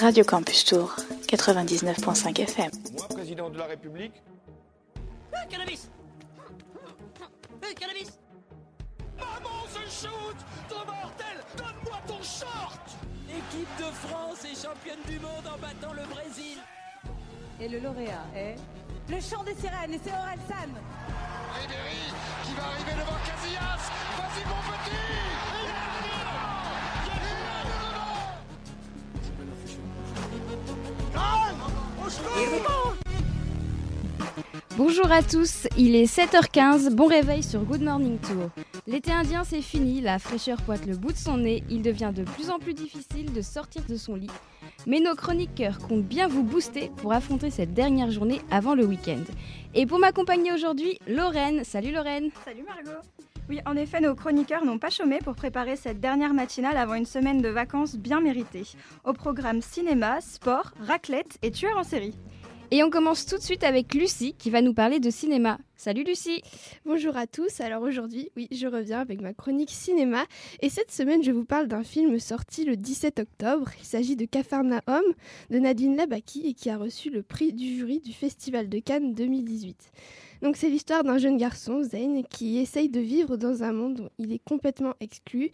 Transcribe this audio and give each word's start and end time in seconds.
Radio 0.00 0.24
Campus 0.24 0.64
Tour, 0.64 0.94
99.5 1.28 2.40
FM. 2.40 2.70
Moi, 2.96 3.08
président 3.08 3.48
de 3.50 3.58
la 3.58 3.64
République. 3.64 4.12
Ah, 5.34 5.46
cannabis 5.48 5.88
Ah, 7.62 7.66
cannabis 7.78 8.18
Maman, 9.18 9.64
ce 9.72 10.06
shoot 10.06 10.36
Ton 10.68 10.84
mortel 10.84 11.38
Donne-moi 11.56 11.98
ton 12.06 12.22
short 12.22 12.80
L'équipe 13.28 13.68
de 13.78 13.84
France 14.06 14.44
est 14.44 14.62
championne 14.62 15.00
du 15.08 15.18
monde 15.18 15.46
en 15.46 15.58
battant 15.58 15.94
le 15.94 16.02
Brésil. 16.14 16.58
Et 17.60 17.68
le 17.68 17.78
lauréat 17.78 18.24
est 18.36 18.56
le 19.08 19.20
chant 19.20 19.42
des 19.44 19.54
sirènes 19.54 19.94
et 19.94 20.00
c'est 20.04 20.10
Aurel 20.12 20.38
San. 20.48 20.70
Ribéry 21.54 22.12
qui 22.44 22.52
va 22.54 22.64
arriver 22.64 22.92
devant 22.92 23.18
Casillas 23.24 23.90
Vas-y 24.18 24.44
mon 24.44 24.60
petit 24.72 25.65
Bonjour 34.76 35.10
à 35.10 35.22
tous, 35.22 35.66
il 35.78 35.96
est 35.96 36.04
7h15, 36.04 36.90
bon 36.90 37.06
réveil 37.06 37.42
sur 37.42 37.60
Good 37.64 37.82
Morning 37.82 38.18
Tour. 38.18 38.50
L'été 38.86 39.10
indien 39.10 39.42
c'est 39.42 39.62
fini, 39.62 40.02
la 40.02 40.18
fraîcheur 40.18 40.60
pointe 40.62 40.84
le 40.84 40.96
bout 40.96 41.12
de 41.12 41.16
son 41.16 41.38
nez, 41.38 41.64
il 41.70 41.80
devient 41.80 42.12
de 42.14 42.24
plus 42.24 42.50
en 42.50 42.58
plus 42.58 42.74
difficile 42.74 43.32
de 43.32 43.40
sortir 43.40 43.82
de 43.88 43.96
son 43.96 44.14
lit. 44.16 44.30
Mais 44.86 45.00
nos 45.00 45.14
chroniqueurs 45.14 45.78
comptent 45.78 46.04
bien 46.04 46.28
vous 46.28 46.42
booster 46.42 46.90
pour 46.96 47.12
affronter 47.12 47.50
cette 47.50 47.72
dernière 47.72 48.10
journée 48.10 48.42
avant 48.50 48.74
le 48.74 48.84
week-end. 48.84 49.24
Et 49.74 49.86
pour 49.86 49.98
m'accompagner 49.98 50.52
aujourd'hui, 50.52 50.98
Lorraine. 51.06 51.64
Salut 51.64 51.92
Lorraine 51.92 52.30
Salut 52.44 52.64
Margot 52.64 53.00
Oui, 53.48 53.60
en 53.64 53.76
effet, 53.76 54.00
nos 54.00 54.16
chroniqueurs 54.16 54.64
n'ont 54.64 54.78
pas 54.78 54.90
chômé 54.90 55.18
pour 55.18 55.36
préparer 55.36 55.76
cette 55.76 56.00
dernière 56.00 56.34
matinale 56.34 56.76
avant 56.76 56.94
une 56.94 57.06
semaine 57.06 57.40
de 57.40 57.48
vacances 57.48 57.94
bien 57.94 58.20
méritée. 58.20 58.64
Au 59.04 59.12
programme 59.12 59.62
cinéma, 59.62 60.20
sport, 60.20 60.72
raclette 60.80 61.38
et 61.42 61.52
tueur 61.52 61.78
en 61.78 61.84
série. 61.84 62.14
Et 62.72 62.82
on 62.82 62.90
commence 62.90 63.24
tout 63.24 63.36
de 63.36 63.42
suite 63.42 63.62
avec 63.62 63.94
Lucie 63.94 64.34
qui 64.36 64.50
va 64.50 64.62
nous 64.62 64.74
parler 64.74 64.98
de 64.98 65.10
cinéma. 65.10 65.58
Salut 65.76 66.02
Lucie 66.02 66.42
Bonjour 66.84 67.16
à 67.16 67.28
tous, 67.28 67.60
alors 67.60 67.82
aujourd'hui, 67.82 68.30
oui, 68.36 68.48
je 68.50 68.66
reviens 68.66 68.98
avec 68.98 69.20
ma 69.20 69.32
chronique 69.32 69.70
cinéma 69.70 70.24
et 70.60 70.68
cette 70.68 70.90
semaine 70.90 71.22
je 71.22 71.30
vous 71.30 71.44
parle 71.44 71.68
d'un 71.68 71.84
film 71.84 72.18
sorti 72.18 72.64
le 72.64 72.76
17 72.76 73.20
octobre. 73.20 73.70
Il 73.78 73.84
s'agit 73.84 74.16
de 74.16 74.24
Capharnaüm 74.24 75.04
de 75.50 75.58
Nadine 75.60 75.96
Labaki 75.96 76.48
et 76.48 76.54
qui 76.54 76.68
a 76.68 76.78
reçu 76.78 77.10
le 77.10 77.22
prix 77.22 77.52
du 77.52 77.76
jury 77.76 78.00
du 78.00 78.12
Festival 78.12 78.68
de 78.68 78.80
Cannes 78.80 79.14
2018. 79.14 79.92
Donc 80.42 80.56
c'est 80.56 80.68
l'histoire 80.68 81.04
d'un 81.04 81.18
jeune 81.18 81.36
garçon, 81.36 81.82
Zayn, 81.82 82.22
qui 82.22 82.58
essaye 82.58 82.88
de 82.88 83.00
vivre 83.00 83.36
dans 83.36 83.62
un 83.62 83.72
monde 83.72 84.00
où 84.00 84.08
il 84.18 84.32
est 84.32 84.42
complètement 84.44 84.94
exclu. 85.00 85.50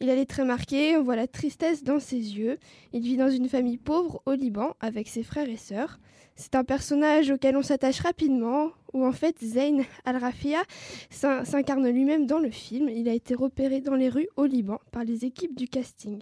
Il 0.00 0.10
a 0.10 0.14
les 0.14 0.26
traits 0.26 0.46
marqués, 0.46 0.96
on 0.96 1.02
voit 1.02 1.16
la 1.16 1.26
tristesse 1.26 1.82
dans 1.82 2.00
ses 2.00 2.16
yeux. 2.16 2.58
Il 2.92 3.02
vit 3.02 3.16
dans 3.16 3.30
une 3.30 3.48
famille 3.48 3.78
pauvre 3.78 4.22
au 4.26 4.32
Liban 4.32 4.74
avec 4.80 5.08
ses 5.08 5.22
frères 5.22 5.48
et 5.48 5.56
sœurs. 5.56 5.98
C'est 6.34 6.54
un 6.54 6.64
personnage 6.64 7.30
auquel 7.30 7.56
on 7.56 7.62
s'attache 7.62 8.00
rapidement, 8.00 8.72
où 8.92 9.06
en 9.06 9.12
fait 9.12 9.42
Zayn 9.42 9.84
Al-Rafia 10.04 10.62
s'incarne 11.08 11.88
lui-même 11.88 12.26
dans 12.26 12.38
le 12.38 12.50
film. 12.50 12.90
Il 12.90 13.08
a 13.08 13.14
été 13.14 13.34
repéré 13.34 13.80
dans 13.80 13.94
les 13.94 14.10
rues 14.10 14.28
au 14.36 14.44
Liban 14.44 14.80
par 14.92 15.02
les 15.04 15.24
équipes 15.24 15.56
du 15.56 15.66
casting. 15.66 16.20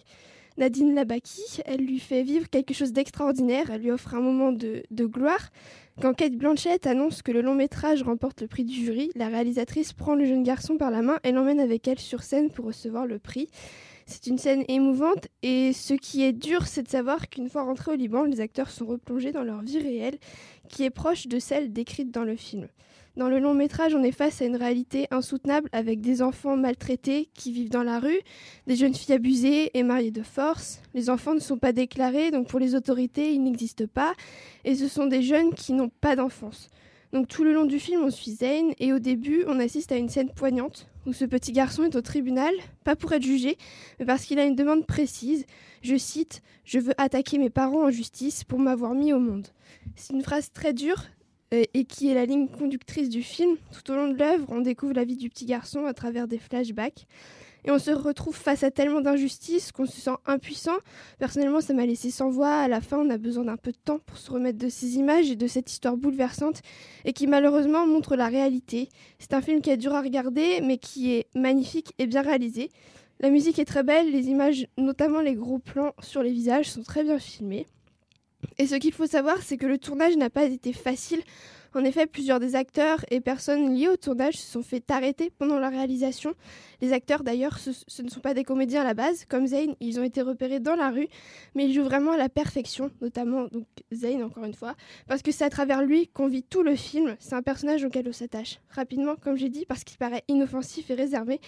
Nadine 0.56 0.94
Labaki, 0.94 1.42
elle 1.64 1.84
lui 1.84 1.98
fait 1.98 2.22
vivre 2.22 2.48
quelque 2.48 2.74
chose 2.74 2.92
d'extraordinaire, 2.92 3.70
elle 3.72 3.82
lui 3.82 3.90
offre 3.90 4.14
un 4.14 4.20
moment 4.20 4.52
de, 4.52 4.84
de 4.92 5.04
gloire. 5.04 5.50
Quand 6.00 6.12
Kate 6.12 6.34
Blanchett 6.34 6.88
annonce 6.88 7.22
que 7.22 7.30
le 7.30 7.40
long 7.40 7.54
métrage 7.54 8.02
remporte 8.02 8.42
le 8.42 8.48
prix 8.48 8.64
du 8.64 8.74
jury, 8.74 9.12
la 9.14 9.28
réalisatrice 9.28 9.92
prend 9.92 10.16
le 10.16 10.24
jeune 10.24 10.42
garçon 10.42 10.76
par 10.76 10.90
la 10.90 11.02
main 11.02 11.20
et 11.22 11.30
l'emmène 11.30 11.60
avec 11.60 11.86
elle 11.86 12.00
sur 12.00 12.24
scène 12.24 12.50
pour 12.50 12.66
recevoir 12.66 13.06
le 13.06 13.20
prix. 13.20 13.48
C'est 14.04 14.26
une 14.26 14.36
scène 14.36 14.64
émouvante 14.66 15.28
et 15.42 15.72
ce 15.72 15.94
qui 15.94 16.24
est 16.24 16.32
dur, 16.32 16.66
c'est 16.66 16.82
de 16.82 16.88
savoir 16.88 17.28
qu'une 17.28 17.48
fois 17.48 17.62
rentrés 17.62 17.92
au 17.92 17.94
Liban, 17.94 18.24
les 18.24 18.40
acteurs 18.40 18.70
sont 18.70 18.86
replongés 18.86 19.30
dans 19.30 19.44
leur 19.44 19.62
vie 19.62 19.78
réelle, 19.78 20.18
qui 20.68 20.82
est 20.82 20.90
proche 20.90 21.28
de 21.28 21.38
celle 21.38 21.72
décrite 21.72 22.10
dans 22.10 22.24
le 22.24 22.34
film. 22.34 22.66
Dans 23.16 23.28
le 23.28 23.38
long 23.38 23.54
métrage, 23.54 23.94
on 23.94 24.02
est 24.02 24.10
face 24.10 24.42
à 24.42 24.44
une 24.44 24.56
réalité 24.56 25.06
insoutenable 25.12 25.68
avec 25.70 26.00
des 26.00 26.20
enfants 26.20 26.56
maltraités 26.56 27.28
qui 27.32 27.52
vivent 27.52 27.70
dans 27.70 27.84
la 27.84 28.00
rue, 28.00 28.18
des 28.66 28.74
jeunes 28.74 28.94
filles 28.94 29.14
abusées 29.14 29.70
et 29.78 29.84
mariées 29.84 30.10
de 30.10 30.24
force. 30.24 30.80
Les 30.94 31.08
enfants 31.10 31.34
ne 31.34 31.38
sont 31.40 31.56
pas 31.56 31.72
déclarés, 31.72 32.32
donc 32.32 32.48
pour 32.48 32.58
les 32.58 32.74
autorités, 32.74 33.32
ils 33.32 33.42
n'existent 33.42 33.86
pas, 33.86 34.14
et 34.64 34.74
ce 34.74 34.88
sont 34.88 35.06
des 35.06 35.22
jeunes 35.22 35.54
qui 35.54 35.74
n'ont 35.74 35.90
pas 36.00 36.16
d'enfance. 36.16 36.70
Donc 37.12 37.28
tout 37.28 37.44
le 37.44 37.54
long 37.54 37.66
du 37.66 37.78
film, 37.78 38.02
on 38.02 38.10
suit 38.10 38.32
Zayn 38.32 38.72
et 38.80 38.92
au 38.92 38.98
début, 38.98 39.44
on 39.46 39.60
assiste 39.60 39.92
à 39.92 39.96
une 39.96 40.08
scène 40.08 40.30
poignante 40.30 40.88
où 41.06 41.12
ce 41.12 41.24
petit 41.24 41.52
garçon 41.52 41.84
est 41.84 41.94
au 41.94 42.00
tribunal, 42.00 42.52
pas 42.82 42.96
pour 42.96 43.12
être 43.12 43.22
jugé, 43.22 43.56
mais 44.00 44.06
parce 44.06 44.24
qu'il 44.24 44.40
a 44.40 44.44
une 44.44 44.56
demande 44.56 44.86
précise. 44.86 45.46
Je 45.82 45.96
cite 45.96 46.42
Je 46.64 46.80
veux 46.80 46.94
attaquer 47.00 47.38
mes 47.38 47.50
parents 47.50 47.86
en 47.86 47.90
justice 47.90 48.42
pour 48.42 48.58
m'avoir 48.58 48.94
mis 48.94 49.12
au 49.12 49.20
monde. 49.20 49.46
C'est 49.94 50.14
une 50.14 50.22
phrase 50.22 50.50
très 50.52 50.72
dure 50.72 51.04
et 51.74 51.84
qui 51.84 52.10
est 52.10 52.14
la 52.14 52.26
ligne 52.26 52.48
conductrice 52.48 53.08
du 53.08 53.22
film. 53.22 53.56
Tout 53.72 53.92
au 53.92 53.96
long 53.96 54.08
de 54.08 54.18
l'œuvre, 54.18 54.46
on 54.48 54.60
découvre 54.60 54.94
la 54.94 55.04
vie 55.04 55.16
du 55.16 55.28
petit 55.28 55.46
garçon 55.46 55.86
à 55.86 55.94
travers 55.94 56.28
des 56.28 56.38
flashbacks. 56.38 57.06
Et 57.66 57.70
on 57.70 57.78
se 57.78 57.90
retrouve 57.90 58.36
face 58.36 58.62
à 58.62 58.70
tellement 58.70 59.00
d'injustices 59.00 59.72
qu'on 59.72 59.86
se 59.86 59.98
sent 59.98 60.16
impuissant. 60.26 60.76
Personnellement, 61.18 61.62
ça 61.62 61.72
m'a 61.72 61.86
laissé 61.86 62.10
sans 62.10 62.28
voix. 62.28 62.52
À 62.52 62.68
la 62.68 62.82
fin, 62.82 62.98
on 62.98 63.08
a 63.08 63.16
besoin 63.16 63.44
d'un 63.44 63.56
peu 63.56 63.72
de 63.72 63.78
temps 63.82 64.00
pour 64.00 64.18
se 64.18 64.30
remettre 64.30 64.58
de 64.58 64.68
ces 64.68 64.96
images 64.96 65.30
et 65.30 65.36
de 65.36 65.46
cette 65.46 65.70
histoire 65.70 65.96
bouleversante 65.96 66.60
et 67.06 67.14
qui 67.14 67.26
malheureusement 67.26 67.86
montre 67.86 68.16
la 68.16 68.26
réalité. 68.26 68.90
C'est 69.18 69.32
un 69.32 69.40
film 69.40 69.62
qui 69.62 69.70
est 69.70 69.78
dur 69.78 69.94
à 69.94 70.02
regarder, 70.02 70.60
mais 70.62 70.76
qui 70.76 71.12
est 71.14 71.26
magnifique 71.34 71.94
et 71.98 72.06
bien 72.06 72.20
réalisé. 72.20 72.70
La 73.20 73.30
musique 73.30 73.58
est 73.58 73.64
très 73.64 73.82
belle, 73.82 74.10
les 74.10 74.28
images, 74.28 74.66
notamment 74.76 75.20
les 75.20 75.34
gros 75.34 75.58
plans 75.58 75.94
sur 76.02 76.22
les 76.22 76.32
visages, 76.32 76.70
sont 76.70 76.82
très 76.82 77.02
bien 77.02 77.18
filmés. 77.18 77.66
Et 78.58 78.66
ce 78.66 78.76
qu'il 78.76 78.92
faut 78.92 79.06
savoir, 79.06 79.42
c'est 79.42 79.56
que 79.56 79.66
le 79.66 79.78
tournage 79.78 80.16
n'a 80.16 80.30
pas 80.30 80.44
été 80.44 80.72
facile. 80.72 81.22
En 81.76 81.84
effet, 81.84 82.06
plusieurs 82.06 82.38
des 82.38 82.54
acteurs 82.54 83.04
et 83.10 83.20
personnes 83.20 83.74
liées 83.74 83.88
au 83.88 83.96
tournage 83.96 84.34
se 84.34 84.52
sont 84.52 84.62
fait 84.62 84.88
arrêter 84.92 85.32
pendant 85.38 85.58
la 85.58 85.70
réalisation. 85.70 86.34
Les 86.80 86.92
acteurs, 86.92 87.24
d'ailleurs, 87.24 87.58
ce, 87.58 88.02
ne 88.02 88.08
sont 88.08 88.20
pas 88.20 88.32
des 88.32 88.44
comédiens 88.44 88.82
à 88.82 88.84
la 88.84 88.94
base. 88.94 89.24
Comme 89.24 89.48
Zayn, 89.48 89.74
ils 89.80 89.98
ont 89.98 90.04
été 90.04 90.22
repérés 90.22 90.60
dans 90.60 90.76
la 90.76 90.90
rue, 90.90 91.08
mais 91.56 91.66
ils 91.66 91.74
jouent 91.74 91.82
vraiment 91.82 92.12
à 92.12 92.16
la 92.16 92.28
perfection, 92.28 92.92
notamment 93.00 93.48
donc 93.48 93.66
Zayn, 93.92 94.22
encore 94.22 94.44
une 94.44 94.54
fois, 94.54 94.76
parce 95.08 95.22
que 95.22 95.32
c'est 95.32 95.44
à 95.44 95.50
travers 95.50 95.82
lui 95.82 96.06
qu'on 96.06 96.28
vit 96.28 96.44
tout 96.44 96.62
le 96.62 96.76
film. 96.76 97.16
C'est 97.18 97.34
un 97.34 97.42
personnage 97.42 97.84
auquel 97.84 98.06
on 98.08 98.12
s'attache. 98.12 98.60
Rapidement, 98.70 99.16
comme 99.16 99.36
j'ai 99.36 99.48
dit, 99.48 99.66
parce 99.66 99.82
qu'il 99.82 99.98
paraît 99.98 100.22
inoffensif 100.28 100.90
et 100.90 100.94
réservé, 100.94 101.40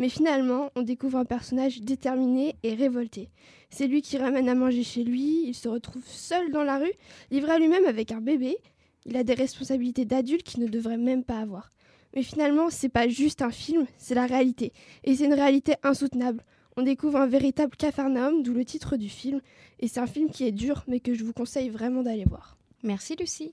mais 0.00 0.08
finalement, 0.08 0.70
on 0.74 0.82
découvre 0.82 1.18
un 1.18 1.26
personnage 1.26 1.82
déterminé 1.82 2.56
et 2.62 2.74
révolté. 2.74 3.28
C'est 3.68 3.86
lui 3.86 4.00
qui 4.00 4.16
ramène 4.16 4.48
à 4.48 4.54
manger 4.54 4.82
chez 4.82 5.04
lui, 5.04 5.44
il 5.46 5.54
se 5.54 5.68
retrouve 5.68 6.02
seul 6.06 6.50
dans 6.50 6.64
la 6.64 6.78
rue, 6.78 6.92
livré 7.30 7.52
à 7.52 7.58
lui-même 7.58 7.84
avec 7.84 8.10
un 8.10 8.22
bébé. 8.22 8.56
Il 9.04 9.16
a 9.18 9.24
des 9.24 9.34
responsabilités 9.34 10.06
d'adulte 10.06 10.42
qu'il 10.42 10.62
ne 10.62 10.68
devrait 10.68 10.96
même 10.96 11.22
pas 11.22 11.38
avoir. 11.38 11.70
Mais 12.16 12.22
finalement, 12.22 12.70
c'est 12.70 12.88
pas 12.88 13.08
juste 13.08 13.42
un 13.42 13.50
film, 13.50 13.86
c'est 13.98 14.14
la 14.14 14.26
réalité. 14.26 14.72
Et 15.04 15.14
c'est 15.14 15.26
une 15.26 15.34
réalité 15.34 15.74
insoutenable. 15.82 16.42
On 16.78 16.82
découvre 16.82 17.18
un 17.18 17.26
véritable 17.26 17.76
capharnaüm, 17.76 18.42
d'où 18.42 18.54
le 18.54 18.64
titre 18.64 18.96
du 18.96 19.10
film. 19.10 19.42
Et 19.80 19.86
c'est 19.86 20.00
un 20.00 20.06
film 20.06 20.30
qui 20.30 20.44
est 20.44 20.52
dur, 20.52 20.82
mais 20.88 21.00
que 21.00 21.12
je 21.12 21.24
vous 21.24 21.34
conseille 21.34 21.68
vraiment 21.68 22.02
d'aller 22.02 22.24
voir. 22.24 22.56
Merci 22.82 23.16
Lucie. 23.16 23.52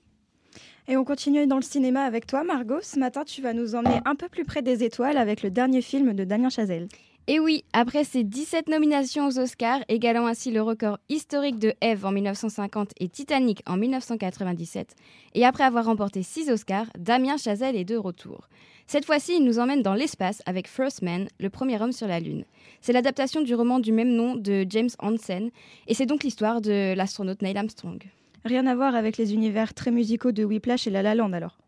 Et 0.90 0.96
on 0.96 1.04
continue 1.04 1.46
dans 1.46 1.56
le 1.56 1.62
cinéma 1.62 2.04
avec 2.04 2.26
toi, 2.26 2.44
Margot. 2.44 2.80
Ce 2.80 2.98
matin, 2.98 3.22
tu 3.22 3.42
vas 3.42 3.52
nous 3.52 3.74
emmener 3.74 4.00
un 4.06 4.14
peu 4.14 4.26
plus 4.30 4.46
près 4.46 4.62
des 4.62 4.82
étoiles 4.82 5.18
avec 5.18 5.42
le 5.42 5.50
dernier 5.50 5.82
film 5.82 6.14
de 6.14 6.24
Damien 6.24 6.48
Chazelle. 6.48 6.88
Et 7.26 7.38
oui, 7.38 7.62
après 7.74 8.04
ses 8.04 8.24
17 8.24 8.68
nominations 8.68 9.26
aux 9.26 9.38
Oscars, 9.38 9.80
égalant 9.90 10.26
ainsi 10.26 10.50
le 10.50 10.62
record 10.62 10.98
historique 11.10 11.58
de 11.58 11.74
Eve 11.82 12.06
en 12.06 12.10
1950 12.10 12.92
et 13.00 13.08
Titanic 13.10 13.60
en 13.66 13.76
1997, 13.76 14.94
et 15.34 15.44
après 15.44 15.64
avoir 15.64 15.84
remporté 15.84 16.22
6 16.22 16.48
Oscars, 16.48 16.86
Damien 16.98 17.36
Chazelle 17.36 17.76
est 17.76 17.84
de 17.84 17.98
retour. 17.98 18.48
Cette 18.86 19.04
fois-ci, 19.04 19.34
il 19.36 19.44
nous 19.44 19.58
emmène 19.58 19.82
dans 19.82 19.92
l'espace 19.92 20.42
avec 20.46 20.68
First 20.68 21.02
Man, 21.02 21.28
le 21.38 21.50
premier 21.50 21.78
homme 21.82 21.92
sur 21.92 22.08
la 22.08 22.18
Lune. 22.18 22.46
C'est 22.80 22.94
l'adaptation 22.94 23.42
du 23.42 23.54
roman 23.54 23.78
du 23.78 23.92
même 23.92 24.14
nom 24.14 24.36
de 24.36 24.64
James 24.70 24.88
Hansen, 25.00 25.50
et 25.86 25.92
c'est 25.92 26.06
donc 26.06 26.24
l'histoire 26.24 26.62
de 26.62 26.94
l'astronaute 26.94 27.42
Neil 27.42 27.58
Armstrong. 27.58 28.02
Rien 28.44 28.66
à 28.66 28.74
voir 28.74 28.94
avec 28.94 29.16
les 29.16 29.34
univers 29.34 29.74
très 29.74 29.90
musicaux 29.90 30.32
de 30.32 30.44
Whiplash 30.44 30.86
et 30.86 30.90
La 30.90 31.02
La 31.02 31.14
Land 31.14 31.32
alors 31.32 31.58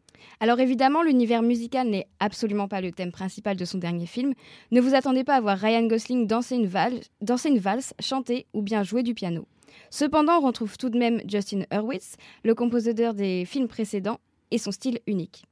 alors 0.40 0.60
évidemment, 0.60 1.02
l'univers 1.02 1.42
musical 1.42 1.88
n'est 1.88 2.06
absolument 2.18 2.68
pas 2.68 2.80
le 2.80 2.92
thème 2.92 3.12
principal 3.12 3.56
de 3.56 3.64
son 3.64 3.78
dernier 3.78 4.06
film. 4.06 4.32
Ne 4.70 4.80
vous 4.80 4.94
attendez 4.94 5.24
pas 5.24 5.34
à 5.34 5.40
voir 5.40 5.58
Ryan 5.58 5.86
Gosling 5.86 6.26
danser 6.26 6.56
une, 6.56 7.58
valse, 7.58 7.94
chanter 8.00 8.46
ou 8.54 8.62
bien 8.62 8.82
jouer 8.82 9.02
du 9.02 9.14
piano. 9.14 9.46
Cependant, 9.90 10.38
on 10.38 10.46
retrouve 10.46 10.76
tout 10.78 10.88
de 10.88 10.98
même 10.98 11.20
Justin 11.26 11.64
Hurwitz, 11.72 12.16
le 12.44 12.54
compositeur 12.54 13.14
des 13.14 13.44
films 13.44 13.68
précédents, 13.68 14.18
et 14.50 14.58
son 14.58 14.72
style 14.72 15.00
unique. 15.06 15.44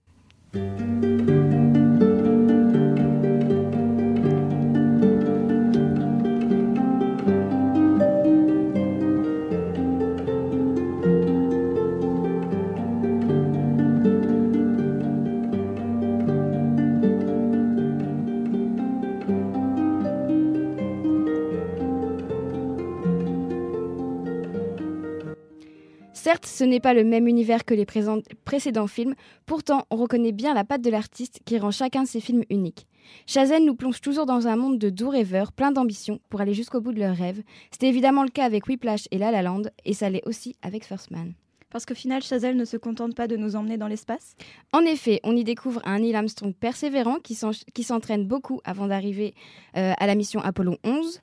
Certes, 26.29 26.45
ce 26.45 26.63
n'est 26.63 26.79
pas 26.79 26.93
le 26.93 27.05
même 27.05 27.27
univers 27.27 27.65
que 27.65 27.73
les 27.73 27.87
précédents 27.87 28.87
films, 28.87 29.15
pourtant 29.47 29.87
on 29.89 29.97
reconnaît 29.97 30.33
bien 30.33 30.53
la 30.53 30.63
patte 30.63 30.83
de 30.83 30.91
l'artiste 30.91 31.41
qui 31.47 31.59
rend 31.59 31.71
chacun 31.71 32.03
de 32.03 32.07
ses 32.07 32.21
films 32.21 32.45
uniques. 32.51 32.87
Chazelle 33.25 33.65
nous 33.65 33.75
plonge 33.75 34.03
toujours 34.03 34.27
dans 34.27 34.47
un 34.47 34.55
monde 34.55 34.79
de 34.79 34.91
doux 34.91 35.09
rêveurs, 35.09 35.53
plein 35.53 35.73
d'ambition, 35.73 36.21
pour 36.29 36.43
aller 36.43 36.53
jusqu'au 36.53 36.83
bout 36.83 36.93
de 36.93 36.99
leurs 36.99 37.17
rêves. 37.17 37.43
C'était 37.71 37.89
évidemment 37.89 38.25
le 38.25 38.29
cas 38.29 38.45
avec 38.45 38.67
Whiplash 38.67 39.09
et 39.11 39.17
La 39.17 39.31
La 39.31 39.41
Land, 39.41 39.63
et 39.87 39.95
ça 39.95 40.11
l'est 40.11 40.21
aussi 40.27 40.55
avec 40.61 40.85
First 40.85 41.11
Man. 41.11 41.33
Parce 41.71 41.87
qu'au 41.87 41.95
final, 41.95 42.23
Chazelle 42.23 42.59
ne 42.59 42.67
se 42.67 42.77
contente 42.77 43.15
pas 43.15 43.27
de 43.27 43.39
nous 43.39 43.57
emmener 43.57 43.79
dans 43.79 43.89
l'espace? 43.89 44.37
En 44.75 44.81
effet, 44.81 45.21
on 45.25 45.35
y 45.35 45.45
découvre 45.45 45.81
un 45.87 46.01
Neil 46.01 46.15
Armstrong 46.15 46.55
persévérant 46.55 47.21
qui 47.21 47.85
s'entraîne 47.85 48.27
beaucoup 48.27 48.61
avant 48.65 48.87
d'arriver 48.87 49.33
euh, 49.79 49.95
à 49.97 50.07
la 50.07 50.15
mission 50.15 50.41
Apollo 50.41 50.77
11. 50.85 51.23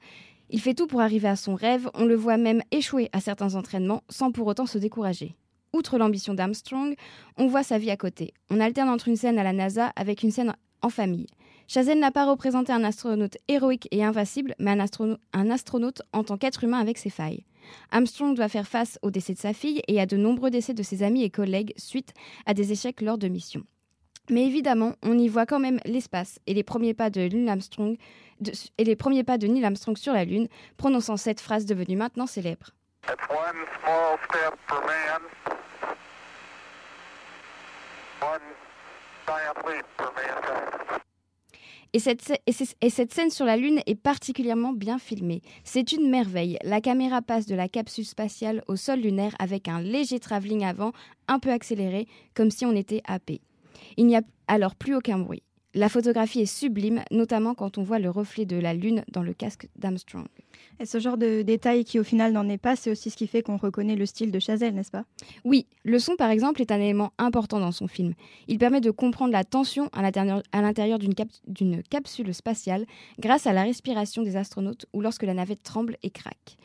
Il 0.50 0.62
fait 0.62 0.74
tout 0.74 0.88
pour 0.88 1.02
arriver 1.02 1.28
à 1.28 1.36
son 1.36 1.56
rêve, 1.56 1.90
on 1.94 2.06
le 2.06 2.16
voit 2.16 2.38
même 2.38 2.62
échouer 2.72 3.10
à 3.14 3.20
certains 3.20 3.56
entraînements 3.56 4.04
sans 4.10 4.32
pour 4.32 4.48
autant 4.48 4.66
se 4.66 4.78
décourager. 4.78 5.36
Outre 5.74 5.98
l'ambition 5.98 6.34
d'Armstrong, 6.34 6.96
on 7.38 7.48
voit 7.48 7.64
sa 7.64 7.78
vie 7.78 7.92
à 7.92 7.98
côté. 7.98 8.34
On 8.50 8.60
alterne 8.60 8.90
entre 8.90 9.08
une 9.08 9.18
scène 9.18 9.40
à 9.40 9.44
la 9.44 9.54
NASA 9.54 9.92
avec 9.96 10.24
une 10.24 10.32
scène 10.32 10.56
en 10.82 10.90
famille. 10.90 11.28
Chazelle 11.68 12.00
n'a 12.00 12.12
pas 12.12 12.30
représenté 12.30 12.72
un 12.72 12.84
astronaute 12.84 13.38
héroïque 13.48 13.88
et 13.92 14.04
invincible, 14.04 14.54
mais 14.60 14.72
un, 14.72 14.86
un 15.34 15.50
astronaute 15.50 16.04
en 16.14 16.24
tant 16.24 16.38
qu'être 16.38 16.64
humain 16.64 16.80
avec 16.80 16.98
ses 16.98 17.10
failles. 17.10 17.44
Armstrong 17.92 18.36
doit 18.36 18.50
faire 18.50 18.68
face 18.68 19.00
au 19.02 19.10
décès 19.10 19.34
de 19.34 19.40
sa 19.40 19.52
fille 19.52 19.82
et 19.88 20.00
à 20.00 20.06
de 20.06 20.16
nombreux 20.16 20.52
décès 20.52 20.76
de 20.76 20.84
ses 20.84 21.02
amis 21.02 21.24
et 21.24 21.32
collègues 21.32 21.74
suite 21.76 22.14
à 22.46 22.54
des 22.54 22.72
échecs 22.72 23.02
lors 23.02 23.18
de 23.18 23.28
missions. 23.28 23.64
Mais 24.30 24.46
évidemment, 24.46 24.94
on 25.04 25.18
y 25.18 25.28
voit 25.28 25.46
quand 25.46 25.60
même 25.60 25.80
l'espace 25.86 26.40
et 26.48 26.54
les 26.54 26.64
premiers 26.64 26.94
pas 26.94 27.10
de 27.10 27.22
Neil 27.22 27.50
Armstrong 27.50 27.98
et 28.78 28.84
les 28.84 28.96
premiers 28.96 29.24
pas 29.24 29.38
de 29.38 29.48
Neil 29.48 29.64
Armstrong 29.64 29.98
sur 29.98 30.14
la 30.14 30.26
Lune, 30.26 30.48
prononçant 30.78 31.18
cette 31.18 31.40
phrase 31.40 31.66
devenue 31.66 31.96
maintenant 31.96 32.28
célèbre. 32.28 32.72
Et 41.94 42.00
cette, 42.00 43.14
scène 43.14 43.30
sur 43.30 43.46
la 43.46 43.56
Lune 43.56 43.80
est 43.86 43.96
particulièrement 43.96 44.74
bien 44.74 45.00
filmée. 45.00 45.42
C'est 45.64 45.94
une 45.94 46.10
merveille. 46.10 46.58
La 46.64 46.82
caméra 46.82 47.22
passe 47.22 47.46
de 47.46 47.56
la 47.56 47.70
capsule 47.70 48.06
spatiale 48.06 48.64
au 48.68 48.76
sol 48.76 49.00
lunaire 49.00 49.34
avec 49.40 49.70
un 49.70 49.80
léger 49.80 50.20
travelling 50.20 50.66
avant, 50.66 50.92
un 51.30 51.40
peu 51.40 51.52
accéléré, 51.52 52.08
comme 52.34 52.52
si 52.52 52.66
on 52.66 52.76
était 52.76 53.02
happé. 53.06 53.40
Il 53.98 54.08
n'y 54.08 54.16
a 54.16 54.22
alors 54.48 54.76
plus 54.76 54.96
aucun 54.96 55.20
bruit. 55.20 55.44
La 55.78 55.90
photographie 55.90 56.40
est 56.40 56.46
sublime, 56.46 57.04
notamment 57.12 57.54
quand 57.54 57.78
on 57.78 57.84
voit 57.84 58.00
le 58.00 58.10
reflet 58.10 58.46
de 58.46 58.56
la 58.56 58.74
Lune 58.74 59.04
dans 59.12 59.24
le 59.24 59.34
casque 59.34 59.68
d'Armstrong. 59.76 60.26
Et 60.80 60.86
ce 60.86 61.02
genre 61.02 61.18
de 61.18 61.42
détail 61.42 61.84
qui 61.84 62.00
au 62.00 62.04
final 62.06 62.32
n'en 62.32 62.48
est 62.48 62.58
pas, 62.58 62.78
c'est 62.78 62.90
aussi 62.90 63.10
ce 63.10 63.18
qui 63.18 63.28
fait 63.28 63.42
qu'on 63.42 63.58
reconnaît 63.58 63.98
le 63.98 64.06
style 64.06 64.32
de 64.32 64.40
Chazelle, 64.40 64.74
n'est-ce 64.74 64.92
pas? 64.92 65.04
Oui, 65.44 65.68
le 65.84 66.00
son 66.00 66.16
par 66.16 66.30
exemple 66.30 66.62
est 66.62 66.72
un 66.72 66.80
élément 66.80 67.12
important 67.18 67.60
dans 67.60 67.74
son 67.74 67.90
film. 67.90 68.14
Il 68.48 68.58
permet 68.58 68.80
de 68.80 68.90
comprendre 68.90 69.34
la 69.34 69.44
tension 69.44 69.90
à 69.92 70.02
l'intérieur 70.62 71.00
d'une 71.00 71.84
capsule 71.84 72.34
spatiale 72.34 72.86
grâce 73.20 73.46
à 73.46 73.52
la 73.52 73.64
respiration 73.64 74.24
des 74.24 74.38
astronautes 74.38 74.86
ou 74.94 75.02
lorsque 75.02 75.24
la 75.24 75.34
navette 75.34 75.64
tremble 75.64 75.98
et 76.04 76.10
craque. 76.10 76.56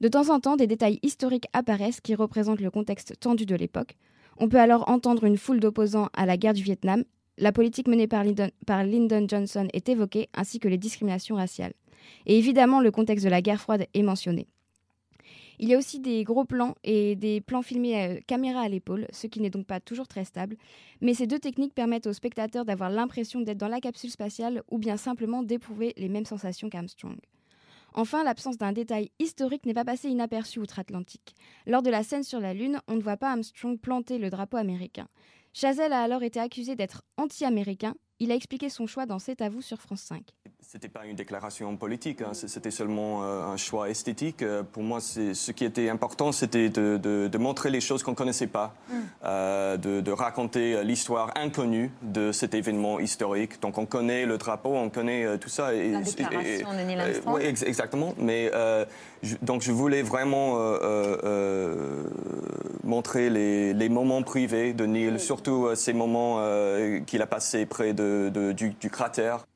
De 0.00 0.06
temps 0.06 0.30
en 0.30 0.38
temps, 0.38 0.54
des 0.54 0.68
détails 0.68 1.00
historiques 1.02 1.48
apparaissent 1.52 2.00
qui 2.00 2.14
représentent 2.14 2.60
le 2.60 2.70
contexte 2.70 3.18
tendu 3.18 3.46
de 3.46 3.56
l'époque. 3.56 3.96
On 4.40 4.48
peut 4.48 4.58
alors 4.58 4.88
entendre 4.88 5.24
une 5.24 5.36
foule 5.36 5.60
d'opposants 5.60 6.08
à 6.14 6.26
la 6.26 6.36
guerre 6.36 6.54
du 6.54 6.62
Vietnam 6.62 7.04
la 7.40 7.52
politique 7.52 7.88
menée 7.88 8.06
par 8.06 8.22
Lyndon, 8.84 9.26
Johnson 9.26 9.66
est 9.72 9.88
évoquée, 9.88 10.28
ainsi 10.34 10.60
que 10.60 10.68
les 10.68 10.76
discriminations 10.76 11.36
raciales. 11.36 11.72
Et 12.26 12.36
évidemment, 12.36 12.80
le 12.80 12.90
contexte 12.90 13.24
de 13.24 13.30
la 13.30 13.40
guerre 13.40 13.60
froide 13.60 13.86
est 13.94 14.02
mentionné. 14.02 14.46
Il 15.58 15.68
y 15.68 15.74
a 15.74 15.78
aussi 15.78 16.00
des 16.00 16.22
gros 16.22 16.44
plans 16.44 16.74
et 16.84 17.16
des 17.16 17.40
plans 17.40 17.62
filmés 17.62 17.98
à 17.98 18.20
caméra 18.20 18.60
à 18.60 18.68
l'épaule, 18.68 19.06
ce 19.10 19.26
qui 19.26 19.40
n'est 19.40 19.48
donc 19.48 19.66
pas 19.66 19.80
toujours 19.80 20.06
très 20.06 20.24
stable. 20.24 20.56
Mais 21.00 21.14
ces 21.14 21.26
deux 21.26 21.38
techniques 21.38 21.74
permettent 21.74 22.06
aux 22.06 22.12
spectateurs 22.12 22.66
d'avoir 22.66 22.90
l'impression 22.90 23.40
d'être 23.40 23.58
dans 23.58 23.68
la 23.68 23.80
capsule 23.80 24.10
spatiale 24.10 24.62
ou 24.70 24.78
bien 24.78 24.98
simplement 24.98 25.42
d'éprouver 25.42 25.94
les 25.96 26.10
mêmes 26.10 26.26
sensations 26.26 26.68
qu'Armstrong. 26.68 27.16
Enfin, 27.94 28.24
l'absence 28.24 28.58
d'un 28.58 28.72
détail 28.72 29.10
historique 29.18 29.66
n'est 29.66 29.74
pas 29.74 29.84
passé 29.84 30.08
inaperçu 30.08 30.58
outre-Atlantique. 30.58 31.34
Lors 31.66 31.82
de 31.82 31.90
la 31.90 32.02
scène 32.02 32.22
sur 32.22 32.40
la 32.40 32.54
Lune, 32.54 32.80
on 32.88 32.94
ne 32.94 33.02
voit 33.02 33.16
pas 33.16 33.32
Armstrong 33.32 33.78
planter 33.78 34.18
le 34.18 34.30
drapeau 34.30 34.56
américain. 34.56 35.08
Chazelle 35.52 35.92
a 35.92 36.02
alors 36.02 36.22
été 36.22 36.38
accusé 36.38 36.76
d'être 36.76 37.02
anti-américain. 37.16 37.94
Il 38.20 38.30
a 38.30 38.34
expliqué 38.34 38.68
son 38.68 38.86
choix 38.86 39.06
dans 39.06 39.18
C'est 39.18 39.40
à 39.40 39.48
vous 39.48 39.62
sur 39.62 39.80
France 39.80 40.02
5. 40.02 40.22
C'était 40.72 40.88
pas 40.88 41.04
une 41.04 41.16
déclaration 41.16 41.76
politique, 41.76 42.22
hein. 42.22 42.30
c'était 42.32 42.70
seulement 42.70 43.24
euh, 43.24 43.42
un 43.42 43.56
choix 43.56 43.90
esthétique. 43.90 44.40
Euh, 44.42 44.62
pour 44.62 44.84
moi, 44.84 45.00
ce 45.00 45.50
qui 45.50 45.64
était 45.64 45.88
important, 45.88 46.30
c'était 46.30 46.68
de, 46.68 47.38
montrer 47.38 47.70
les 47.70 47.80
choses 47.80 48.04
qu'on 48.04 48.12
ne 48.12 48.16
connaissait 48.16 48.46
pas, 48.46 48.72
mm. 48.88 48.94
euh, 49.24 49.76
de, 49.76 50.12
raconter 50.12 50.84
l'histoire 50.84 51.32
inconnue 51.34 51.90
de 52.02 52.30
cet 52.30 52.54
événement 52.54 53.00
historique. 53.00 53.60
Donc, 53.60 53.78
on 53.78 53.84
connaît 53.84 54.26
le 54.26 54.38
drapeau, 54.38 54.76
on 54.76 54.90
connaît 54.90 55.38
tout 55.38 55.48
ça. 55.48 55.74
Et, 55.74 55.90
La 55.90 56.02
déclaration 56.02 56.72
de 56.72 56.82
Neil 56.82 57.00
Armstrong. 57.00 57.34
oui, 57.34 57.46
exactement. 57.46 58.14
Mais 58.16 58.52
donc, 59.42 59.62
je 59.62 59.72
voulais 59.72 60.02
vraiment 60.02 60.56
montrer 62.84 63.28
les, 63.28 63.88
moments 63.88 64.22
privés 64.22 64.72
de 64.72 64.86
Neil, 64.86 65.18
surtout 65.18 65.74
ces 65.74 65.94
moments 65.94 66.40
qu'il 67.06 67.22
a 67.22 67.26
passés 67.26 67.66
près 67.66 67.92
de, 67.92 68.52
du, 68.52 68.70
du 68.70 68.88
cratère. 68.88 69.46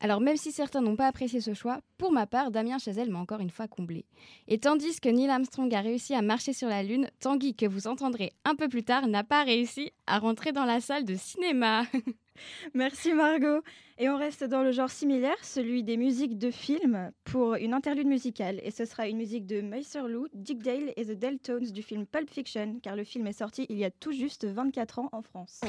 Alors 0.00 0.20
même 0.20 0.36
si 0.36 0.52
certains 0.52 0.80
n'ont 0.80 0.96
pas 0.96 1.06
apprécié 1.06 1.40
ce 1.40 1.54
choix, 1.54 1.80
pour 1.96 2.12
ma 2.12 2.26
part, 2.26 2.50
Damien 2.50 2.78
Chazelle 2.78 3.10
m'a 3.10 3.18
encore 3.18 3.40
une 3.40 3.50
fois 3.50 3.68
comblé. 3.68 4.04
Et 4.46 4.58
tandis 4.58 5.00
que 5.00 5.08
Neil 5.08 5.28
Armstrong 5.28 5.72
a 5.74 5.80
réussi 5.80 6.14
à 6.14 6.22
marcher 6.22 6.52
sur 6.52 6.68
la 6.68 6.82
Lune, 6.82 7.10
Tanguy, 7.20 7.54
que 7.54 7.66
vous 7.66 7.86
entendrez 7.88 8.32
un 8.44 8.54
peu 8.54 8.68
plus 8.68 8.84
tard, 8.84 9.08
n'a 9.08 9.24
pas 9.24 9.42
réussi 9.42 9.92
à 10.06 10.18
rentrer 10.18 10.52
dans 10.52 10.64
la 10.64 10.80
salle 10.80 11.04
de 11.04 11.14
cinéma. 11.14 11.84
Merci 12.74 13.12
Margot. 13.12 13.62
Et 14.00 14.08
on 14.08 14.16
reste 14.16 14.44
dans 14.44 14.62
le 14.62 14.70
genre 14.70 14.90
similaire, 14.90 15.36
celui 15.42 15.82
des 15.82 15.96
musiques 15.96 16.38
de 16.38 16.52
films, 16.52 17.10
pour 17.24 17.56
une 17.56 17.74
interlude 17.74 18.06
musicale. 18.06 18.60
Et 18.62 18.70
ce 18.70 18.84
sera 18.84 19.08
une 19.08 19.16
musique 19.16 19.44
de 19.44 19.60
Macer 19.60 20.06
Lou, 20.06 20.28
Dick 20.32 20.62
Dale 20.62 20.92
et 20.96 21.04
The 21.04 21.18
Deltones 21.18 21.72
du 21.72 21.82
film 21.82 22.06
Pulp 22.06 22.30
Fiction, 22.30 22.78
car 22.80 22.94
le 22.94 23.02
film 23.02 23.26
est 23.26 23.32
sorti 23.32 23.66
il 23.68 23.76
y 23.76 23.84
a 23.84 23.90
tout 23.90 24.12
juste 24.12 24.46
24 24.46 25.00
ans 25.00 25.08
en 25.10 25.22
France. 25.22 25.62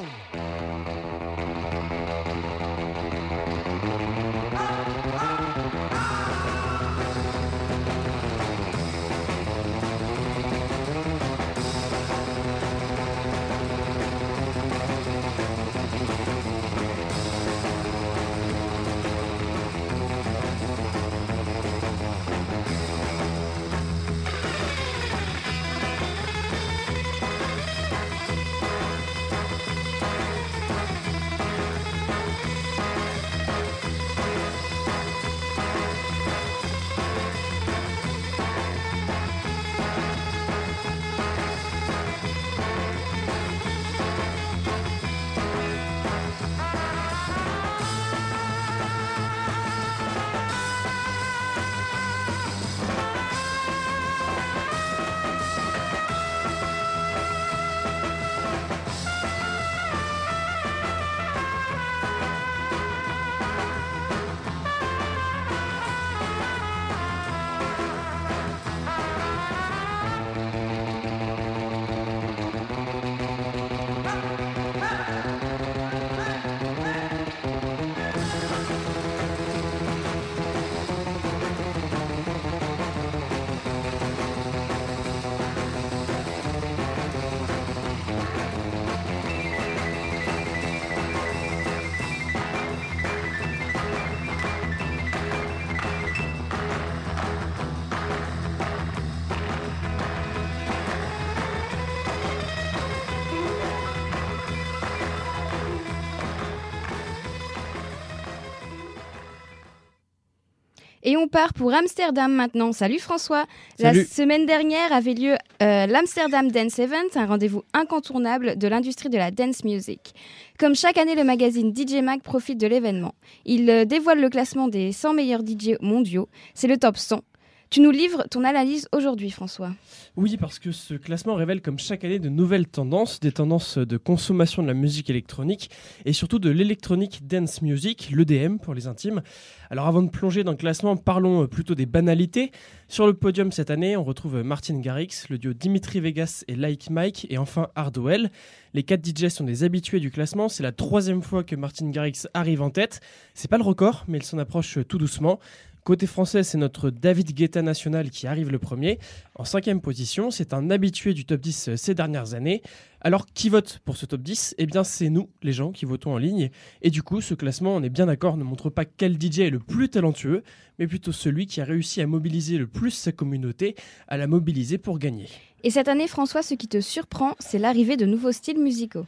Et 111.10 111.16
on 111.16 111.26
part 111.26 111.54
pour 111.54 111.74
Amsterdam 111.74 112.32
maintenant. 112.32 112.70
Salut 112.70 113.00
François. 113.00 113.46
Salut. 113.76 113.98
La 113.98 114.04
semaine 114.04 114.46
dernière 114.46 114.92
avait 114.92 115.14
lieu 115.14 115.34
euh, 115.60 115.86
l'Amsterdam 115.88 116.52
Dance 116.52 116.78
Event, 116.78 117.08
un 117.16 117.26
rendez-vous 117.26 117.64
incontournable 117.74 118.56
de 118.56 118.68
l'industrie 118.68 119.08
de 119.08 119.18
la 119.18 119.32
dance 119.32 119.64
music. 119.64 120.14
Comme 120.56 120.76
chaque 120.76 120.98
année, 120.98 121.16
le 121.16 121.24
magazine 121.24 121.74
DJ 121.74 121.94
Mag 122.00 122.22
profite 122.22 122.60
de 122.60 122.68
l'événement. 122.68 123.16
Il 123.44 123.68
euh, 123.70 123.84
dévoile 123.84 124.20
le 124.20 124.28
classement 124.28 124.68
des 124.68 124.92
100 124.92 125.14
meilleurs 125.14 125.40
DJ 125.40 125.72
mondiaux. 125.80 126.28
C'est 126.54 126.68
le 126.68 126.76
top 126.76 126.96
100. 126.96 127.22
Tu 127.70 127.80
nous 127.80 127.92
livres 127.92 128.24
ton 128.28 128.42
analyse 128.42 128.88
aujourd'hui, 128.90 129.30
François. 129.30 129.70
Oui, 130.16 130.36
parce 130.36 130.58
que 130.58 130.72
ce 130.72 130.94
classement 130.94 131.36
révèle 131.36 131.62
comme 131.62 131.78
chaque 131.78 132.02
année 132.02 132.18
de 132.18 132.28
nouvelles 132.28 132.66
tendances, 132.66 133.20
des 133.20 133.30
tendances 133.30 133.78
de 133.78 133.96
consommation 133.96 134.60
de 134.62 134.66
la 134.66 134.74
musique 134.74 135.08
électronique 135.08 135.70
et 136.04 136.12
surtout 136.12 136.40
de 136.40 136.50
l'électronique 136.50 137.28
dance 137.28 137.62
music, 137.62 138.10
l'EDM 138.12 138.56
pour 138.56 138.74
les 138.74 138.88
intimes. 138.88 139.22
Alors 139.70 139.86
avant 139.86 140.02
de 140.02 140.10
plonger 140.10 140.42
dans 140.42 140.50
le 140.50 140.56
classement, 140.56 140.96
parlons 140.96 141.46
plutôt 141.46 141.76
des 141.76 141.86
banalités. 141.86 142.50
Sur 142.88 143.06
le 143.06 143.14
podium 143.14 143.52
cette 143.52 143.70
année, 143.70 143.96
on 143.96 144.02
retrouve 144.02 144.42
Martin 144.42 144.80
Garrix, 144.80 145.26
le 145.28 145.38
duo 145.38 145.52
Dimitri 145.52 146.00
Vegas 146.00 146.42
et 146.48 146.56
Like 146.56 146.90
Mike 146.90 147.28
et 147.30 147.38
enfin 147.38 147.68
Hardwell. 147.76 148.32
Les 148.74 148.82
quatre 148.82 149.06
DJ 149.06 149.28
sont 149.28 149.44
des 149.44 149.62
habitués 149.62 150.00
du 150.00 150.10
classement, 150.10 150.48
c'est 150.48 150.64
la 150.64 150.72
troisième 150.72 151.22
fois 151.22 151.44
que 151.44 151.54
Martin 151.54 151.90
Garrix 151.90 152.26
arrive 152.34 152.62
en 152.62 152.70
tête. 152.70 153.00
C'est 153.34 153.48
pas 153.48 153.58
le 153.58 153.64
record, 153.64 154.04
mais 154.08 154.18
il 154.18 154.24
s'en 154.24 154.38
approche 154.38 154.78
tout 154.88 154.98
doucement. 154.98 155.38
Côté 155.84 156.06
français, 156.06 156.42
c'est 156.42 156.58
notre 156.58 156.90
David 156.90 157.32
Guetta 157.32 157.62
national 157.62 158.10
qui 158.10 158.26
arrive 158.26 158.50
le 158.50 158.58
premier. 158.58 158.98
En 159.34 159.44
cinquième 159.44 159.80
position, 159.80 160.30
c'est 160.30 160.52
un 160.52 160.70
habitué 160.70 161.14
du 161.14 161.24
top 161.24 161.40
10 161.40 161.76
ces 161.76 161.94
dernières 161.94 162.34
années. 162.34 162.62
Alors, 163.00 163.24
qui 163.26 163.48
vote 163.48 163.80
pour 163.84 163.96
ce 163.96 164.04
top 164.04 164.20
10 164.20 164.56
Eh 164.58 164.66
bien, 164.66 164.84
c'est 164.84 165.08
nous, 165.08 165.30
les 165.42 165.52
gens, 165.52 165.72
qui 165.72 165.86
votons 165.86 166.12
en 166.12 166.18
ligne. 166.18 166.50
Et 166.82 166.90
du 166.90 167.02
coup, 167.02 167.22
ce 167.22 167.32
classement, 167.32 167.74
on 167.74 167.82
est 167.82 167.88
bien 167.88 168.06
d'accord, 168.06 168.36
ne 168.36 168.44
montre 168.44 168.68
pas 168.68 168.84
quel 168.84 169.14
DJ 169.14 169.40
est 169.40 169.50
le 169.50 169.58
plus 169.58 169.88
talentueux, 169.88 170.42
mais 170.78 170.86
plutôt 170.86 171.12
celui 171.12 171.46
qui 171.46 171.62
a 171.62 171.64
réussi 171.64 172.02
à 172.02 172.06
mobiliser 172.06 172.58
le 172.58 172.66
plus 172.66 172.90
sa 172.90 173.12
communauté, 173.12 173.74
à 174.06 174.18
la 174.18 174.26
mobiliser 174.26 174.76
pour 174.76 174.98
gagner. 174.98 175.28
Et 175.64 175.70
cette 175.70 175.88
année, 175.88 176.08
François, 176.08 176.42
ce 176.42 176.54
qui 176.54 176.68
te 176.68 176.80
surprend, 176.80 177.36
c'est 177.38 177.58
l'arrivée 177.58 177.96
de 177.96 178.06
nouveaux 178.06 178.32
styles 178.32 178.60
musicaux. 178.60 179.06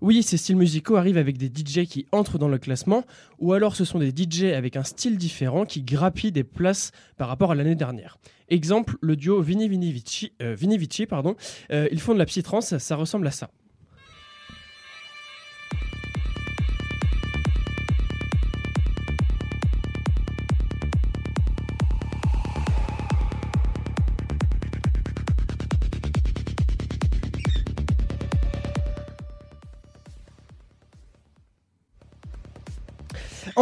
Oui, 0.00 0.22
ces 0.22 0.36
styles 0.36 0.56
musicaux 0.56 0.96
arrivent 0.96 1.18
avec 1.18 1.38
des 1.38 1.46
DJ 1.46 1.86
qui 1.86 2.06
entrent 2.12 2.38
dans 2.38 2.48
le 2.48 2.58
classement, 2.58 3.04
ou 3.38 3.52
alors 3.52 3.76
ce 3.76 3.84
sont 3.84 3.98
des 3.98 4.10
DJ 4.10 4.44
avec 4.54 4.76
un 4.76 4.84
style 4.84 5.16
différent 5.16 5.64
qui 5.64 5.82
grappillent 5.82 6.32
des 6.32 6.44
places 6.44 6.92
par 7.16 7.28
rapport 7.28 7.52
à 7.52 7.54
l'année 7.54 7.74
dernière. 7.74 8.18
Exemple, 8.48 8.96
le 9.00 9.16
duo 9.16 9.40
Vini 9.40 9.68
Vini 9.68 9.92
Vici, 9.92 10.32
euh, 10.42 10.54
Vini 10.54 10.78
Vici 10.78 11.06
pardon, 11.06 11.36
euh, 11.72 11.88
ils 11.90 12.00
font 12.00 12.14
de 12.14 12.18
la 12.18 12.26
psytrance, 12.26 12.76
ça 12.78 12.96
ressemble 12.96 13.26
à 13.26 13.32
ça. 13.32 13.50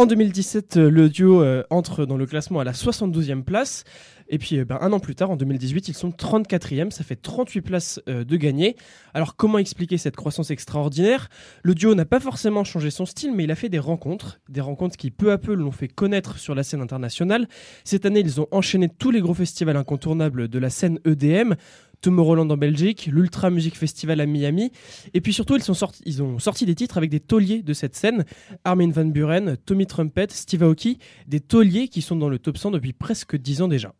En 0.05 0.07
2017, 0.07 0.77
euh, 0.77 0.91
le 0.91 1.09
duo 1.09 1.41
euh, 1.41 1.63
entre 1.71 2.05
dans 2.05 2.15
le 2.15 2.27
classement 2.27 2.59
à 2.59 2.63
la 2.63 2.73
72e 2.73 3.41
place. 3.41 3.85
Et 4.27 4.37
puis 4.37 4.57
euh, 4.57 4.65
ben, 4.65 4.77
un 4.81 4.91
an 4.93 4.99
plus 4.99 5.15
tard, 5.15 5.31
en 5.31 5.35
2018, 5.35 5.87
ils 5.87 5.93
sont 5.93 6.09
34e. 6.09 6.91
Ça 6.91 7.03
fait 7.03 7.15
38 7.15 7.61
places 7.61 8.01
euh, 8.07 8.23
de 8.23 8.37
gagner. 8.37 8.75
Alors 9.13 9.35
comment 9.35 9.57
expliquer 9.57 9.97
cette 9.97 10.15
croissance 10.15 10.51
extraordinaire? 10.51 11.29
Le 11.63 11.75
duo 11.75 11.95
n'a 11.95 12.05
pas 12.05 12.19
forcément 12.19 12.63
changé 12.63 12.89
son 12.89 13.05
style, 13.05 13.33
mais 13.33 13.43
il 13.43 13.51
a 13.51 13.55
fait 13.55 13.69
des 13.69 13.79
rencontres. 13.79 14.39
Des 14.49 14.61
rencontres 14.61 14.97
qui 14.97 15.11
peu 15.11 15.31
à 15.31 15.37
peu 15.37 15.53
l'ont 15.53 15.71
fait 15.71 15.87
connaître 15.87 16.37
sur 16.37 16.55
la 16.55 16.63
scène 16.63 16.81
internationale. 16.81 17.47
Cette 17.83 18.05
année, 18.05 18.21
ils 18.21 18.41
ont 18.41 18.47
enchaîné 18.51 18.89
tous 18.89 19.11
les 19.11 19.21
gros 19.21 19.33
festivals 19.33 19.77
incontournables 19.77 20.47
de 20.47 20.59
la 20.59 20.69
scène 20.69 20.99
EDM. 21.05 21.53
Tomorrowland 22.01 22.49
en 22.51 22.57
Belgique, 22.57 23.09
l'Ultra 23.11 23.49
Music 23.49 23.75
Festival 23.75 24.21
à 24.21 24.25
Miami. 24.25 24.71
Et 25.13 25.21
puis 25.21 25.33
surtout, 25.33 25.57
ils 25.57 26.21
ont 26.21 26.39
sorti 26.39 26.65
des 26.65 26.75
titres 26.75 26.97
avec 26.97 27.09
des 27.09 27.19
tauliers 27.19 27.63
de 27.63 27.73
cette 27.73 27.95
scène. 27.95 28.25
Armin 28.63 28.91
Van 28.91 29.05
Buren, 29.05 29.57
Tommy 29.65 29.87
Trumpet, 29.87 30.27
Steve 30.29 30.63
Aoki, 30.63 30.99
des 31.27 31.39
tauliers 31.39 31.87
qui 31.87 32.01
sont 32.01 32.15
dans 32.15 32.29
le 32.29 32.37
top 32.37 32.57
100 32.57 32.71
depuis 32.71 32.93
presque 32.93 33.35
10 33.35 33.63
ans 33.63 33.67
déjà. 33.67 33.93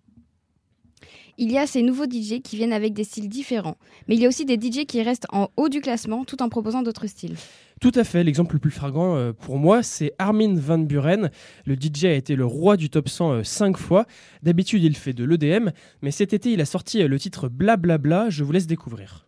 Il 1.37 1.51
y 1.51 1.57
a 1.57 1.67
ces 1.67 1.81
nouveaux 1.81 2.05
DJ 2.05 2.41
qui 2.41 2.55
viennent 2.55 2.71
avec 2.71 2.93
des 2.93 3.03
styles 3.03 3.27
différents, 3.27 3.75
mais 4.07 4.15
il 4.15 4.21
y 4.21 4.25
a 4.25 4.29
aussi 4.29 4.45
des 4.45 4.55
DJ 4.55 4.85
qui 4.85 5.03
restent 5.03 5.27
en 5.33 5.49
haut 5.57 5.67
du 5.67 5.81
classement 5.81 6.23
tout 6.23 6.41
en 6.41 6.47
proposant 6.47 6.81
d'autres 6.81 7.07
styles. 7.07 7.35
Tout 7.81 7.91
à 7.95 8.05
fait, 8.05 8.23
l'exemple 8.23 8.55
le 8.55 8.59
plus 8.59 8.71
flagrant 8.71 9.17
euh, 9.17 9.33
pour 9.33 9.57
moi, 9.57 9.83
c'est 9.83 10.13
Armin 10.17 10.55
Van 10.55 10.77
Buren. 10.77 11.29
Le 11.65 11.75
DJ 11.75 12.05
a 12.05 12.13
été 12.13 12.37
le 12.37 12.45
roi 12.45 12.77
du 12.77 12.89
top 12.89 13.09
100 13.09 13.31
euh, 13.31 13.43
5 13.43 13.75
fois. 13.75 14.05
D'habitude, 14.43 14.81
il 14.81 14.95
fait 14.95 15.11
de 15.11 15.25
l'EDM, 15.25 15.71
mais 16.01 16.11
cet 16.11 16.31
été, 16.31 16.53
il 16.53 16.61
a 16.61 16.65
sorti 16.65 17.03
euh, 17.03 17.09
le 17.09 17.19
titre 17.19 17.49
Blablabla, 17.49 17.97
bla 17.97 18.21
bla, 18.21 18.29
je 18.29 18.45
vous 18.45 18.53
laisse 18.53 18.67
découvrir. 18.67 19.24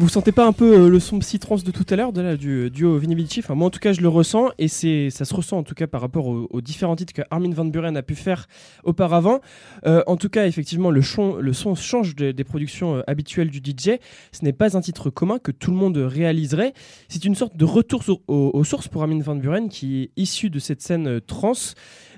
Vous 0.00 0.08
sentez 0.08 0.30
pas 0.30 0.46
un 0.46 0.52
peu 0.52 0.84
euh, 0.84 0.88
le 0.88 1.00
son 1.00 1.18
psytrance 1.18 1.64
de 1.64 1.72
tout 1.72 1.84
à 1.90 1.96
l'heure 1.96 2.12
du 2.12 2.70
duo 2.70 2.98
Vinny 2.98 3.16
Vici 3.16 3.40
enfin, 3.40 3.56
Moi 3.56 3.66
en 3.66 3.70
tout 3.70 3.80
cas 3.80 3.92
je 3.92 4.00
le 4.00 4.06
ressens 4.06 4.50
et 4.56 4.68
c'est 4.68 5.10
ça 5.10 5.24
se 5.24 5.34
ressent 5.34 5.58
en 5.58 5.64
tout 5.64 5.74
cas 5.74 5.88
par 5.88 6.00
rapport 6.00 6.28
aux, 6.28 6.60
différents 6.60 6.94
titres 6.94 7.12
que 7.12 7.22
Armin 7.32 7.50
Van 7.50 7.64
Buren 7.64 7.96
a 7.96 8.02
pu 8.02 8.14
faire 8.14 8.46
auparavant. 8.84 9.40
Euh, 9.86 10.04
en 10.06 10.16
tout 10.16 10.28
cas 10.28 10.46
effectivement 10.46 10.92
le, 10.92 11.02
son, 11.02 11.38
le 11.38 11.52
son 11.52 11.74
change 11.74 12.14
de- 12.14 12.30
des 12.30 12.44
productions 12.44 12.98
euh, 12.98 13.02
habituelles 13.08 13.50
du 13.50 13.58
DJ. 13.58 13.98
Ce 14.30 14.44
n'est 14.44 14.52
pas 14.52 14.76
un 14.76 14.80
titre 14.80 15.10
commun 15.10 15.40
que 15.40 15.50
tout 15.50 15.72
le 15.72 15.76
monde 15.76 15.96
réaliserait. 15.96 16.74
C'est 17.08 17.24
une 17.24 17.34
sorte 17.34 17.56
de 17.56 17.64
retour 17.64 18.04
aux, 18.28 18.62
sources 18.62 18.86
pour 18.86 19.02
Armin 19.02 19.20
Van 19.20 19.34
Buren 19.34 19.68
qui 19.68 20.02
est 20.02 20.10
issu 20.16 20.48
de 20.48 20.60
cette 20.60 20.80
scène 20.80 21.08
euh, 21.08 21.20
trans. 21.20 21.54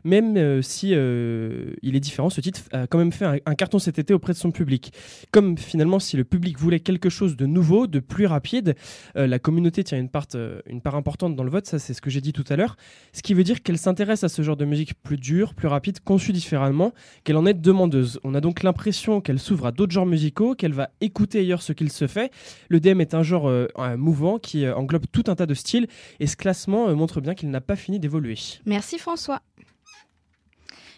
Même 0.04 0.36
euh, 0.36 0.62
si 0.62 0.90
euh, 0.94 1.74
il 1.82 1.96
est 1.96 2.00
différent, 2.00 2.30
ce 2.30 2.40
titre 2.40 2.60
a 2.72 2.86
quand 2.86 2.98
même 2.98 3.12
fait 3.12 3.42
un, 3.44 3.54
carton 3.54 3.78
cet 3.78 3.98
été 3.98 4.14
auprès 4.14 4.32
de 4.32 4.38
son 4.38 4.50
public. 4.50 4.92
Comme 5.30 5.58
finalement 5.58 5.98
si 5.98 6.16
le 6.16 6.24
public 6.24 6.58
voulait 6.58 6.80
quelque 6.80 7.08
chose 7.08 7.36
de 7.36 7.46
nouveau, 7.46 7.86
de 7.86 8.00
plus 8.00 8.26
rapide, 8.26 8.74
euh, 9.16 9.26
la 9.26 9.38
communauté 9.38 9.84
tient 9.84 9.98
une 9.98 10.08
part, 10.08 10.26
euh, 10.34 10.60
une 10.66 10.80
part 10.80 10.94
importante 10.94 11.36
dans 11.36 11.44
le 11.44 11.50
vote, 11.50 11.66
ça 11.66 11.78
c'est 11.78 11.94
ce 11.94 12.00
que 12.00 12.10
j'ai 12.10 12.20
dit 12.20 12.32
tout 12.32 12.44
à 12.48 12.56
l'heure, 12.56 12.76
ce 13.12 13.22
qui 13.22 13.34
veut 13.34 13.44
dire 13.44 13.62
qu'elle 13.62 13.78
s'intéresse 13.78 14.24
à 14.24 14.28
ce 14.28 14.42
genre 14.42 14.56
de 14.56 14.64
musique 14.64 14.94
plus 15.02 15.18
dure, 15.18 15.54
plus 15.54 15.68
rapide, 15.68 16.00
conçue 16.00 16.32
différemment, 16.32 16.92
qu'elle 17.24 17.36
en 17.36 17.46
est 17.46 17.54
demandeuse. 17.54 18.20
On 18.24 18.34
a 18.34 18.40
donc 18.40 18.62
l'impression 18.62 19.20
qu'elle 19.20 19.38
s'ouvre 19.38 19.66
à 19.66 19.72
d'autres 19.72 19.92
genres 19.92 20.06
musicaux, 20.06 20.54
qu'elle 20.54 20.72
va 20.72 20.90
écouter 21.00 21.40
ailleurs 21.40 21.62
ce 21.62 21.72
qu'il 21.72 21.90
se 21.90 22.06
fait. 22.06 22.30
Le 22.68 22.80
DM 22.80 23.00
est 23.00 23.14
un 23.14 23.22
genre 23.22 23.50
mouvant 23.96 24.38
qui 24.38 24.68
englobe 24.68 25.04
tout 25.12 25.24
un 25.26 25.34
tas 25.34 25.46
de 25.46 25.54
styles, 25.54 25.86
et 26.20 26.26
ce 26.26 26.36
classement 26.36 26.94
montre 26.94 27.20
bien 27.20 27.34
qu'il 27.34 27.50
n'a 27.50 27.60
pas 27.60 27.76
fini 27.76 27.98
d'évoluer. 27.98 28.36
Merci 28.66 28.98
François. 28.98 29.40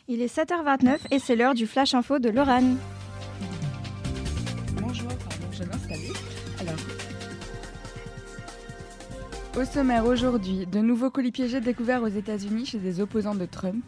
Il 0.08 0.20
est 0.20 0.36
7h29 0.36 0.98
et 1.12 1.20
c'est 1.20 1.36
l'heure 1.36 1.54
du 1.54 1.68
Flash 1.68 1.94
Info 1.94 2.18
de 2.18 2.28
Lorane. 2.28 2.76
Bonjour, 4.80 5.06
pardon, 5.06 5.46
je 5.52 5.62
m'installe. 5.62 5.98
Alors. 6.60 6.74
Au 9.56 9.64
sommaire 9.64 10.04
aujourd'hui, 10.04 10.66
de 10.66 10.80
nouveaux 10.80 11.10
colis 11.10 11.30
piégés 11.30 11.60
découverts 11.60 12.02
aux 12.02 12.08
États-Unis 12.08 12.66
chez 12.66 12.78
des 12.78 13.00
opposants 13.00 13.36
de 13.36 13.46
Trump. 13.46 13.84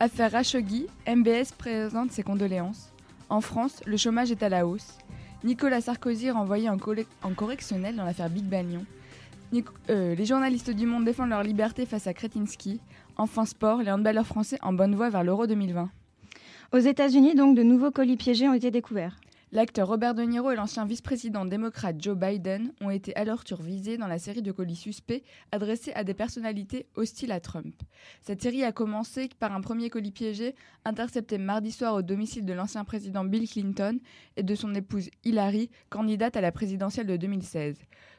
Affaire 0.00 0.30
Khashoggi, 0.30 0.86
MBS 1.06 1.52
présente 1.56 2.12
ses 2.12 2.22
condoléances. 2.22 2.90
En 3.28 3.42
France, 3.42 3.82
le 3.84 3.98
chômage 3.98 4.30
est 4.30 4.42
à 4.42 4.48
la 4.48 4.66
hausse. 4.66 4.96
Nicolas 5.44 5.82
Sarkozy 5.82 6.30
renvoyé 6.30 6.70
en, 6.70 6.78
correctionnel 6.78 7.94
dans 7.94 8.04
l'affaire 8.04 8.30
Big 8.30 8.44
Bagnon. 8.44 8.86
Euh, 9.90 10.14
les 10.14 10.24
journalistes 10.24 10.70
du 10.70 10.86
monde 10.86 11.04
défendent 11.04 11.30
leur 11.30 11.42
liberté 11.42 11.84
face 11.84 12.06
à 12.06 12.14
Kretinsky. 12.14 12.80
Enfin 13.20 13.44
sport, 13.44 13.82
les 13.82 13.90
handballeurs 13.90 14.28
français 14.28 14.58
en 14.62 14.72
bonne 14.72 14.94
voie 14.94 15.10
vers 15.10 15.24
l'Euro 15.24 15.48
2020. 15.48 15.90
Aux 16.72 16.78
États-Unis, 16.78 17.34
donc, 17.34 17.56
de 17.56 17.64
nouveaux 17.64 17.90
colis 17.90 18.16
piégés 18.16 18.48
ont 18.48 18.54
été 18.54 18.70
découverts. 18.70 19.16
L'acteur 19.50 19.88
Robert 19.88 20.14
De 20.14 20.22
Niro 20.22 20.52
et 20.52 20.56
l'ancien 20.56 20.84
vice-président 20.84 21.44
démocrate 21.44 21.96
Joe 22.00 22.16
Biden 22.16 22.72
ont 22.80 22.90
été 22.90 23.16
alors 23.16 23.42
visés 23.60 23.96
dans 23.96 24.06
la 24.06 24.18
série 24.18 24.42
de 24.42 24.52
colis 24.52 24.76
suspects 24.76 25.24
adressés 25.50 25.92
à 25.94 26.04
des 26.04 26.14
personnalités 26.14 26.86
hostiles 26.94 27.32
à 27.32 27.40
Trump. 27.40 27.74
Cette 28.22 28.40
série 28.40 28.62
a 28.62 28.70
commencé 28.70 29.28
par 29.40 29.52
un 29.52 29.62
premier 29.62 29.90
colis 29.90 30.12
piégé 30.12 30.54
intercepté 30.84 31.38
mardi 31.38 31.72
soir 31.72 31.94
au 31.94 32.02
domicile 32.02 32.44
de 32.44 32.52
l'ancien 32.52 32.84
président 32.84 33.24
Bill 33.24 33.48
Clinton 33.48 33.98
et 34.36 34.44
de 34.44 34.54
son 34.54 34.72
épouse 34.76 35.10
Hillary, 35.24 35.70
candidate 35.90 36.36
à 36.36 36.40
la 36.40 36.52
présidentielle 36.52 37.06
de 37.06 37.16
2016. 37.16 37.78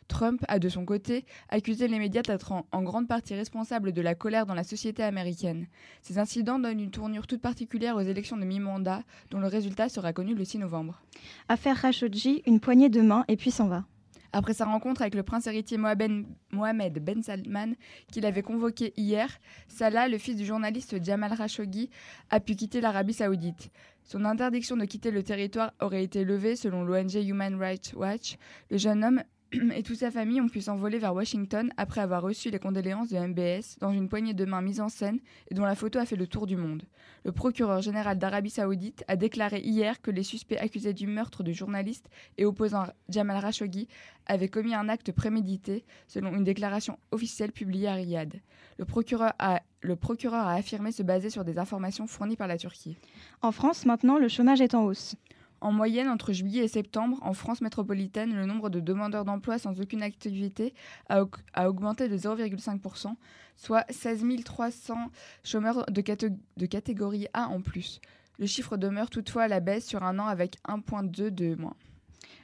Trump 0.10 0.44
a 0.50 0.60
de 0.60 0.68
son 0.68 0.84
côté 0.84 1.24
accusé 1.48 1.88
les 1.88 2.00
médias 2.00 2.24
d'être 2.24 2.51
en, 2.51 2.66
en 2.74 2.84
grande 2.84 3.08
partie 3.08 3.36
responsables 3.36 3.94
de 3.94 4.01
la 4.01 4.16
colère 4.16 4.46
dans 4.46 4.54
la 4.54 4.66
société 4.66 5.04
américaine. 5.04 5.68
Ces 6.01 6.18
incidents 6.18 6.60
donnent 6.60 6.82
une 6.82 6.92
tournure 6.92 7.28
toute 7.28 7.42
particulière 7.42 7.96
aux 7.96 8.01
élections 8.01 8.36
de 8.36 8.44
mi-mandat, 8.44 9.04
dont 9.30 9.39
le 9.39 9.48
résultat 9.48 9.88
sera 9.88 10.12
connu 10.12 10.36
le 10.36 10.44
6 10.44 10.58
novembre. 10.58 11.01
Affaire 11.48 11.80
Khashoggi, 11.80 12.44
une 12.46 12.60
poignée 12.60 12.89
de 12.89 13.01
main 13.01 13.24
et 13.30 13.38
puis 13.38 13.51
s'en 13.51 13.68
va. 13.68 13.86
Après 14.32 14.54
sa 14.54 14.66
rencontre 14.66 15.01
avec 15.01 15.16
le 15.16 15.24
prince 15.24 15.48
héritier 15.48 15.78
Mohamed 15.78 17.04
Ben 17.04 17.24
Salman, 17.24 17.74
qu'il 18.12 18.25
avait 18.25 18.44
convoqué 18.44 18.94
hier, 18.96 19.30
Salah, 19.68 20.08
le 20.08 20.20
fils 20.20 20.36
du 20.36 20.46
journaliste 20.46 21.04
Jamal 21.04 21.36
Khashoggi, 21.36 21.89
a 22.30 22.39
pu 22.39 22.56
quitter 22.56 22.80
l'Arabie 22.80 23.13
saoudite. 23.13 23.72
Son 24.04 24.25
interdiction 24.25 24.78
de 24.78 24.86
quitter 24.86 25.10
le 25.12 25.24
territoire 25.24 25.72
aurait 25.80 26.04
été 26.04 26.24
levée 26.24 26.56
selon 26.56 26.84
l'ONG 26.84 27.16
Human 27.16 27.56
Rights 27.56 27.94
Watch. 27.96 28.38
Le 28.70 28.78
jeune 28.78 29.04
homme 29.04 29.24
et 29.75 29.82
toute 29.82 29.98
sa 29.98 30.12
famille 30.12 30.41
ont 30.41 30.48
pu 30.48 30.62
s'envoler 30.62 31.00
vers 31.00 31.15
Washington 31.15 31.72
après 31.77 32.01
avoir 32.01 32.22
reçu 32.22 32.51
les 32.51 32.60
condoléances 32.60 33.10
de 33.10 33.18
MBS 33.18 33.79
dans 33.79 33.91
une 33.91 34.08
poignée 34.08 34.34
de 34.34 34.46
main 34.46 34.62
mise 34.62 34.79
en 34.79 34.89
scène 34.89 35.20
et 35.50 35.56
dont 35.56 35.63
la 35.63 35.75
photo 35.75 35.98
a 35.98 36.06
fait 36.06 36.15
le 36.15 36.27
tour 36.27 36.46
du 36.46 36.56
monde. 36.56 36.84
Le 37.25 37.32
procureur 37.32 37.82
général 37.82 38.20
d'Arabie 38.20 38.51
saoudite 38.51 39.03
a 39.08 39.15
déclaré 39.15 39.60
hier 39.62 40.01
que 40.01 40.12
les 40.12 40.24
suspects 40.24 40.58
accusés 40.58 40.94
du 40.94 41.08
meurtre 41.08 41.44
du 41.44 41.53
journaliste 41.53 42.10
et 42.38 42.46
opposant 42.46 42.86
Jamal 43.10 43.41
Khashoggi 43.41 43.88
avaient 44.27 44.50
commis 44.50 44.75
un 44.75 44.88
acte 44.88 45.12
prémédité, 45.12 45.84
selon 46.08 46.36
une 46.36 46.44
déclaration 46.44 47.00
officielle 47.12 47.51
publiée 47.51 47.88
à 47.88 47.94
Riyad. 47.94 48.36
Le 48.77 48.86
procureur 48.86 49.34
a, 49.39 49.62
le 49.82 49.96
procureur 49.96 50.46
a 50.46 50.53
affirmé 50.53 50.91
se 50.91 51.01
baser 51.01 51.32
sur 51.32 51.44
des 51.44 51.58
informations 51.58 52.06
fournies 52.06 52.38
par 52.38 52.48
la 52.48 52.58
Turquie. 52.58 52.98
En 53.41 53.51
France, 53.51 53.86
maintenant, 53.86 54.20
le 54.20 54.27
chômage 54.27 54.62
est 54.62 54.75
en 54.75 54.84
hausse. 54.84 55.15
En 55.62 55.72
moyenne, 55.72 56.08
entre 56.08 56.32
juillet 56.32 56.63
et 56.63 56.68
septembre, 56.68 57.18
en 57.22 57.34
France 57.34 57.62
métropolitaine, 57.62 58.34
le 58.34 58.46
nombre 58.46 58.70
de 58.70 58.80
demandeurs 58.80 59.25
d'emploi 59.25 59.58
sans 59.60 59.80
aucune 59.82 60.04
activité 60.04 60.74
a, 61.10 61.24
augmenté 61.68 62.08
de 62.08 62.18
0,5%, 62.18 63.13
soit 63.58 63.86
16 63.89 64.25
300 64.46 65.12
chômeurs 65.44 65.86
de, 65.88 66.01
de, 66.58 66.66
catégorie 66.66 67.28
A 67.34 67.48
en 67.48 67.62
plus. 67.62 68.00
Le 68.38 68.46
chiffre 68.46 68.78
demeure 68.78 69.10
toutefois 69.10 69.44
à 69.44 69.48
la 69.50 69.60
baisse 69.60 69.86
sur 69.86 70.04
un 70.04 70.18
an 70.20 70.28
avec 70.28 70.58
1,2 70.68 71.30
de 71.30 71.56
moins. 71.56 71.75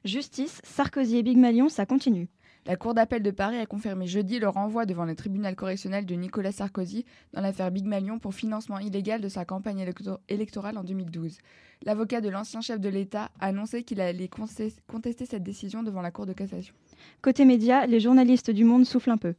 Justice, 0.03 0.61
Sarkozy 0.63 1.17
et 1.17 1.23
Big 1.23 1.37
Malion, 1.37 1.69
ça 1.69 1.85
continue. 1.85 2.27
La 2.67 2.77
Cour 2.77 2.95
d'appel 2.95 3.21
de 3.21 3.29
Paris 3.29 3.59
a 3.59 3.67
confirmé 3.67 4.07
jeudi 4.07 4.39
le 4.39 4.49
renvoi 4.49 4.87
devant 4.87 5.05
le 5.05 5.13
tribunal 5.13 5.55
correctionnel 5.55 6.03
de 6.03 6.15
Nicolas 6.15 6.51
Sarkozy 6.51 7.05
dans 7.31 7.41
l'affaire 7.41 7.69
Big 7.69 7.85
Malion 7.85 8.17
pour 8.17 8.33
financement 8.33 8.79
illégal 8.79 9.21
de 9.21 9.29
sa 9.29 9.45
campagne 9.45 9.85
électorale 10.29 10.79
en 10.79 10.83
2012. 10.83 11.37
L'avocat 11.83 12.21
de 12.21 12.29
l'ancien 12.29 12.61
chef 12.61 12.79
de 12.79 12.89
l'État 12.89 13.29
a 13.39 13.45
annoncé 13.47 13.83
qu'il 13.83 14.01
allait 14.01 14.27
contester 14.29 15.25
cette 15.27 15.43
décision 15.43 15.83
devant 15.83 16.01
la 16.01 16.09
Cour 16.09 16.25
de 16.25 16.33
cassation. 16.33 16.73
Côté 17.21 17.45
médias, 17.45 17.85
les 17.85 17.99
journalistes 17.99 18.49
du 18.49 18.63
Monde 18.63 18.85
soufflent 18.85 19.11
un 19.11 19.17
peu. 19.17 19.35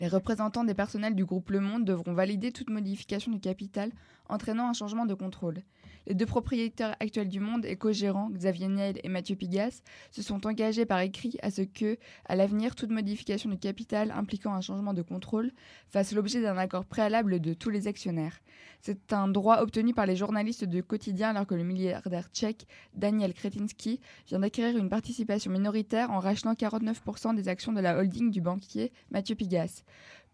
Les 0.00 0.08
représentants 0.08 0.64
des 0.64 0.74
personnels 0.74 1.14
du 1.14 1.24
groupe 1.24 1.48
Le 1.48 1.60
Monde 1.60 1.86
devront 1.86 2.12
valider 2.12 2.52
toute 2.52 2.68
modification 2.68 3.32
du 3.32 3.40
capital 3.40 3.90
entraînant 4.28 4.68
un 4.68 4.74
changement 4.74 5.06
de 5.06 5.14
contrôle. 5.14 5.62
Les 6.06 6.14
deux 6.14 6.26
propriétaires 6.26 6.96
actuels 7.00 7.28
du 7.28 7.40
Monde 7.40 7.64
et 7.64 7.76
co-gérants, 7.76 8.30
Xavier 8.30 8.68
Niel 8.68 9.00
et 9.02 9.08
Mathieu 9.08 9.36
Pigas, 9.36 9.82
se 10.10 10.22
sont 10.22 10.46
engagés 10.46 10.86
par 10.86 11.00
écrit 11.00 11.36
à 11.42 11.50
ce 11.50 11.62
que, 11.62 11.98
à 12.24 12.36
l'avenir, 12.36 12.74
toute 12.74 12.90
modification 12.90 13.50
du 13.50 13.58
capital 13.58 14.10
impliquant 14.10 14.54
un 14.54 14.60
changement 14.60 14.94
de 14.94 15.02
contrôle 15.02 15.52
fasse 15.88 16.12
l'objet 16.12 16.40
d'un 16.40 16.56
accord 16.56 16.84
préalable 16.84 17.40
de 17.40 17.54
tous 17.54 17.70
les 17.70 17.86
actionnaires. 17.88 18.40
C'est 18.80 19.12
un 19.12 19.28
droit 19.28 19.58
obtenu 19.60 19.92
par 19.92 20.06
les 20.06 20.16
journalistes 20.16 20.64
de 20.64 20.80
quotidien 20.80 21.30
alors 21.30 21.46
que 21.46 21.54
le 21.54 21.64
milliardaire 21.64 22.28
tchèque 22.32 22.66
Daniel 22.94 23.34
Kretinsky 23.34 24.00
vient 24.28 24.38
d'acquérir 24.38 24.78
une 24.78 24.88
participation 24.88 25.50
minoritaire 25.50 26.10
en 26.10 26.20
rachetant 26.20 26.52
49% 26.52 27.34
des 27.34 27.48
actions 27.48 27.72
de 27.72 27.80
la 27.80 27.98
holding 27.98 28.30
du 28.30 28.40
banquier 28.40 28.92
Mathieu 29.10 29.34
Pigas. 29.34 29.82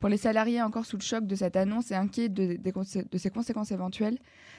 Pour 0.00 0.08
les 0.08 0.16
salariés 0.16 0.60
encore 0.62 0.84
sous 0.84 0.96
le 0.96 1.02
choc 1.02 1.26
de 1.26 1.34
cette 1.34 1.56
annonce 1.56 1.90
et 1.90 1.94
inquiets 1.94 2.28
de, 2.28 2.58
ses 3.16 3.30
conséquences 3.30 3.72
éventuelles, 3.72 4.18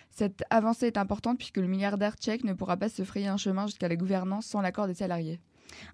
cette 0.09 0.43
avancée 0.49 0.87
est 0.87 0.97
importante 0.97 1.37
puisque 1.37 1.57
le 1.57 1.67
milliardaire 1.67 2.15
tchèque 2.15 2.43
ne 2.43 2.53
pourra 2.53 2.77
pas 2.77 2.89
se 2.89 3.03
frayer 3.03 3.27
un 3.27 3.37
chemin 3.37 3.67
jusqu'à 3.67 3.87
la 3.87 3.95
gouvernance 3.95 4.45
sans 4.45 4.61
l'accord 4.61 4.87
des 4.87 4.93
salariés. 4.95 5.39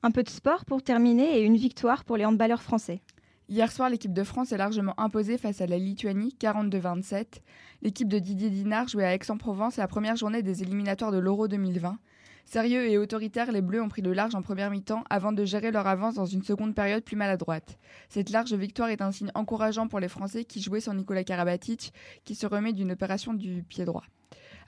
Un 0.03 0.11
peu 0.11 0.23
de 0.23 0.29
sport 0.29 0.65
pour 0.65 0.83
terminer 0.83 1.39
et 1.39 1.43
une 1.43 1.57
victoire 1.57 2.03
pour 2.05 2.17
les 2.17 2.25
handballeurs 2.25 2.61
français. 2.61 3.01
Hier 3.49 3.69
soir, 3.69 3.89
l'équipe 3.89 4.13
de 4.13 4.23
France 4.23 4.53
est 4.53 4.57
largement 4.57 4.97
imposée 4.97 5.37
face 5.37 5.59
à 5.59 5.67
la 5.67 5.77
Lituanie, 5.77 6.33
42-27. 6.39 7.41
L'équipe 7.81 8.07
de 8.07 8.17
Didier 8.17 8.49
Dinard 8.49 8.87
jouait 8.87 9.03
à 9.03 9.13
Aix-en-Provence 9.13 9.75
la 9.75 9.87
première 9.87 10.15
journée 10.15 10.41
des 10.41 10.63
éliminatoires 10.63 11.11
de 11.11 11.17
l'Euro 11.17 11.49
2020. 11.49 11.97
Sérieux 12.45 12.89
et 12.89 12.97
autoritaires, 12.97 13.51
les 13.51 13.61
Bleus 13.61 13.81
ont 13.81 13.89
pris 13.89 14.01
le 14.01 14.13
large 14.13 14.35
en 14.35 14.41
première 14.41 14.69
mi-temps 14.69 15.03
avant 15.09 15.31
de 15.31 15.45
gérer 15.45 15.71
leur 15.71 15.87
avance 15.87 16.15
dans 16.15 16.25
une 16.25 16.43
seconde 16.43 16.75
période 16.75 17.03
plus 17.03 17.15
maladroite. 17.15 17.77
Cette 18.09 18.29
large 18.29 18.53
victoire 18.53 18.89
est 18.89 19.01
un 19.01 19.11
signe 19.11 19.31
encourageant 19.35 19.87
pour 19.87 19.99
les 19.99 20.07
Français 20.07 20.43
qui 20.43 20.61
jouaient 20.61 20.81
sans 20.81 20.93
Nicolas 20.93 21.23
Karabatic, 21.23 21.93
qui 22.25 22.35
se 22.35 22.45
remet 22.45 22.73
d'une 22.73 22.91
opération 22.91 23.33
du 23.33 23.63
pied 23.63 23.85
droit. 23.85 24.03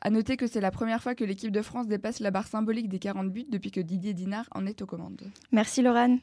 A 0.02 0.10
noter 0.10 0.36
que 0.36 0.48
c'est 0.48 0.62
la 0.62 0.72
première 0.72 1.02
fois 1.02 1.16
que 1.16 1.24
l'équipe 1.24 1.52
de 1.52 1.62
France 1.62 1.88
dépasse 1.88 2.20
la 2.20 2.32
barre 2.32 2.48
symbolique 2.48 2.90
des 2.90 3.00
40 3.00 3.32
buts 3.32 3.46
depuis 3.50 3.72
que 3.72 3.80
Didier 3.80 4.14
Dinard 4.14 4.48
en 4.52 4.66
est 4.66 4.82
aux 4.82 4.86
commandes. 4.86 5.32
Merci 5.52 5.82
Laurent. 5.82 6.18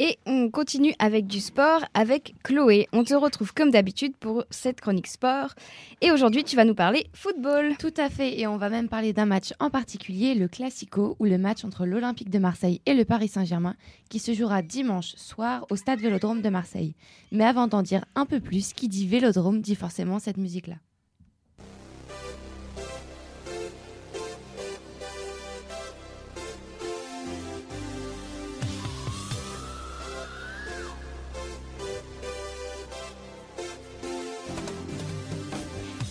Et 0.00 0.16
on 0.26 0.48
continue 0.48 0.94
avec 1.00 1.26
du 1.26 1.40
sport 1.40 1.84
avec 1.92 2.34
Chloé. 2.44 2.86
On 2.92 3.02
te 3.02 3.14
retrouve 3.14 3.52
comme 3.52 3.72
d'habitude 3.72 4.16
pour 4.16 4.44
cette 4.48 4.80
chronique 4.80 5.08
sport. 5.08 5.54
Et 6.00 6.12
aujourd'hui, 6.12 6.44
tu 6.44 6.54
vas 6.54 6.64
nous 6.64 6.76
parler 6.76 7.08
football. 7.12 7.76
Tout 7.78 7.94
à 7.96 8.08
fait. 8.08 8.38
Et 8.38 8.46
on 8.46 8.58
va 8.58 8.68
même 8.68 8.88
parler 8.88 9.12
d'un 9.12 9.26
match 9.26 9.52
en 9.58 9.70
particulier, 9.70 10.36
le 10.36 10.46
Classico, 10.46 11.16
ou 11.18 11.24
le 11.24 11.36
match 11.36 11.64
entre 11.64 11.84
l'Olympique 11.84 12.30
de 12.30 12.38
Marseille 12.38 12.80
et 12.86 12.94
le 12.94 13.04
Paris 13.04 13.26
Saint-Germain, 13.26 13.74
qui 14.08 14.20
se 14.20 14.34
jouera 14.34 14.62
dimanche 14.62 15.16
soir 15.16 15.66
au 15.68 15.74
stade 15.74 15.98
Vélodrome 15.98 16.42
de 16.42 16.48
Marseille. 16.48 16.94
Mais 17.32 17.44
avant 17.44 17.66
d'en 17.66 17.82
dire 17.82 18.04
un 18.14 18.24
peu 18.24 18.38
plus, 18.38 18.72
qui 18.72 18.86
dit 18.86 19.08
Vélodrome 19.08 19.60
dit 19.60 19.74
forcément 19.74 20.20
cette 20.20 20.36
musique-là. 20.36 20.76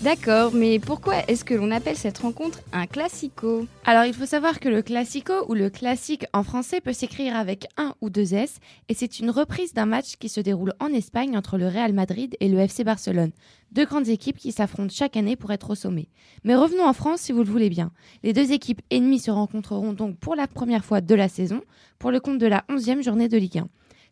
D'accord, 0.08 0.54
mais 0.54 0.80
pourquoi 0.80 1.15
est-ce 1.28 1.43
que 1.43 1.54
l'on 1.54 1.70
appelle 1.70 1.98
cette 1.98 2.20
rencontre 2.20 2.62
un 2.72 2.88
classico? 2.88 3.67
Alors 3.84 4.06
il 4.06 4.13
faut 4.13 4.26
savoir 4.26 4.62
que 4.62 4.70
le 4.70 4.82
classico 4.82 5.34
ou 5.50 5.54
le 5.54 5.70
classique 5.70 6.26
en 6.32 6.43
français 6.43 6.80
peut 6.80 6.93
s'écrire 6.93 7.36
avec 7.36 7.67
un 7.76 7.93
ou 8.00 8.10
deux 8.10 8.34
S 8.34 8.62
et 8.88 8.93
c'est 8.93 9.20
une 9.20 9.30
reprise 9.30 9.74
d'un 9.74 9.86
match 9.86 10.15
qui 10.17 10.30
se 10.30 10.39
déroule 10.39 10.72
en 10.80 10.93
Espagne 10.93 11.36
entre 11.36 11.58
le 11.58 11.67
Real 11.67 11.91
Madrid 11.91 12.38
et 12.39 12.48
le 12.48 12.58
FC 12.60 12.86
Barcelone, 12.86 13.34
deux 13.74 13.84
grandes 13.84 14.08
équipes 14.08 14.38
qui 14.38 14.54
s'affrontent 14.54 14.96
chaque 14.96 15.17
année 15.17 15.36
pour 15.36 15.52
être 15.52 15.72
au 15.72 15.76
sommet. 15.76 16.08
Mais 16.46 16.56
revenons 16.56 16.88
en 16.88 16.93
France 16.93 17.20
si 17.20 17.34
vous 17.34 17.43
le 17.43 17.52
voulez 17.52 17.70
bien. 17.70 17.91
Les 18.24 18.32
deux 18.32 18.54
équipes 18.54 18.82
ennemies 18.89 19.20
se 19.20 19.32
rencontreront 19.32 19.91
donc 19.91 20.15
pour 20.20 20.36
la 20.36 20.48
première 20.48 20.86
fois 20.86 21.02
de 21.02 21.15
la 21.15 21.28
saison 21.28 21.60
pour 22.00 22.12
le 22.12 22.22
compte 22.22 22.38
de 22.38 22.48
la 22.48 22.63
11e 22.70 23.04
journée 23.04 23.28
de 23.28 23.38
Ligue 23.38 23.58
1. 23.58 23.67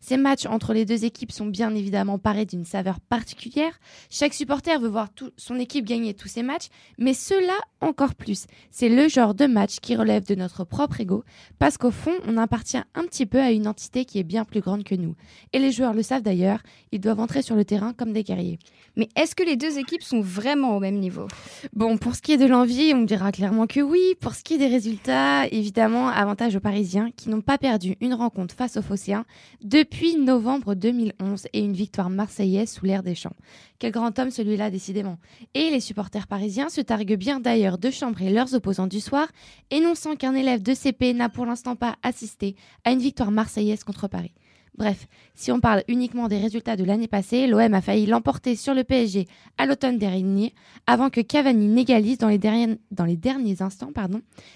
Ces 0.06 0.18
matchs 0.18 0.46
entre 0.46 0.72
les 0.72 0.84
deux 0.84 1.04
équipes 1.04 1.32
sont 1.32 1.46
bien 1.46 1.74
évidemment 1.74 2.16
parés 2.16 2.44
d'une 2.46 2.64
saveur 2.64 3.00
particulière. 3.00 3.80
Chaque 4.08 4.34
supporter 4.34 4.80
veut 4.80 4.86
voir 4.86 5.08
son 5.36 5.58
équipe 5.58 5.84
gagner 5.84 6.14
tous 6.14 6.28
ses 6.28 6.44
matchs, 6.44 6.68
mais 6.96 7.12
cela 7.12 7.54
encore 7.80 8.14
plus. 8.14 8.46
C'est 8.70 8.88
le 8.88 9.08
genre 9.08 9.34
de 9.34 9.46
match 9.46 9.80
qui 9.80 9.96
relève 9.96 10.24
de 10.24 10.36
notre 10.36 10.62
propre 10.62 11.00
ego, 11.00 11.24
parce 11.58 11.76
qu'au 11.76 11.90
fond, 11.90 12.14
on 12.24 12.36
appartient 12.36 12.78
un 12.94 13.02
petit 13.02 13.26
peu 13.26 13.40
à 13.40 13.50
une 13.50 13.66
entité 13.66 14.04
qui 14.04 14.20
est 14.20 14.22
bien 14.22 14.44
plus 14.44 14.60
grande 14.60 14.84
que 14.84 14.94
nous. 14.94 15.16
Et 15.52 15.58
les 15.58 15.72
joueurs 15.72 15.92
le 15.92 16.04
savent 16.04 16.22
d'ailleurs, 16.22 16.60
ils 16.92 17.00
doivent 17.00 17.18
entrer 17.18 17.42
sur 17.42 17.56
le 17.56 17.64
terrain 17.64 17.92
comme 17.92 18.12
des 18.12 18.22
guerriers. 18.22 18.60
Mais 18.94 19.08
est-ce 19.16 19.34
que 19.34 19.42
les 19.42 19.56
deux 19.56 19.76
équipes 19.76 20.04
sont 20.04 20.20
vraiment 20.20 20.76
au 20.76 20.80
même 20.80 21.00
niveau? 21.00 21.26
Bon, 21.72 21.98
pour 21.98 22.14
ce 22.14 22.22
qui 22.22 22.30
est 22.30 22.38
de 22.38 22.46
l'envie, 22.46 22.92
on 22.94 23.02
dira 23.02 23.32
clairement 23.32 23.66
que 23.66 23.80
oui. 23.80 24.14
Pour 24.20 24.36
ce 24.36 24.44
qui 24.44 24.54
est 24.54 24.58
des 24.58 24.68
résultats, 24.68 25.48
évidemment, 25.48 26.08
avantage 26.08 26.54
aux 26.54 26.60
Parisiens 26.60 27.10
qui 27.16 27.28
n'ont 27.28 27.40
pas 27.40 27.58
perdu 27.58 27.96
une 28.00 28.14
rencontre 28.14 28.54
face 28.54 28.76
aux 28.76 28.82
Phocéens 28.82 29.24
depuis 29.64 29.95
novembre 30.18 30.74
2011 30.74 31.46
et 31.52 31.60
une 31.60 31.72
victoire 31.72 32.10
marseillaise 32.10 32.70
sous 32.70 32.84
l'air 32.84 33.02
des 33.02 33.14
champs. 33.14 33.34
Quel 33.78 33.92
grand 33.92 34.18
homme 34.18 34.30
celui-là, 34.30 34.70
décidément. 34.70 35.18
Et 35.54 35.70
les 35.70 35.80
supporters 35.80 36.26
parisiens 36.26 36.68
se 36.68 36.80
targuent 36.80 37.16
bien 37.16 37.40
d'ailleurs 37.40 37.78
de 37.78 37.90
chambrer 37.90 38.30
leurs 38.30 38.54
opposants 38.54 38.86
du 38.86 39.00
soir, 39.00 39.28
énonçant 39.70 40.16
qu'un 40.16 40.34
élève 40.34 40.62
de 40.62 40.74
CP 40.74 41.14
n'a 41.14 41.28
pour 41.28 41.46
l'instant 41.46 41.76
pas 41.76 41.96
assisté 42.02 42.56
à 42.84 42.92
une 42.92 42.98
victoire 42.98 43.30
marseillaise 43.30 43.84
contre 43.84 44.08
Paris. 44.08 44.34
Bref, 44.76 45.06
si 45.34 45.50
on 45.50 45.60
parle 45.60 45.82
uniquement 45.88 46.28
des 46.28 46.38
résultats 46.38 46.76
de 46.76 46.84
l'année 46.84 47.08
passée, 47.08 47.46
l'OM 47.46 47.72
a 47.72 47.80
failli 47.80 48.04
l'emporter 48.04 48.56
sur 48.56 48.74
le 48.74 48.84
PSG 48.84 49.26
à 49.56 49.64
l'automne 49.64 49.96
dernier, 49.96 50.54
avant 50.86 51.08
que 51.08 51.22
Cavani 51.22 51.68
n'égalise 51.68 52.18
dans, 52.18 52.28
les 52.28 52.38
derniers, 52.38 52.78
dans 52.90 53.06
les 53.06 53.16
derniers 53.16 53.62
instants. 53.62 53.90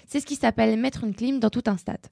C'est 0.05 0.19
ce 0.19 0.25
qui 0.27 0.35
s'appelle 0.35 0.79
mettre 0.79 1.03
une 1.03 1.15
clim 1.15 1.39
dans 1.39 1.49
tout 1.49 1.63
un 1.65 1.77
stade. 1.77 2.05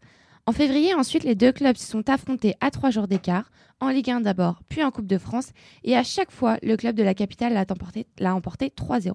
En 0.45 0.52
février, 0.52 0.93
ensuite, 0.93 1.23
les 1.23 1.36
deux 1.36 1.52
clubs 1.52 1.78
se 1.78 1.88
sont 1.88 2.10
affrontés 2.10 2.56
à 2.60 2.71
trois 2.71 2.89
jours 2.89 3.08
d'écart, 3.08 3.52
en 3.82 3.89
Ligue 3.89 4.10
1 4.10 4.22
d'abord, 4.22 4.62
puis 4.68 4.84
en 4.84 4.92
Coupe 4.92 5.08
de 5.08 5.18
France, 5.18 5.52
et 5.84 5.96
à 5.96 6.04
chaque 6.04 6.32
fois, 6.32 6.58
le 6.62 6.76
club 6.76 6.96
de 6.96 7.04
la 7.04 7.13
capitale 7.13 7.54
l'a 7.54 7.62
emporté, 7.62 8.08
l'a 8.20 8.36
emporté 8.36 8.68
3-0. 8.76 9.13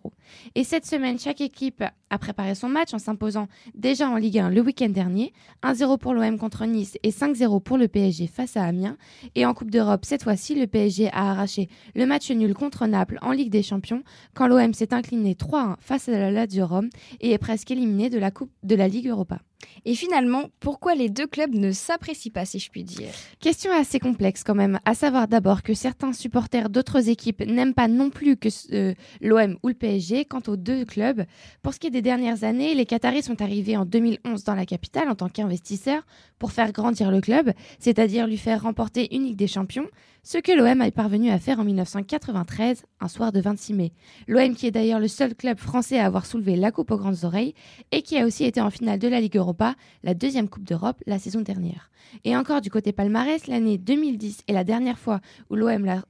Et 0.55 0.65
cette 0.65 0.87
semaine, 0.87 1.19
chaque 1.19 1.41
équipe 1.41 1.85
a 2.11 2.19
préparé 2.19 2.55
son 2.55 2.69
match 2.69 2.95
en 2.95 2.99
s'imposant 2.99 3.49
déjà 3.75 4.09
en 4.09 4.17
Ligue 4.17 4.39
1 4.39 4.51
le 4.51 4.61
week-end 4.61 4.89
dernier, 4.89 5.33
1-0 5.63 5.99
pour 5.99 6.15
l'OM 6.15 6.39
contre 6.39 6.65
Nice 6.65 6.97
et 7.03 7.11
5-0 7.11 7.63
pour 7.63 7.77
le 7.77 7.89
PSG 7.89 8.27
face 8.27 8.57
à 8.57 8.65
Amiens, 8.65 8.97
et 9.35 9.45
en 9.45 9.55
Coupe 9.55 9.71
d'Europe, 9.71 10.05
cette 10.05 10.23
fois-ci, 10.23 10.55
le 10.55 10.67
PSG 10.67 11.11
a 11.13 11.31
arraché 11.31 11.69
le 11.95 12.07
match 12.07 12.31
nul 12.31 12.55
contre 12.55 12.87
Naples 12.87 13.19
en 13.23 13.33
Ligue 13.33 13.51
des 13.51 13.63
Champions, 13.63 14.03
quand 14.35 14.47
l'OM 14.47 14.73
s'est 14.73 14.95
incliné 14.95 15.35
3-1 15.35 15.77
face 15.81 16.09
à 16.09 16.13
la 16.13 16.31
Lazio 16.31 16.67
Rome 16.67 16.89
et 17.21 17.33
est 17.33 17.39
presque 17.39 17.71
éliminé 17.71 18.09
de 18.09 18.19
la 18.19 18.31
Coupe 18.31 18.51
de 18.63 18.75
la 18.75 18.89
Ligue 18.89 19.09
Europa. 19.09 19.39
Et 19.85 19.95
finalement, 19.95 20.51
pourquoi 20.61 20.95
les 20.95 21.09
deux 21.09 21.27
clubs 21.27 21.55
ne 21.55 21.73
s'apprécient 21.73 22.33
pas, 22.33 22.45
si 22.45 22.59
je 22.59 22.71
puis 22.71 22.85
dire? 22.85 23.11
Question 23.41 23.73
assez 23.73 23.99
complexe 23.99 24.45
même, 24.55 24.79
à 24.85 24.95
savoir 24.95 25.29
d'abord 25.29 25.63
que 25.63 25.75
certains 25.75 26.13
supporters 26.13 26.71
d'autres 26.71 27.09
équipes 27.09 27.41
n'aiment 27.41 27.75
pas 27.75 27.89
non 27.89 28.11
plus 28.11 28.37
que 28.37 28.49
euh, 28.73 28.95
l'OM 29.21 29.57
ou 29.63 29.69
le 29.69 29.75
PSG 29.75 30.25
quant 30.25 30.43
aux 30.47 30.57
deux 30.57 30.85
clubs. 30.85 31.25
Pour 31.63 31.75
ce 31.75 31.79
qui 31.79 31.87
est 31.87 31.91
des 31.91 32.03
dernières 32.03 32.45
années, 32.45 32.75
les 32.75 32.87
Qataris 32.87 33.23
sont 33.23 33.43
arrivés 33.43 33.77
en 33.77 33.85
2011 33.85 34.45
dans 34.45 34.55
la 34.55 34.67
capitale 34.67 35.09
en 35.09 35.15
tant 35.15 35.29
qu'investisseurs 35.29 36.03
pour 36.45 36.53
faire 36.53 36.73
grandir 36.73 37.11
le 37.11 37.23
club, 37.23 37.55
c'est-à-dire 37.79 38.27
lui 38.27 38.37
faire 38.37 38.65
remporter 38.65 39.17
une 39.17 39.25
Ligue 39.25 39.37
des 39.37 39.47
Champions, 39.47 39.87
ce 40.23 40.37
que 40.37 40.53
l'OM 40.53 40.83
est 40.83 40.91
parvenu 40.91 41.31
à 41.31 41.39
faire 41.39 41.59
en 41.59 41.65
1993, 41.65 42.83
un 43.01 43.09
soir 43.09 43.33
de 43.33 43.41
26 43.41 43.73
mai. 43.73 43.93
L'OM 44.29 44.55
qui 44.55 44.67
est 44.67 44.71
d'ailleurs 44.71 45.01
le 45.01 45.09
seul 45.09 45.35
club 45.35 45.59
français 45.59 45.99
à 45.99 46.05
avoir 46.05 46.27
soulevé 46.27 46.57
la 46.57 46.71
coupe 46.71 46.91
aux 46.91 46.99
grandes 46.99 47.25
oreilles 47.25 47.55
et 47.93 48.03
qui 48.03 48.19
a 48.19 48.27
aussi 48.27 48.45
été 48.45 48.61
en 48.61 48.69
finale 48.69 48.99
de 48.99 49.09
la 49.09 49.23
Ligue 49.23 49.39
Europa, 49.39 49.75
la 50.03 50.13
deuxième 50.13 50.51
Coupe 50.51 50.65
d'Europe, 50.65 51.03
la 51.07 51.19
saison 51.19 51.41
dernière. 51.41 51.91
Et 52.25 52.37
encore 52.37 52.61
du 52.61 52.69
côté 52.69 52.93
palmarès, 52.93 53.47
l'année 53.47 53.79
2010 53.79 54.43
est 54.47 54.53
la 54.53 54.65
dernière 54.65 54.99
fois 54.99 55.21
où 55.49 55.57
l'OM 55.57 56.03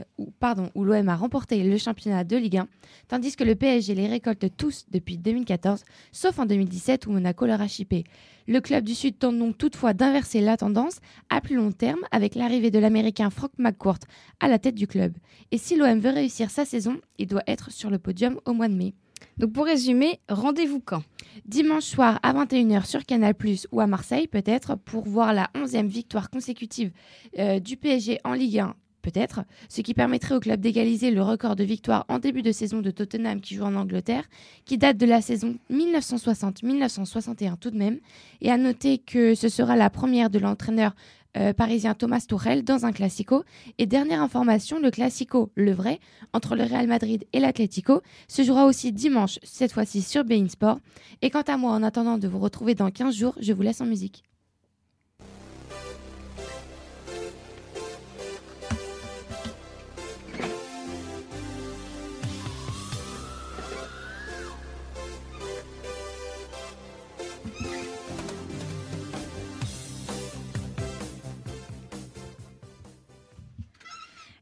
euh, 0.00 1.08
a 1.08 1.16
remporté 1.16 1.62
le 1.62 1.76
championnat 1.78 2.24
de 2.24 2.36
Ligue 2.36 2.58
1, 2.58 2.68
tandis 3.08 3.36
que 3.36 3.44
le 3.44 3.54
PSG 3.54 3.94
les 3.94 4.06
récolte 4.06 4.56
tous 4.56 4.86
depuis 4.90 5.18
2014, 5.18 5.84
sauf 6.12 6.38
en 6.38 6.46
2017 6.46 7.06
où 7.06 7.12
Monaco 7.12 7.46
leur 7.46 7.60
a 7.60 7.68
chippé. 7.68 8.04
Le 8.46 8.60
club 8.60 8.84
du 8.84 8.94
Sud 8.94 9.18
tente 9.18 9.38
donc 9.38 9.56
toutefois 9.56 9.94
d'inverser 9.94 10.40
la 10.40 10.56
tendance 10.56 11.00
à 11.30 11.40
plus 11.40 11.56
long 11.56 11.72
terme 11.72 12.00
avec 12.10 12.34
l'arrivée 12.34 12.70
de 12.70 12.78
l'Américain 12.78 13.30
Frank 13.30 13.52
McCourt 13.58 14.00
à 14.40 14.48
la 14.48 14.58
tête 14.58 14.74
du 14.74 14.86
club. 14.86 15.14
Et 15.50 15.58
si 15.58 15.76
l'OM 15.76 15.98
veut 15.98 16.10
réussir 16.10 16.50
sa 16.50 16.64
saison, 16.64 17.00
il 17.18 17.26
doit 17.26 17.44
être 17.46 17.70
sur 17.70 17.90
le 17.90 17.98
podium 17.98 18.38
au 18.44 18.52
mois 18.52 18.68
de 18.68 18.74
mai. 18.74 18.94
Donc 19.38 19.52
pour 19.52 19.64
résumer, 19.64 20.20
rendez-vous 20.28 20.80
quand? 20.80 21.02
Dimanche 21.46 21.84
soir 21.84 22.20
à 22.22 22.32
21h 22.32 22.86
sur 22.86 23.04
Canal⁇ 23.04 23.32
ou 23.72 23.80
à 23.80 23.86
Marseille 23.86 24.28
peut-être 24.28 24.76
pour 24.76 25.04
voir 25.04 25.32
la 25.32 25.50
11e 25.54 25.86
victoire 25.86 26.30
consécutive 26.30 26.92
euh, 27.38 27.58
du 27.58 27.76
PSG 27.76 28.20
en 28.24 28.34
Ligue 28.34 28.60
1 28.60 28.76
peut-être, 29.04 29.42
ce 29.68 29.82
qui 29.82 29.94
permettrait 29.94 30.34
au 30.34 30.40
club 30.40 30.60
d'égaliser 30.60 31.10
le 31.10 31.22
record 31.22 31.54
de 31.54 31.62
victoire 31.62 32.06
en 32.08 32.18
début 32.18 32.42
de 32.42 32.50
saison 32.50 32.80
de 32.80 32.90
Tottenham 32.90 33.40
qui 33.40 33.54
joue 33.54 33.64
en 33.64 33.76
Angleterre, 33.76 34.24
qui 34.64 34.78
date 34.78 34.96
de 34.96 35.06
la 35.06 35.20
saison 35.20 35.56
1960-1961 35.70 37.58
tout 37.58 37.70
de 37.70 37.78
même, 37.78 38.00
et 38.40 38.50
à 38.50 38.56
noter 38.56 38.98
que 38.98 39.34
ce 39.34 39.48
sera 39.48 39.76
la 39.76 39.90
première 39.90 40.30
de 40.30 40.38
l'entraîneur 40.38 40.94
euh, 41.36 41.52
parisien 41.52 41.94
Thomas 41.94 42.24
Tourel 42.28 42.62
dans 42.62 42.86
un 42.86 42.92
classico. 42.92 43.44
Et 43.78 43.86
dernière 43.86 44.22
information, 44.22 44.78
le 44.78 44.90
classico, 44.90 45.50
le 45.56 45.72
vrai, 45.72 45.98
entre 46.32 46.54
le 46.54 46.62
Real 46.62 46.86
Madrid 46.86 47.24
et 47.32 47.40
l'Atlético, 47.40 48.02
se 48.28 48.42
jouera 48.42 48.66
aussi 48.66 48.92
dimanche, 48.92 49.38
cette 49.42 49.72
fois-ci 49.72 50.00
sur 50.02 50.24
Bein 50.24 50.48
Sport. 50.48 50.78
Et 51.22 51.30
quant 51.30 51.42
à 51.42 51.56
moi, 51.56 51.72
en 51.72 51.82
attendant 51.82 52.18
de 52.18 52.28
vous 52.28 52.38
retrouver 52.38 52.74
dans 52.74 52.90
15 52.90 53.14
jours, 53.14 53.34
je 53.40 53.52
vous 53.52 53.62
laisse 53.62 53.80
en 53.80 53.86
musique. 53.86 54.22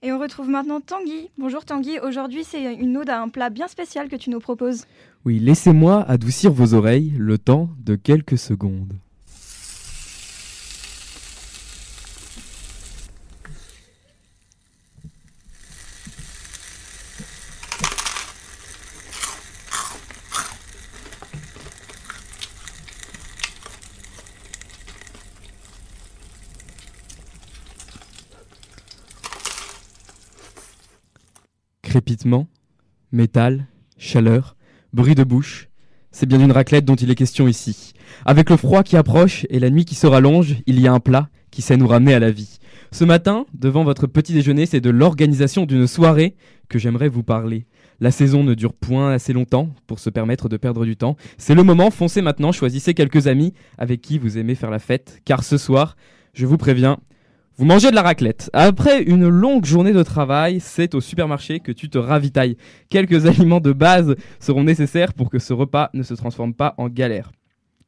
Et 0.05 0.11
on 0.11 0.19
retrouve 0.19 0.49
maintenant 0.49 0.81
Tanguy. 0.81 1.31
Bonjour 1.39 1.65
Tanguy, 1.65 2.01
aujourd'hui 2.01 2.43
c'est 2.43 2.75
une 2.75 2.97
ode 2.97 3.09
à 3.09 3.23
un 3.23 3.29
plat 3.29 3.51
bien 3.51 3.69
spécial 3.69 4.09
que 4.09 4.17
tu 4.17 4.31
nous 4.31 4.41
proposes. 4.41 4.85
Oui, 5.25 5.39
laissez-moi 5.39 6.03
adoucir 6.03 6.53
vos 6.53 6.75
oreilles 6.75 7.13
le 7.17 7.39
temps 7.39 7.71
de 7.79 7.95
quelques 7.95 8.37
secondes. 8.37 8.95
Crépitement, 32.13 32.47
métal, 33.11 33.69
chaleur, 33.97 34.55
bruit 34.93 35.15
de 35.15 35.25
bouche, 35.25 35.71
c'est 36.11 36.27
bien 36.27 36.37
d'une 36.37 36.53
raclette 36.53 36.85
dont 36.85 36.95
il 36.95 37.11
est 37.11 37.15
question 37.15 37.49
ici. 37.49 37.95
Avec 38.27 38.51
le 38.51 38.59
froid 38.59 38.83
qui 38.83 38.99
approche 38.99 39.47
et 39.49 39.59
la 39.59 39.71
nuit 39.71 39.87
qui 39.87 39.95
se 39.95 40.07
rallonge, 40.07 40.57
il 40.67 40.79
y 40.79 40.87
a 40.87 40.93
un 40.93 41.01
plat 41.01 41.31
qui 41.51 41.63
sait 41.63 41.79
nous 41.79 41.87
ramener 41.87 42.13
à 42.13 42.19
la 42.19 42.31
vie. 42.31 42.59
Ce 42.91 43.05
matin, 43.05 43.47
devant 43.55 43.83
votre 43.83 44.07
petit 44.07 44.35
déjeuner, 44.35 44.67
c'est 44.67 44.83
de 44.83 44.91
l'organisation 44.91 45.65
d'une 45.65 45.87
soirée 45.87 46.37
que 46.69 46.79
j'aimerais 46.79 47.09
vous 47.09 47.23
parler. 47.23 47.65
La 47.99 48.11
saison 48.11 48.45
ne 48.45 48.53
dure 48.53 48.75
point 48.75 49.11
assez 49.11 49.33
longtemps 49.33 49.71
pour 49.87 49.99
se 49.99 50.11
permettre 50.11 50.51
de 50.51 50.59
perdre 50.59 50.85
du 50.85 50.99
temps. 50.99 51.17
C'est 51.39 51.55
le 51.55 51.63
moment, 51.63 51.91
foncez 51.91 52.21
maintenant, 52.21 52.53
choisissez 52.53 52.93
quelques 52.93 53.27
amis 53.27 53.55
avec 53.79 54.03
qui 54.03 54.19
vous 54.19 54.37
aimez 54.37 54.55
faire 54.55 54.71
la 54.71 54.81
fête, 54.81 55.23
car 55.25 55.45
ce 55.45 55.57
soir, 55.57 55.97
je 56.35 56.45
vous 56.45 56.59
préviens, 56.59 56.99
vous 57.59 57.67
mangez 57.67 57.91
de 57.91 57.95
la 57.95 58.03
raclette. 58.03 58.49
Après 58.55 59.03
une 59.03 59.29
longue 59.29 59.67
journée 59.67 59.93
de 59.93 60.03
travail, 60.03 60.59
c'est 60.59 60.95
au 60.95 61.03
supermarché 61.03 61.61
que 61.61 61.71
tu 61.71 61.91
te 61.91 61.99
ravitailles. 61.99 62.57
Quelques 62.89 63.27
aliments 63.27 63.61
de 63.61 63.73
base 63.73 64.17
seront 64.41 64.65
nécessaires 64.65 65.13
pour 65.13 65.29
que 65.29 65.39
ce 65.39 65.53
repas 65.53 65.91
ne 65.93 66.03
se 66.03 66.15
transforme 66.15 66.55
pas 66.55 66.75
en 66.79 66.89
galère. 66.89 67.31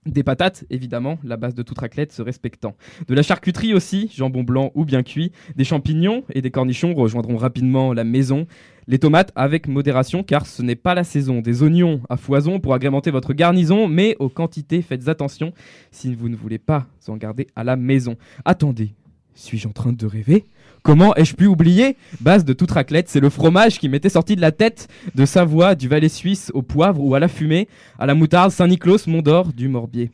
Des 0.04 0.22
patates, 0.22 0.66
évidemment, 0.68 1.18
la 1.24 1.38
base 1.38 1.54
de 1.54 1.62
toute 1.62 1.78
raclette 1.78 2.12
se 2.12 2.20
respectant. 2.20 2.76
De 3.08 3.14
la 3.14 3.22
charcuterie 3.22 3.72
aussi, 3.72 4.10
jambon 4.14 4.42
blanc 4.42 4.70
ou 4.74 4.84
bien 4.84 5.02
cuit. 5.02 5.32
Des 5.56 5.64
champignons 5.64 6.24
et 6.34 6.42
des 6.42 6.50
cornichons 6.50 6.92
rejoindront 6.92 7.38
rapidement 7.38 7.94
la 7.94 8.04
maison. 8.04 8.46
Les 8.86 8.98
tomates 8.98 9.32
avec 9.34 9.66
modération 9.66 10.22
car 10.22 10.44
ce 10.44 10.60
n'est 10.60 10.76
pas 10.76 10.94
la 10.94 11.04
saison. 11.04 11.40
Des 11.40 11.62
oignons 11.62 12.02
à 12.10 12.18
foison 12.18 12.60
pour 12.60 12.74
agrémenter 12.74 13.10
votre 13.10 13.32
garnison, 13.32 13.88
mais 13.88 14.14
aux 14.18 14.28
quantités 14.28 14.82
faites 14.82 15.08
attention 15.08 15.54
si 15.90 16.14
vous 16.14 16.28
ne 16.28 16.36
voulez 16.36 16.58
pas 16.58 16.86
en 17.08 17.16
garder 17.16 17.46
à 17.56 17.64
la 17.64 17.76
maison. 17.76 18.16
Attendez, 18.44 18.94
suis-je 19.34 19.68
en 19.68 19.72
train 19.72 19.92
de 19.92 20.06
rêver? 20.06 20.44
Comment 20.82 21.14
ai-je 21.16 21.34
pu 21.34 21.46
oublier? 21.46 21.96
Base 22.20 22.44
de 22.44 22.52
toute 22.52 22.70
raclette, 22.70 23.08
c'est 23.08 23.20
le 23.20 23.30
fromage 23.30 23.78
qui 23.78 23.88
m'était 23.88 24.08
sorti 24.08 24.36
de 24.36 24.40
la 24.40 24.52
tête 24.52 24.88
de 25.14 25.24
Savoie, 25.24 25.74
du 25.74 25.88
Valais 25.88 26.08
suisse 26.08 26.50
au 26.54 26.62
poivre 26.62 27.02
ou 27.02 27.14
à 27.14 27.20
la 27.20 27.28
fumée, 27.28 27.68
à 27.98 28.06
la 28.06 28.14
moutarde, 28.14 28.50
Saint-Nicolas, 28.50 29.02
Mont-d'Or, 29.06 29.52
du 29.52 29.68
Morbier. 29.68 30.10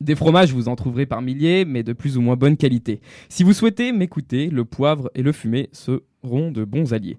Des 0.00 0.14
fromages, 0.14 0.52
vous 0.52 0.68
en 0.68 0.76
trouverez 0.76 1.06
par 1.06 1.22
milliers, 1.22 1.64
mais 1.64 1.82
de 1.82 1.92
plus 1.92 2.16
ou 2.16 2.20
moins 2.20 2.36
bonne 2.36 2.56
qualité. 2.56 3.00
Si 3.28 3.42
vous 3.42 3.52
souhaitez 3.52 3.92
m'écouter, 3.92 4.48
le 4.48 4.64
poivre 4.64 5.10
et 5.14 5.22
le 5.22 5.32
fumé 5.32 5.68
seront 5.72 6.50
de 6.50 6.64
bons 6.64 6.94
alliés. 6.94 7.18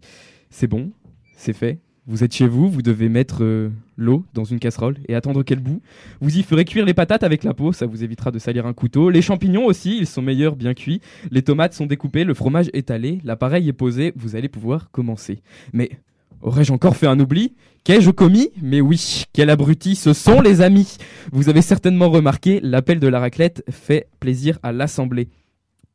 C'est 0.50 0.68
bon, 0.68 0.92
c'est 1.36 1.54
fait, 1.54 1.80
vous 2.10 2.24
êtes 2.24 2.34
chez 2.34 2.48
vous, 2.48 2.68
vous 2.68 2.82
devez 2.82 3.08
mettre 3.08 3.44
euh, 3.44 3.70
l'eau 3.96 4.26
dans 4.34 4.44
une 4.44 4.58
casserole 4.58 4.98
et 5.08 5.14
attendre 5.14 5.44
qu'elle 5.44 5.60
bout. 5.60 5.80
Vous 6.22 6.36
y 6.36 6.42
ferez 6.42 6.66
cuire 6.66 6.84
les 6.84 6.96
patates 6.96 7.24
avec 7.24 7.44
la 7.44 7.54
peau, 7.54 7.72
ça 7.72 7.86
vous 7.86 8.04
évitera 8.04 8.32
de 8.32 8.40
salir 8.40 8.66
un 8.66 8.74
couteau. 8.74 9.12
Les 9.12 9.22
champignons 9.22 9.68
aussi, 9.68 10.00
ils 10.00 10.08
sont 10.08 10.24
meilleurs 10.24 10.56
bien 10.56 10.74
cuits. 10.74 11.02
Les 11.30 11.44
tomates 11.44 11.76
sont 11.76 11.86
découpées, 11.86 12.24
le 12.24 12.34
fromage 12.34 12.72
étalé, 12.74 13.20
l'appareil 13.24 13.70
est 13.70 13.74
posé, 13.74 14.12
vous 14.16 14.36
allez 14.36 14.50
pouvoir 14.50 14.90
commencer. 14.90 15.44
Mais 15.72 15.92
aurais-je 16.42 16.74
encore 16.74 16.98
fait 16.98 17.06
un 17.06 17.20
oubli? 17.20 17.54
Qu'ai-je 17.84 18.10
commis? 18.10 18.50
Mais 18.60 18.82
oui, 18.82 19.26
quel 19.32 19.52
abruti 19.52 19.96
ce 19.96 20.14
sont 20.14 20.42
les 20.42 20.62
amis 20.62 20.98
Vous 21.32 21.48
avez 21.48 21.62
certainement 21.62 22.10
remarqué, 22.10 22.60
l'appel 22.64 23.00
de 23.00 23.08
la 23.08 23.20
raclette 23.20 23.64
fait 23.70 24.08
plaisir 24.20 24.58
à 24.64 24.72
l'assemblée 24.72 25.30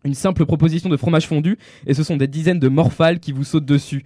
une 0.04 0.14
simple 0.14 0.44
proposition 0.44 0.90
de 0.90 0.98
fromage 0.98 1.26
fondu 1.26 1.56
et 1.86 1.94
ce 1.94 2.02
sont 2.02 2.18
des 2.18 2.26
dizaines 2.26 2.58
de 2.58 2.68
morphales 2.68 3.20
qui 3.20 3.32
vous 3.32 3.42
sautent 3.42 3.64
dessus. 3.64 4.04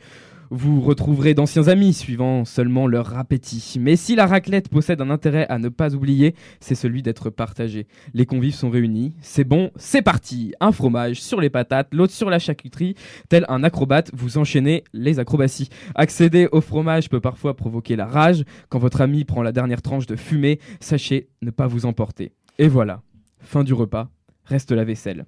Vous 0.50 0.80
retrouverez 0.80 1.34
d'anciens 1.34 1.68
amis 1.68 1.92
suivant 1.92 2.46
seulement 2.46 2.86
leur 2.86 3.18
appétit. 3.18 3.76
Mais 3.78 3.96
si 3.96 4.14
la 4.14 4.26
raclette 4.26 4.70
possède 4.70 5.00
un 5.02 5.10
intérêt 5.10 5.46
à 5.48 5.58
ne 5.58 5.68
pas 5.68 5.94
oublier, 5.94 6.34
c'est 6.60 6.74
celui 6.74 7.02
d'être 7.02 7.28
partagé. 7.28 7.86
Les 8.14 8.24
convives 8.24 8.54
sont 8.54 8.70
réunis, 8.70 9.14
c'est 9.20 9.44
bon, 9.44 9.70
c'est 9.76 10.00
parti. 10.00 10.54
Un 10.60 10.72
fromage 10.72 11.20
sur 11.20 11.42
les 11.42 11.50
patates, 11.50 11.92
l'autre 11.92 12.14
sur 12.14 12.30
la 12.30 12.38
charcuterie, 12.38 12.94
tel 13.28 13.44
un 13.48 13.62
acrobate, 13.62 14.10
vous 14.14 14.38
enchaînez 14.38 14.84
les 14.94 15.18
acrobaties. 15.18 15.68
Accéder 15.94 16.48
au 16.50 16.62
fromage 16.62 17.10
peut 17.10 17.20
parfois 17.20 17.54
provoquer 17.54 17.94
la 17.94 18.06
rage. 18.06 18.44
Quand 18.70 18.78
votre 18.78 19.02
ami 19.02 19.24
prend 19.24 19.42
la 19.42 19.52
dernière 19.52 19.82
tranche 19.82 20.06
de 20.06 20.16
fumée, 20.16 20.60
sachez 20.80 21.28
ne 21.42 21.50
pas 21.50 21.66
vous 21.66 21.84
emporter. 21.84 22.32
Et 22.58 22.68
voilà, 22.68 23.02
fin 23.38 23.64
du 23.64 23.74
repas, 23.74 24.08
reste 24.46 24.72
la 24.72 24.84
vaisselle. 24.84 25.26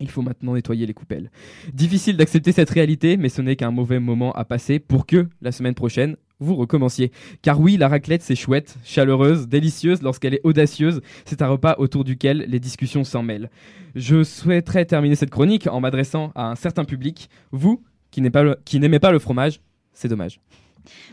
Il 0.00 0.10
faut 0.10 0.22
maintenant 0.22 0.54
nettoyer 0.54 0.86
les 0.86 0.94
coupelles. 0.94 1.30
Difficile 1.72 2.16
d'accepter 2.16 2.52
cette 2.52 2.70
réalité, 2.70 3.16
mais 3.16 3.28
ce 3.28 3.42
n'est 3.42 3.56
qu'un 3.56 3.70
mauvais 3.70 4.00
moment 4.00 4.32
à 4.32 4.44
passer 4.44 4.78
pour 4.78 5.06
que, 5.06 5.28
la 5.40 5.52
semaine 5.52 5.74
prochaine, 5.74 6.16
vous 6.40 6.56
recommenciez. 6.56 7.12
Car 7.42 7.60
oui, 7.60 7.76
la 7.76 7.88
raclette, 7.88 8.22
c'est 8.22 8.34
chouette, 8.34 8.76
chaleureuse, 8.84 9.46
délicieuse 9.46 10.02
lorsqu'elle 10.02 10.34
est 10.34 10.40
audacieuse. 10.42 11.00
C'est 11.24 11.42
un 11.42 11.48
repas 11.48 11.76
autour 11.78 12.04
duquel 12.04 12.44
les 12.48 12.58
discussions 12.58 13.04
s'en 13.04 13.22
mêlent. 13.22 13.50
Je 13.94 14.24
souhaiterais 14.24 14.84
terminer 14.84 15.14
cette 15.14 15.30
chronique 15.30 15.68
en 15.68 15.80
m'adressant 15.80 16.32
à 16.34 16.50
un 16.50 16.56
certain 16.56 16.84
public. 16.84 17.28
Vous, 17.52 17.82
qui 18.10 18.20
n'aimez 18.20 18.98
pas, 18.98 19.12
le 19.12 19.18
fromage, 19.18 19.60
c'est 19.92 20.08
dommage. 20.08 20.40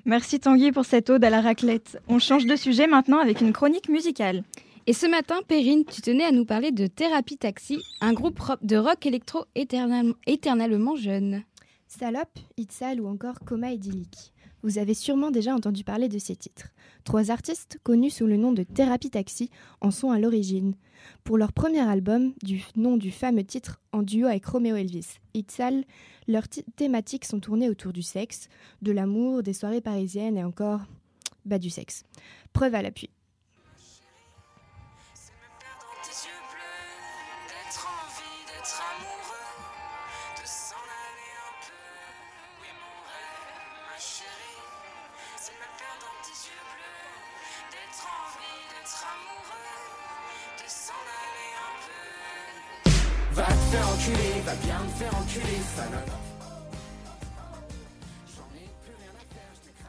Merci 0.05 0.39
Tanguy 0.39 0.71
pour 0.71 0.85
cette 0.85 1.09
ode 1.09 1.23
à 1.23 1.29
la 1.29 1.41
raclette. 1.41 2.01
On 2.07 2.19
change 2.19 2.45
de 2.45 2.55
sujet 2.55 2.87
maintenant 2.87 3.19
avec 3.19 3.41
une 3.41 3.53
chronique 3.53 3.89
musicale. 3.89 4.43
Et 4.87 4.93
ce 4.93 5.05
matin, 5.05 5.41
Perrine, 5.47 5.85
tu 5.85 6.01
tenais 6.01 6.23
à 6.23 6.31
nous 6.31 6.43
parler 6.43 6.71
de 6.71 6.87
Thérapie 6.87 7.37
Taxi, 7.37 7.77
un 8.01 8.13
groupe 8.13 8.41
de 8.63 8.77
rock 8.77 9.05
électro 9.05 9.45
éternellement 9.53 10.95
jeune. 10.95 11.43
Salope, 11.87 12.39
Itzal 12.57 12.99
ou 12.99 13.07
encore 13.07 13.39
Coma 13.45 13.71
idyllique. 13.71 14.33
Vous 14.63 14.79
avez 14.79 14.95
sûrement 14.95 15.29
déjà 15.29 15.53
entendu 15.53 15.83
parler 15.83 16.09
de 16.09 16.17
ces 16.17 16.35
titres. 16.35 16.69
Trois 17.03 17.29
artistes, 17.29 17.77
connus 17.83 18.09
sous 18.09 18.25
le 18.25 18.37
nom 18.37 18.53
de 18.53 18.63
Thérapie 18.63 19.11
Taxi, 19.11 19.51
en 19.81 19.91
sont 19.91 20.09
à 20.09 20.17
l'origine. 20.17 20.73
Pour 21.23 21.37
leur 21.37 21.53
premier 21.53 21.81
album, 21.81 22.33
du 22.41 22.63
nom 22.75 22.97
du 22.97 23.11
fameux 23.11 23.43
titre 23.43 23.79
en 23.91 24.01
duo 24.01 24.25
avec 24.25 24.45
Romeo 24.47 24.75
Elvis, 24.75 25.19
Itzal, 25.35 25.83
leurs 26.27 26.47
thématiques 26.75 27.25
sont 27.25 27.39
tournées 27.39 27.69
autour 27.69 27.93
du 27.93 28.01
sexe, 28.01 28.49
de 28.81 28.91
l'amour, 28.91 29.43
des 29.43 29.53
soirées 29.53 29.81
parisiennes 29.81 30.37
et 30.37 30.43
encore 30.43 30.81
bah, 31.45 31.59
du 31.59 31.69
sexe. 31.69 32.03
Preuve 32.51 32.73
à 32.73 32.81
l'appui. 32.81 33.11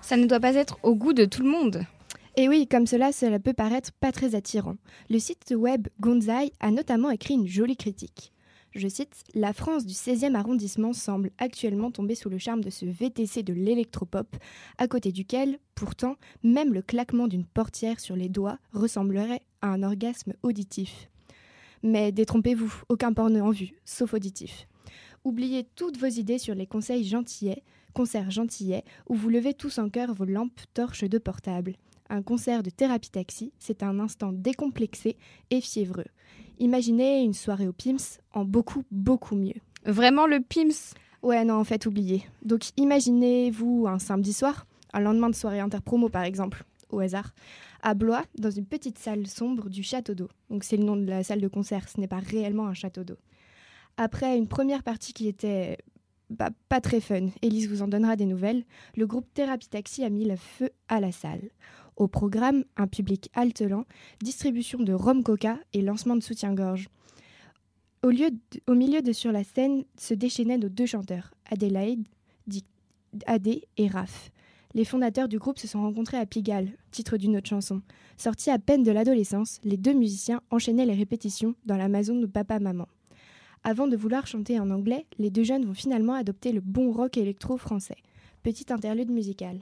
Ça 0.03 0.17
ne 0.17 0.27
doit 0.27 0.41
pas 0.41 0.55
être 0.55 0.79
au 0.83 0.95
goût 0.95 1.13
de 1.13 1.25
tout 1.25 1.43
le 1.43 1.49
monde. 1.49 1.85
Et 2.37 2.49
oui, 2.49 2.69
comme 2.69 2.87
cela, 2.87 3.13
cela 3.13 3.39
peut 3.39 3.53
paraître 3.53 3.93
pas 3.93 4.13
très 4.13 4.35
attirant. 4.35 4.77
Le 5.11 5.19
site 5.19 5.53
web 5.57 5.89
Gonzai 6.01 6.53
a 6.61 6.71
notamment 6.71 7.11
écrit 7.11 7.35
une 7.35 7.47
jolie 7.47 7.77
critique. 7.77 8.33
Je 8.75 8.89
cite 8.89 9.23
La 9.35 9.53
France 9.53 9.85
du 9.85 9.95
16e 9.95 10.35
arrondissement 10.35 10.93
semble 10.93 11.31
actuellement 11.39 11.91
tomber 11.91 12.15
sous 12.15 12.31
le 12.31 12.39
charme 12.39 12.63
de 12.63 12.71
ce 12.71 12.87
VTC 12.87 13.43
de 13.43 13.53
l'électropop, 13.53 14.37
à 14.79 14.89
côté 14.89 15.13
duquel, 15.13 15.59
pourtant, 15.75 16.17
même 16.43 16.73
le 16.73 16.83
claquement 16.83 17.29
d'une 17.29 17.45
portière 17.45 18.01
sur 18.01 18.17
les 18.17 18.29
doigts 18.29 18.59
ressemblerait 18.73 19.43
à 19.61 19.69
un 19.69 19.83
orgasme 19.83 20.33
auditif. 20.43 21.12
Mais 21.83 22.13
détrompez-vous, 22.13 22.73
aucun 22.89 23.13
porno 23.13 23.45
en 23.45 23.51
vue, 23.51 23.73
sauf 23.85 24.15
auditif. 24.15 24.69
Oubliez 25.25 25.67
toutes 25.77 25.99
vos 25.99 26.07
idées 26.07 26.39
sur 26.39 26.55
les 26.55 26.67
conseils 26.67 27.05
gentillets, 27.05 27.63
concerts 27.93 28.31
gentillets, 28.31 28.85
où 29.09 29.15
vous 29.15 29.29
levez 29.29 29.55
tous 29.55 29.79
en 29.79 29.89
cœur 29.89 30.15
vos 30.15 30.25
lampes 30.25 30.61
torches 30.75 31.05
de 31.05 31.19
portable. 31.19 31.75
Un 32.09 32.23
concert 32.23 32.63
de 32.63 32.71
thérapie 32.71 33.11
taxi, 33.11 33.53
c'est 33.59 33.83
un 33.83 33.99
instant 33.99 34.33
décomplexé 34.33 35.17
et 35.51 35.61
fiévreux. 35.61 36.07
Imaginez 36.59 37.23
une 37.23 37.35
soirée 37.35 37.67
au 37.67 37.73
Pims 37.73 38.19
en 38.33 38.45
beaucoup, 38.45 38.85
beaucoup 38.91 39.35
mieux. 39.35 39.61
Vraiment 39.85 40.27
le 40.27 40.41
Pims? 40.41 40.95
Ouais, 41.23 41.45
non, 41.45 41.55
en 41.55 41.65
fait, 41.65 41.87
oubliez. 41.87 42.25
Donc 42.45 42.71
imaginez-vous 42.77 43.87
un 43.89 43.99
samedi 43.99 44.33
soir, 44.33 44.67
un 44.93 45.01
lendemain 45.01 45.31
de 45.31 45.35
soirée 45.35 45.61
interpromo 45.61 46.09
par 46.09 46.25
exemple, 46.25 46.65
au 46.91 47.01
hasard, 47.01 47.33
à 47.83 47.95
Blois, 47.95 48.25
dans 48.39 48.51
une 48.51 48.67
petite 48.67 48.99
salle 48.99 49.27
sombre 49.27 49.69
du 49.69 49.83
château 49.83 50.15
d'eau. 50.15 50.29
Donc 50.51 50.65
c'est 50.65 50.77
le 50.77 50.85
nom 50.85 50.97
de 50.97 51.07
la 51.07 51.23
salle 51.23 51.41
de 51.41 51.49
concert, 51.49 51.89
ce 51.89 52.01
n'est 52.01 52.09
pas 52.09 52.21
réellement 52.21 52.67
un 52.67 52.75
château 52.75 53.05
d'eau. 53.05 53.19
Après 53.97 54.37
une 54.39 54.49
première 54.49 54.83
partie 54.83 55.13
qui 55.13 55.29
était 55.29 55.79
pas 56.69 56.81
très 56.81 57.01
fun, 57.01 57.29
Elise 57.43 57.69
vous 57.69 57.83
en 57.83 57.89
donnera 57.89 58.17
des 58.17 58.25
nouvelles, 58.27 58.65
le 58.97 59.07
groupe 59.07 59.27
Thérapie 59.35 59.69
Taxi 59.69 60.03
a 60.05 60.11
mis 60.11 60.25
le 60.25 60.37
feu 60.37 60.71
à 60.89 61.01
la 61.01 61.13
salle. 61.13 61.51
Au 61.97 62.09
programme, 62.09 62.65
un 62.77 62.87
public 62.87 63.29
haltelant, 63.35 63.85
distribution 64.23 64.79
de 64.79 64.95
rhum 64.95 65.23
coca 65.23 65.59
et 65.75 65.83
lancement 65.83 66.17
de 66.17 66.23
soutien-gorge. 66.23 66.89
Au, 68.03 68.11
au 68.67 68.75
milieu 68.75 69.03
de 69.03 69.13
sur 69.13 69.31
la 69.31 69.45
scène 69.45 69.85
se 69.99 70.15
déchaînaient 70.15 70.59
nos 70.59 70.71
deux 70.71 70.87
chanteurs, 70.87 71.35
Adélaïde, 71.51 72.07
Adé 73.27 73.69
et 73.77 73.89
Raph. 73.89 74.32
Les 74.75 74.87
fondateurs 74.87 75.29
du 75.29 75.39
groupe 75.39 75.59
se 75.59 75.69
sont 75.69 75.83
rencontrés 75.83 76.17
à 76.17 76.25
Pigalle, 76.25 76.71
titre 76.91 77.19
d'une 77.19 77.37
autre 77.37 77.49
chanson. 77.49 77.83
Sortis 78.17 78.51
à 78.51 78.59
peine 78.59 78.83
de 78.83 78.91
l'adolescence, 78.91 79.59
les 79.65 79.77
deux 79.77 79.93
musiciens 79.93 80.41
enchaînaient 80.51 80.87
les 80.87 80.95
répétitions 80.95 81.55
dans 81.67 81.77
la 81.77 81.89
maison 81.89 82.17
de 82.17 82.27
papa-maman. 82.27 82.89
Avant 83.65 83.87
de 83.87 83.97
vouloir 83.97 84.27
chanter 84.27 84.59
en 84.59 84.71
anglais, 84.71 85.07
les 85.19 85.31
deux 85.31 85.45
jeunes 85.45 85.67
vont 85.67 85.75
finalement 85.75 86.15
adopter 86.15 86.53
le 86.53 86.61
bon 86.61 86.91
rock 86.91 87.19
électro 87.19 87.59
français. 87.59 87.99
Petite 88.43 88.71
interlude 88.71 89.11
musicale. 89.11 89.61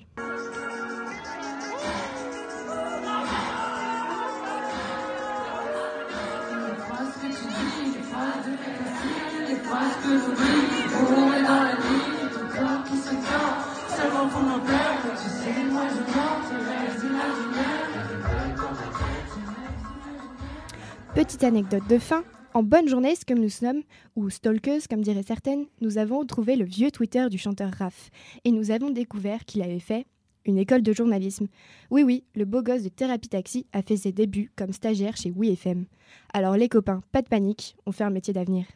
Petite 21.15 21.45
anecdote 21.45 21.87
de 21.89 21.99
fin, 21.99 22.25
en 22.55 22.63
bonne 22.63 22.89
journée, 22.89 23.15
comme 23.27 23.41
nous 23.41 23.49
sommes, 23.49 23.83
ou 24.17 24.31
stalkers 24.31 24.89
comme 24.89 25.03
diraient 25.03 25.23
certaines, 25.23 25.67
nous 25.81 25.99
avons 25.99 26.25
trouvé 26.25 26.57
le 26.57 26.65
vieux 26.65 26.91
Twitter 26.91 27.27
du 27.29 27.37
chanteur 27.37 27.71
Raph 27.79 28.11
et 28.45 28.53
nous 28.53 28.71
avons 28.71 28.91
découvert 28.91 29.45
qu'il 29.45 29.63
avait 29.63 29.81
fait 29.81 30.07
une 30.47 30.59
école 30.59 30.83
de 30.83 30.93
journalisme. 30.93 31.49
Oui, 31.91 32.03
oui, 32.03 32.25
le 32.35 32.45
beau 32.45 32.63
gosse 32.63 32.83
de 32.83 32.89
Thérapie 32.89 33.29
Taxi 33.29 33.67
a 33.73 33.83
fait 33.83 33.97
ses 33.97 34.13
débuts 34.13 34.51
comme 34.57 34.73
stagiaire 34.73 35.17
chez 35.17 35.31
WeFM. 35.31 35.85
Alors 36.33 36.57
les 36.57 36.69
copains, 36.69 37.03
pas 37.13 37.23
de 37.23 37.29
panique, 37.29 37.77
on 37.87 37.93
fait 37.93 38.05
un 38.05 38.11
métier 38.11 38.33
d'avenir. 38.33 38.67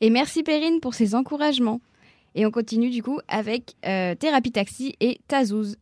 Et 0.00 0.10
merci 0.10 0.42
Perrine 0.42 0.80
pour 0.80 0.94
ces 0.94 1.14
encouragements. 1.14 1.80
Et 2.34 2.46
on 2.46 2.50
continue 2.50 2.90
du 2.90 3.02
coup 3.02 3.18
avec 3.26 3.74
euh, 3.84 4.14
Taxi 4.14 4.94
et 5.00 5.20
Tazouz. 5.26 5.76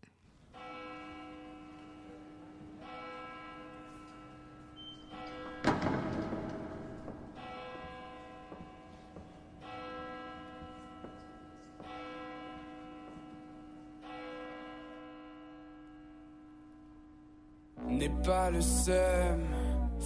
N'aie 17.99 18.13
pas 18.25 18.49
le 18.49 18.61
seum, 18.61 19.41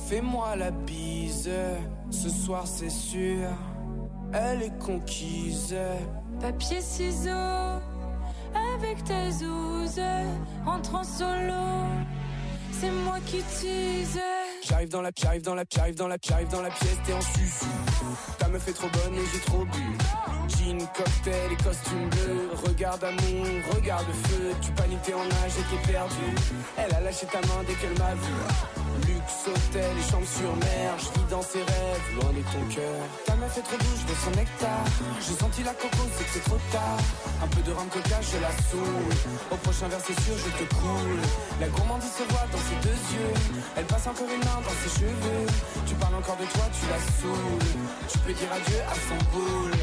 fais-moi 0.08 0.56
la 0.56 0.70
bise. 0.70 1.50
Ce 2.08 2.30
soir, 2.30 2.66
c'est 2.66 2.88
sûr, 2.88 3.50
elle 4.32 4.62
est 4.62 4.78
conquise. 4.78 5.76
Papier, 6.40 6.80
ciseaux, 6.80 7.28
avec 8.74 9.04
ta 9.04 9.30
zouze, 9.30 10.00
rentre 10.64 10.94
en 10.94 11.04
solo, 11.04 11.84
c'est 12.72 12.90
moi 13.04 13.18
qui 13.26 13.42
tease. 13.42 14.18
J'arrive 14.72 14.88
dans 14.88 15.02
la 15.02 15.10
j'arrive 15.14 15.42
dans 15.42 15.54
la 15.54 15.64
j'arrive 15.70 15.96
dans 15.96 16.08
la 16.08 16.16
j'arrive 16.26 16.48
dans 16.48 16.62
la 16.62 16.70
pièce, 16.70 16.96
t'es 17.04 17.12
en 17.12 17.20
susu. 17.20 17.66
Ta 18.38 18.48
meuf 18.48 18.66
est 18.66 18.72
trop 18.72 18.88
bonne 18.88 19.14
et 19.16 19.26
j'ai 19.30 19.40
trop 19.40 19.66
bu. 19.66 19.98
Jean, 20.48 20.78
cocktail 20.96 21.52
et 21.52 21.62
costume 21.62 22.08
bleu. 22.08 22.48
Regarde 22.66 23.04
amour, 23.04 23.46
regarde 23.74 24.06
feu. 24.28 24.54
Tu 24.62 24.72
paniques, 24.72 25.02
t'es 25.02 25.12
en 25.12 25.26
âge 25.44 25.58
et 25.58 25.76
t'es 25.76 25.92
perdu. 25.92 26.14
Elle 26.78 26.94
a 26.94 27.00
lâché 27.02 27.26
ta 27.26 27.40
main 27.42 27.62
dès 27.66 27.74
qu'elle 27.74 27.98
m'a 27.98 28.14
vu. 28.14 28.81
Luxe, 29.06 29.48
hôtel 29.48 29.92
et 29.98 30.10
chambre 30.10 30.26
sur 30.26 30.54
mer. 30.56 30.90
Je 30.98 31.08
vis 31.18 31.26
dans 31.30 31.42
ses 31.42 31.62
rêves, 31.62 32.06
loin 32.16 32.32
de 32.32 32.42
ton 32.52 32.62
cœur. 32.74 33.00
Ta 33.26 33.34
meuf 33.36 33.56
est 33.56 33.62
trop 33.62 33.76
douce, 33.76 34.04
de 34.06 34.14
son 34.24 34.30
nectar. 34.36 34.84
J'ai 35.20 35.34
senti 35.34 35.62
la 35.62 35.74
coco, 35.74 36.04
c'est 36.16 36.24
que 36.24 36.30
c'est 36.34 36.44
trop 36.44 36.60
tard. 36.70 37.00
Un 37.42 37.48
peu 37.48 37.62
de 37.62 37.72
rhum 37.72 37.88
coca, 37.88 38.20
je 38.20 38.38
la 38.38 38.52
saoule. 38.68 39.12
Au 39.50 39.56
prochain 39.56 39.88
verre, 39.88 40.04
c'est 40.04 40.20
sûr, 40.20 40.36
je 40.36 40.50
te 40.58 40.66
coule. 40.74 41.22
La 41.60 41.68
gourmandise 41.68 42.12
se 42.12 42.24
voit 42.32 42.46
dans 42.52 42.64
ses 42.68 42.78
deux 42.86 43.00
yeux. 43.14 43.34
Elle 43.76 43.86
passe 43.86 44.06
encore 44.06 44.28
une 44.28 44.44
main 44.44 44.60
dans 44.62 44.76
ses 44.82 45.00
cheveux. 45.00 45.46
Tu 45.86 45.94
parles 45.94 46.14
encore 46.14 46.36
de 46.36 46.46
toi, 46.54 46.64
tu 46.72 46.84
la 46.92 47.00
saoules. 47.18 47.72
Tu 48.10 48.18
peux 48.18 48.32
dire 48.32 48.52
adieu 48.52 48.80
à 48.90 48.94
son 48.94 49.18
boule. 49.32 49.80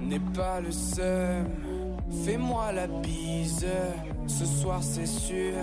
N'aie 0.00 0.18
pas 0.34 0.60
le 0.60 0.72
seum, 0.72 1.46
fais-moi 2.24 2.72
la 2.72 2.88
bise. 2.88 3.66
Ce 4.26 4.44
soir, 4.44 4.80
c'est 4.82 5.06
sûr, 5.06 5.54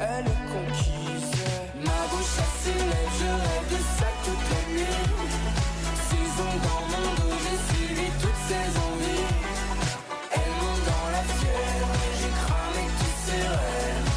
elle 0.00 0.26
est 0.26 0.52
conquise. 0.52 1.44
Ma 1.84 2.06
bouche 2.10 2.38
à 2.38 2.46
je 2.64 3.30
rêve 3.42 3.66
de 3.72 3.80
ça 3.98 4.08
toute 4.24 4.44
la 4.52 4.62
nuit. 4.72 5.02
Six 6.08 6.30
ans 6.40 6.58
dans 6.66 6.84
mon 6.92 7.08
dos, 7.18 7.36
j'ai 7.42 7.58
suivi 7.74 8.06
toutes 8.20 8.42
ces 8.48 8.68
envies. 8.86 9.26
Elles 10.30 10.54
montent 10.60 10.86
dans 10.92 11.08
la 11.10 11.22
fièvre, 11.36 11.92
j'ai 12.18 12.32
cramé 12.42 12.84
tous 13.00 13.16
ces 13.26 13.42
rêves. 13.54 14.10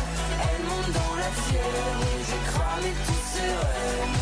Elles 0.46 0.64
montent 0.70 0.94
dans 0.94 1.16
la 1.24 1.32
fièvre, 1.46 2.06
j'ai 2.28 2.42
cramé 2.52 2.90
tous 3.08 3.24
ces 3.34 3.50
rêves. 3.64 4.14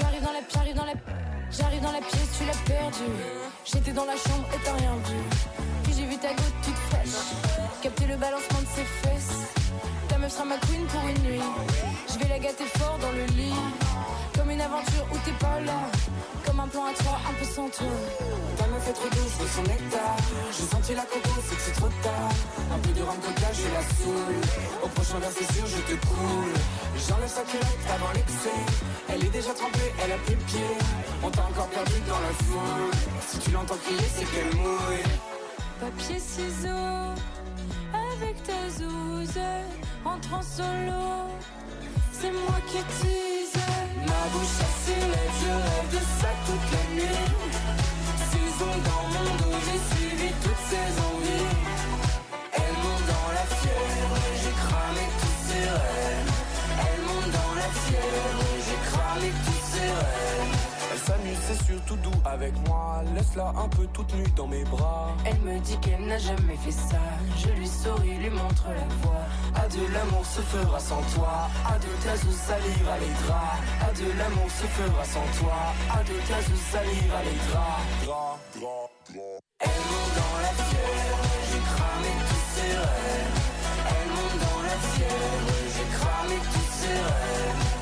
J'arrive 0.00 0.22
dans 0.22 0.32
la 0.32 0.42
j'arrive 0.52 1.00
J'arrive 1.50 1.82
dans 1.82 1.92
la 1.92 2.00
pièce, 2.00 2.30
tu 2.36 2.44
l'as 2.46 2.62
perdu. 2.66 3.08
J'étais 3.64 3.92
dans 3.92 4.06
la 4.06 4.16
chambre 4.16 4.46
et 4.54 4.58
t'as 4.64 4.72
rien 4.72 4.94
vu. 5.06 5.16
Puis 5.84 5.92
j'ai 5.96 6.04
vu 6.04 6.16
ta 6.16 6.30
goutte 6.30 6.58
toute 6.64 6.78
fraîche. 6.90 7.18
Capter 7.80 8.06
le 8.06 8.16
balancement 8.16 8.60
de 8.60 8.66
ses 8.74 8.84
fesses. 8.84 9.37
Meuf 10.28 10.36
sera 10.36 10.44
ma 10.44 10.58
queen 10.58 10.84
pour 10.84 11.00
une 11.08 11.22
nuit. 11.24 11.48
Je 12.12 12.18
vais 12.18 12.28
la 12.28 12.38
gâter 12.38 12.66
fort 12.76 12.98
dans 13.00 13.12
le 13.12 13.24
lit. 13.32 13.62
Comme 14.36 14.50
une 14.50 14.60
aventure 14.60 15.06
où 15.10 15.16
t'es 15.24 15.32
pas 15.40 15.58
là. 15.60 15.80
Comme 16.44 16.60
un 16.60 16.68
plan 16.68 16.84
à 16.84 16.92
trois, 16.92 17.18
un 17.30 17.32
peu 17.32 17.46
sans 17.46 17.68
toi. 17.70 17.96
Ta 18.58 18.66
meuf 18.66 18.88
est 18.90 18.92
trop 18.92 19.08
douce 19.08 19.38
de 19.40 19.46
son 19.56 19.62
nectar. 19.62 20.16
J'ai 20.52 20.68
senti 20.68 20.94
la 20.94 21.06
coco, 21.08 21.32
c'est 21.48 21.56
que 21.56 21.62
c'est 21.62 21.80
trop 21.80 21.88
tard. 22.02 22.28
Un 22.74 22.78
peu 22.78 22.92
de 22.92 23.00
rhum 23.00 23.16
coca, 23.24 23.48
je 23.56 23.68
la 23.72 23.82
saoule. 23.96 24.40
Au 24.84 24.88
prochain 24.88 25.18
verre, 25.18 25.32
c'est 25.32 25.50
sûr, 25.50 25.66
je 25.66 25.80
te 25.88 25.96
coule. 26.06 26.56
J'enlève 27.08 27.32
sa 27.38 27.44
culotte 27.48 27.88
avant 27.88 28.12
l'excès. 28.12 28.60
Elle 29.08 29.24
est 29.24 29.32
déjà 29.32 29.54
trempée, 29.54 29.94
elle 30.04 30.12
a 30.12 30.18
plus 30.26 30.36
de 30.36 30.44
pied. 30.44 30.70
On 31.24 31.30
t'a 31.30 31.44
encore 31.48 31.68
perdu 31.68 31.98
dans 32.06 32.20
la 32.20 32.32
foule. 32.44 32.92
Si 33.26 33.38
tu 33.38 33.50
l'entends 33.52 33.80
crier, 33.82 34.08
c'est 34.14 34.28
qu'elle 34.28 34.54
mouille. 34.60 35.08
Papier, 35.80 36.20
ciseaux, 36.20 37.16
avec 37.92 38.42
ta 38.42 38.68
zouze, 38.70 39.40
entre 40.04 40.34
en 40.34 40.42
solo, 40.42 41.30
c'est 42.12 42.30
moi 42.30 42.58
qui 42.66 42.78
tease. 43.00 43.62
Ma 44.06 44.22
bouche 44.32 44.58
lèvres, 44.88 45.38
je 45.40 45.52
rêve 45.66 45.90
de 45.92 46.02
ça 46.20 46.30
toute 46.46 46.66
la 46.72 46.84
nuit. 46.94 47.26
Saison 48.30 48.74
dans 48.88 49.04
mon 49.14 49.30
dos, 49.36 49.58
j'ai 49.66 49.80
suivi 49.96 50.28
toutes 50.42 50.64
ses 50.70 50.90
envies. 51.00 51.17
Elle 61.08 61.14
s'amuse, 61.14 61.38
c'est 61.46 61.64
surtout 61.64 61.96
doux 61.96 62.20
avec 62.24 62.52
moi. 62.66 63.02
Laisse-la 63.14 63.48
un 63.48 63.68
peu 63.68 63.86
toute 63.94 64.12
nue 64.14 64.30
dans 64.36 64.46
mes 64.46 64.64
bras. 64.64 65.16
Elle 65.24 65.38
me 65.40 65.58
dit 65.60 65.78
qu'elle 65.78 66.04
n'a 66.06 66.18
jamais 66.18 66.56
fait 66.56 66.70
ça. 66.70 67.00
Je 67.36 67.48
lui 67.48 67.66
souris, 67.66 68.18
lui 68.18 68.30
montre 68.30 68.66
la 68.68 68.84
voie. 69.00 69.24
À 69.54 69.66
l'amour 69.92 70.26
se 70.26 70.40
fera 70.42 70.78
sans 70.78 71.00
toi. 71.14 71.48
À 71.66 71.78
de 71.78 71.86
ta 72.04 72.16
sous 72.16 72.32
salive 72.32 72.88
à 72.88 72.98
les 72.98 73.12
draps. 73.24 73.60
À 73.80 74.18
l'amour 74.18 74.50
se 74.50 74.66
fera 74.66 75.04
sans 75.04 75.26
toi. 75.40 75.56
À 75.90 76.02
de 76.02 76.14
ta 76.28 76.42
sous 76.42 76.62
salive 76.72 77.12
à 77.14 77.22
les 77.24 77.38
draps. 77.48 77.84
Elle 79.60 79.68
monte 79.90 80.14
dans 80.14 80.38
la 80.42 80.52
fièvre, 80.62 81.22
j'ai 81.50 81.62
cramé 81.72 82.12
tous 82.28 82.46
ses 82.54 82.72
rêves. 82.76 83.38
Elle 83.88 84.08
monte 84.10 84.38
dans 84.44 84.62
la 84.62 84.76
fièvre, 84.92 85.52
j'ai 85.74 85.88
cramé 85.96 86.36
tous 86.52 86.68
ses 86.80 86.92
rêves. 86.92 87.77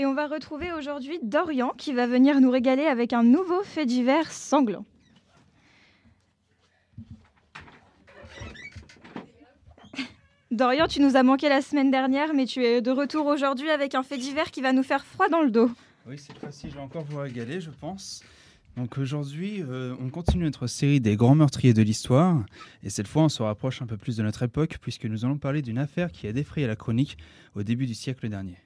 Et 0.00 0.06
on 0.06 0.14
va 0.14 0.26
retrouver 0.28 0.72
aujourd'hui 0.72 1.20
Dorian 1.22 1.74
qui 1.76 1.92
va 1.92 2.06
venir 2.06 2.40
nous 2.40 2.50
régaler 2.50 2.86
avec 2.86 3.12
un 3.12 3.22
nouveau 3.22 3.62
fait 3.62 3.84
divers 3.84 4.32
sanglant. 4.32 4.86
Dorian, 10.50 10.86
tu 10.86 11.02
nous 11.02 11.16
as 11.16 11.22
manqué 11.22 11.50
la 11.50 11.60
semaine 11.60 11.90
dernière, 11.90 12.32
mais 12.32 12.46
tu 12.46 12.64
es 12.64 12.80
de 12.80 12.90
retour 12.90 13.26
aujourd'hui 13.26 13.68
avec 13.68 13.94
un 13.94 14.02
fait 14.02 14.16
divers 14.16 14.50
qui 14.50 14.62
va 14.62 14.72
nous 14.72 14.82
faire 14.82 15.04
froid 15.04 15.28
dans 15.28 15.42
le 15.42 15.50
dos. 15.50 15.70
Oui, 16.06 16.16
cette 16.16 16.38
fois-ci, 16.38 16.70
je 16.70 16.76
vais 16.76 16.80
encore 16.80 17.04
vous 17.04 17.18
régaler, 17.18 17.60
je 17.60 17.68
pense. 17.68 18.24
Donc 18.78 18.96
aujourd'hui, 18.96 19.62
euh, 19.62 19.94
on 20.00 20.08
continue 20.08 20.44
notre 20.44 20.66
série 20.66 21.00
des 21.00 21.16
grands 21.16 21.34
meurtriers 21.34 21.74
de 21.74 21.82
l'histoire. 21.82 22.42
Et 22.82 22.88
cette 22.88 23.06
fois, 23.06 23.24
on 23.24 23.28
se 23.28 23.42
rapproche 23.42 23.82
un 23.82 23.86
peu 23.86 23.98
plus 23.98 24.16
de 24.16 24.22
notre 24.22 24.44
époque, 24.44 24.78
puisque 24.80 25.04
nous 25.04 25.26
allons 25.26 25.36
parler 25.36 25.60
d'une 25.60 25.76
affaire 25.76 26.10
qui 26.10 26.26
a 26.26 26.32
défrayé 26.32 26.66
la 26.66 26.76
chronique 26.76 27.18
au 27.54 27.62
début 27.62 27.84
du 27.84 27.92
siècle 27.92 28.30
dernier. 28.30 28.56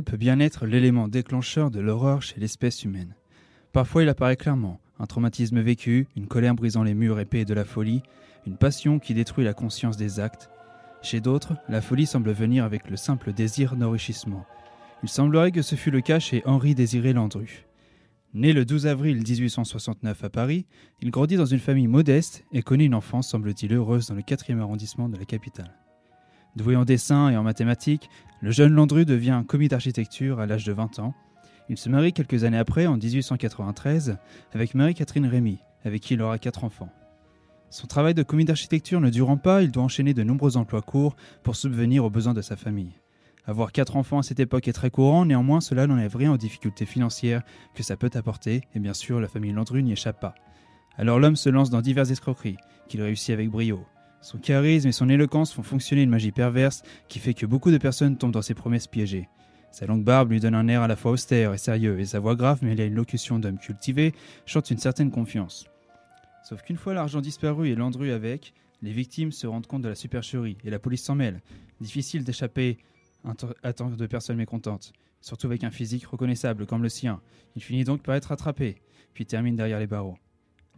Peut 0.00 0.16
bien 0.16 0.40
être 0.40 0.64
l'élément 0.64 1.06
déclencheur 1.06 1.70
de 1.70 1.78
l'horreur 1.78 2.22
chez 2.22 2.40
l'espèce 2.40 2.82
humaine 2.82 3.14
Parfois 3.72 4.02
il 4.02 4.08
apparaît 4.08 4.36
clairement, 4.36 4.80
un 4.98 5.04
traumatisme 5.04 5.60
vécu, 5.60 6.08
une 6.16 6.28
colère 6.28 6.54
brisant 6.54 6.82
les 6.82 6.94
murs 6.94 7.20
épais 7.20 7.44
de 7.44 7.52
la 7.52 7.66
folie, 7.66 8.02
une 8.46 8.56
passion 8.56 8.98
qui 8.98 9.12
détruit 9.12 9.44
la 9.44 9.52
conscience 9.52 9.98
des 9.98 10.18
actes. 10.18 10.48
Chez 11.02 11.20
d'autres, 11.20 11.54
la 11.68 11.82
folie 11.82 12.06
semble 12.06 12.32
venir 12.32 12.64
avec 12.64 12.88
le 12.88 12.96
simple 12.96 13.34
désir 13.34 13.76
d'enrichissement. 13.76 14.46
Il 15.02 15.10
semblerait 15.10 15.52
que 15.52 15.62
ce 15.62 15.74
fut 15.74 15.90
le 15.90 16.00
cas 16.00 16.18
chez 16.18 16.42
Henri 16.46 16.74
Désiré 16.74 17.12
Landru. 17.12 17.66
Né 18.32 18.54
le 18.54 18.64
12 18.64 18.86
avril 18.86 19.18
1869 19.18 20.24
à 20.24 20.30
Paris, 20.30 20.64
il 21.02 21.10
grandit 21.10 21.36
dans 21.36 21.44
une 21.44 21.58
famille 21.58 21.86
modeste 21.86 22.44
et 22.52 22.62
connaît 22.62 22.86
une 22.86 22.94
enfance, 22.94 23.28
semble-t-il, 23.28 23.74
heureuse 23.74 24.06
dans 24.06 24.14
le 24.14 24.22
4e 24.22 24.58
arrondissement 24.58 25.10
de 25.10 25.18
la 25.18 25.26
capitale. 25.26 25.81
Doué 26.56 26.76
en 26.76 26.84
dessin 26.84 27.30
et 27.30 27.36
en 27.36 27.42
mathématiques, 27.42 28.10
le 28.42 28.50
jeune 28.50 28.74
Landru 28.74 29.06
devient 29.06 29.42
commis 29.46 29.68
d'architecture 29.68 30.38
à 30.38 30.46
l'âge 30.46 30.64
de 30.64 30.72
20 30.72 30.98
ans. 30.98 31.14
Il 31.70 31.78
se 31.78 31.88
marie 31.88 32.12
quelques 32.12 32.44
années 32.44 32.58
après, 32.58 32.86
en 32.86 32.96
1893, 32.96 34.18
avec 34.52 34.74
Marie-Catherine 34.74 35.26
Rémy, 35.26 35.58
avec 35.84 36.02
qui 36.02 36.14
il 36.14 36.22
aura 36.22 36.38
quatre 36.38 36.64
enfants. 36.64 36.90
Son 37.70 37.86
travail 37.86 38.12
de 38.12 38.22
commis 38.22 38.44
d'architecture 38.44 39.00
ne 39.00 39.08
durant 39.08 39.38
pas, 39.38 39.62
il 39.62 39.70
doit 39.70 39.82
enchaîner 39.82 40.12
de 40.12 40.22
nombreux 40.22 40.58
emplois 40.58 40.82
courts 40.82 41.16
pour 41.42 41.56
subvenir 41.56 42.04
aux 42.04 42.10
besoins 42.10 42.34
de 42.34 42.42
sa 42.42 42.56
famille. 42.56 42.92
Avoir 43.46 43.72
quatre 43.72 43.96
enfants 43.96 44.18
à 44.18 44.22
cette 44.22 44.40
époque 44.40 44.68
est 44.68 44.74
très 44.74 44.90
courant, 44.90 45.24
néanmoins 45.24 45.62
cela 45.62 45.86
n'enlève 45.86 46.14
rien 46.14 46.32
aux 46.32 46.38
difficultés 46.38 46.84
financières 46.84 47.42
que 47.74 47.82
ça 47.82 47.96
peut 47.96 48.10
apporter, 48.12 48.60
et 48.74 48.78
bien 48.78 48.92
sûr 48.92 49.20
la 49.20 49.28
famille 49.28 49.52
Landru 49.52 49.82
n'y 49.82 49.92
échappe 49.92 50.20
pas. 50.20 50.34
Alors 50.98 51.18
l'homme 51.18 51.36
se 51.36 51.48
lance 51.48 51.70
dans 51.70 51.80
diverses 51.80 52.10
escroqueries, 52.10 52.58
qu'il 52.88 53.00
réussit 53.00 53.30
avec 53.30 53.48
brio. 53.48 53.86
Son 54.22 54.38
charisme 54.38 54.88
et 54.88 54.92
son 54.92 55.08
éloquence 55.08 55.52
font 55.52 55.64
fonctionner 55.64 56.02
une 56.02 56.10
magie 56.10 56.30
perverse 56.30 56.82
qui 57.08 57.18
fait 57.18 57.34
que 57.34 57.44
beaucoup 57.44 57.72
de 57.72 57.78
personnes 57.78 58.16
tombent 58.16 58.32
dans 58.32 58.40
ses 58.40 58.54
promesses 58.54 58.86
piégées. 58.86 59.28
Sa 59.72 59.86
longue 59.86 60.04
barbe 60.04 60.30
lui 60.30 60.38
donne 60.38 60.54
un 60.54 60.68
air 60.68 60.82
à 60.82 60.86
la 60.86 60.94
fois 60.94 61.10
austère 61.10 61.52
et 61.52 61.58
sérieux, 61.58 61.98
et 61.98 62.04
sa 62.04 62.20
voix 62.20 62.36
grave 62.36 62.62
mêlée 62.62 62.84
à 62.84 62.86
une 62.86 62.94
locution 62.94 63.40
d'homme 63.40 63.58
cultivé 63.58 64.14
chante 64.46 64.70
une 64.70 64.78
certaine 64.78 65.10
confiance. 65.10 65.66
Sauf 66.44 66.62
qu'une 66.62 66.76
fois 66.76 66.94
l'argent 66.94 67.20
disparu 67.20 67.68
et 67.68 67.74
Landru 67.74 68.12
avec, 68.12 68.54
les 68.80 68.92
victimes 68.92 69.32
se 69.32 69.46
rendent 69.46 69.66
compte 69.66 69.82
de 69.82 69.88
la 69.88 69.94
supercherie 69.94 70.58
et 70.62 70.70
la 70.70 70.78
police 70.78 71.02
s'en 71.02 71.14
mêle. 71.16 71.40
Difficile 71.80 72.22
d'échapper 72.22 72.78
à 73.62 73.72
tant 73.72 73.90
de 73.90 74.06
personnes 74.06 74.36
mécontentes, 74.36 74.92
surtout 75.20 75.46
avec 75.48 75.64
un 75.64 75.70
physique 75.70 76.06
reconnaissable 76.06 76.66
comme 76.66 76.82
le 76.82 76.88
sien. 76.88 77.20
Il 77.56 77.62
finit 77.62 77.84
donc 77.84 78.02
par 78.02 78.14
être 78.14 78.30
attrapé, 78.30 78.82
puis 79.14 79.26
termine 79.26 79.56
derrière 79.56 79.80
les 79.80 79.86
barreaux. 79.88 80.18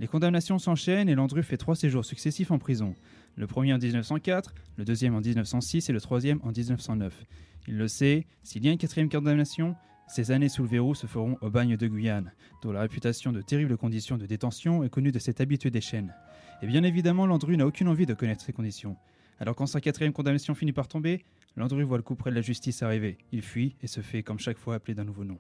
Les 0.01 0.09
condamnations 0.09 0.59
s'enchaînent 0.59 1.09
et 1.09 1.15
Landru 1.15 1.43
fait 1.43 1.57
trois 1.57 1.77
séjours 1.77 2.05
successifs 2.05 2.51
en 2.51 2.59
prison. 2.59 2.95
Le 3.37 3.47
premier 3.47 3.75
en 3.75 3.79
1904, 3.79 4.55
le 4.77 4.85
deuxième 4.85 5.15
en 5.15 5.21
1906 5.21 5.89
et 5.89 5.93
le 5.93 6.01
troisième 6.01 6.41
en 6.45 6.53
1909. 6.53 7.25
Il 7.67 7.77
le 7.77 7.89
sait, 7.89 8.27
s'il 8.43 8.65
y 8.65 8.69
a 8.69 8.73
une 8.73 8.79
quatrième 8.79 9.09
condamnation, 9.09 9.75
ces 10.07 10.31
années 10.31 10.49
sous 10.49 10.63
le 10.63 10.69
verrou 10.69 10.95
se 10.95 11.07
feront 11.07 11.37
au 11.41 11.51
bagne 11.51 11.77
de 11.77 11.87
Guyane, 11.89 12.33
dont 12.63 12.71
la 12.71 12.83
réputation 12.83 13.33
de 13.33 13.41
terribles 13.41 13.77
conditions 13.77 14.19
de 14.19 14.27
détention 14.27 14.85
est 14.85 14.91
connue 14.91 15.13
de 15.13 15.19
cet 15.19 15.41
habitué 15.41 15.71
des 15.71 15.81
chaînes. 15.81 16.15
Et 16.63 16.67
bien 16.67 16.85
évidemment, 16.85 17.27
Landru 17.27 17.57
n'a 17.57 17.67
aucune 17.67 17.89
envie 17.89 18.07
de 18.07 18.15
connaître 18.15 18.45
ces 18.45 18.53
conditions. 18.53 18.97
Alors 19.41 19.57
quand 19.57 19.67
sa 19.67 19.81
quatrième 19.81 20.13
condamnation 20.13 20.55
finit 20.55 20.73
par 20.73 20.87
tomber, 20.87 21.25
Landru 21.57 21.83
voit 21.83 21.97
le 21.97 22.03
coup 22.03 22.15
près 22.15 22.31
de 22.31 22.37
la 22.37 22.43
justice 22.43 22.83
arriver. 22.83 23.19
Il 23.33 23.43
fuit 23.43 23.77
et 23.83 23.87
se 23.87 24.01
fait 24.01 24.23
comme 24.23 24.39
chaque 24.39 24.59
fois 24.59 24.77
appeler 24.77 24.95
d'un 24.95 25.05
nouveau 25.05 25.25
nom. 25.25 25.39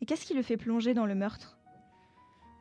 Et 0.00 0.06
qu'est-ce 0.06 0.24
qui 0.24 0.34
le 0.34 0.42
fait 0.42 0.56
plonger 0.56 0.94
dans 0.94 1.06
le 1.06 1.14
meurtre? 1.14 1.58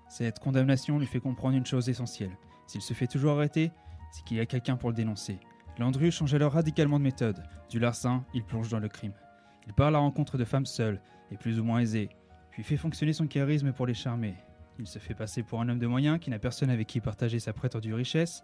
Cette 0.09 0.39
condamnation 0.39 0.99
lui 0.99 1.07
fait 1.07 1.19
comprendre 1.19 1.57
une 1.57 1.65
chose 1.65 1.89
essentielle. 1.89 2.37
S'il 2.67 2.81
se 2.81 2.93
fait 2.93 3.07
toujours 3.07 3.33
arrêter, 3.33 3.71
c'est 4.11 4.23
qu'il 4.23 4.37
y 4.37 4.39
a 4.39 4.45
quelqu'un 4.45 4.77
pour 4.77 4.89
le 4.89 4.95
dénoncer. 4.95 5.39
Landru 5.79 6.11
change 6.11 6.33
alors 6.33 6.53
radicalement 6.53 6.97
de 6.97 7.03
méthode. 7.03 7.43
Du 7.69 7.79
larcin, 7.79 8.25
il 8.33 8.43
plonge 8.43 8.69
dans 8.69 8.79
le 8.79 8.87
crime. 8.87 9.13
Il 9.67 9.73
part 9.73 9.87
à 9.87 9.91
la 9.91 9.99
rencontre 9.99 10.37
de 10.37 10.45
femmes 10.45 10.65
seules 10.65 10.99
et 11.31 11.37
plus 11.37 11.59
ou 11.59 11.63
moins 11.63 11.79
aisées. 11.79 12.09
puis 12.51 12.63
fait 12.63 12.77
fonctionner 12.77 13.13
son 13.13 13.27
charisme 13.27 13.73
pour 13.73 13.85
les 13.85 13.93
charmer. 13.93 14.35
Il 14.79 14.87
se 14.87 14.99
fait 14.99 15.13
passer 15.13 15.43
pour 15.43 15.61
un 15.61 15.69
homme 15.69 15.79
de 15.79 15.87
moyens 15.87 16.19
qui 16.19 16.29
n'a 16.29 16.39
personne 16.39 16.69
avec 16.69 16.87
qui 16.87 16.99
partager 16.99 17.39
sa 17.39 17.53
prétendue 17.53 17.93
richesse, 17.93 18.41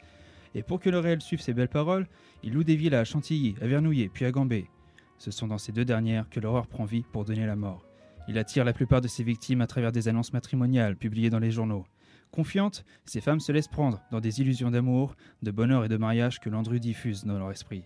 et 0.56 0.64
pour 0.64 0.80
que 0.80 0.90
le 0.90 1.00
réel 1.00 1.22
suive 1.22 1.42
ses 1.42 1.54
belles 1.54 1.70
paroles, 1.70 2.08
il 2.44 2.54
loue 2.54 2.64
des 2.64 2.76
villes 2.76 2.96
à 2.96 3.06
Chantilly, 3.06 3.56
à 3.62 3.68
Vernouillet, 3.68 4.10
puis 4.14 4.26
à 4.26 4.32
Gambé. 4.32 4.70
Ce 5.18 5.32
sont 5.32 5.48
dans 5.48 5.58
ces 5.58 5.72
deux 5.72 5.86
dernières 5.86 6.30
que 6.30 6.40
l'horreur 6.40 6.68
prend 6.68 6.86
vie 6.86 7.06
pour 7.12 7.26
donner 7.26 7.46
la 7.46 7.56
mort. 7.56 7.86
Il 8.28 8.38
attire 8.38 8.66
la 8.66 8.74
plupart 8.74 9.02
de 9.02 9.08
ses 9.08 9.24
victimes 9.24 9.62
à 9.62 9.68
travers 9.68 9.92
des 9.92 10.08
annonces 10.08 10.34
matrimoniales 10.34 10.96
publiées 10.96 11.30
dans 11.30 11.40
les 11.40 11.52
journaux. 11.52 11.86
Confiantes, 12.34 12.84
ces 13.06 13.22
femmes 13.22 13.40
se 13.40 13.52
laissent 13.52 13.68
prendre 13.68 14.02
dans 14.10 14.20
des 14.20 14.42
illusions 14.42 14.72
d'amour, 14.72 15.16
de 15.44 15.52
bonheur 15.52 15.86
et 15.86 15.88
de 15.88 15.98
mariage 15.98 16.40
que 16.40 16.50
Landru 16.50 16.80
diffuse 16.80 17.26
dans 17.26 17.38
leur 17.38 17.52
esprit. 17.52 17.84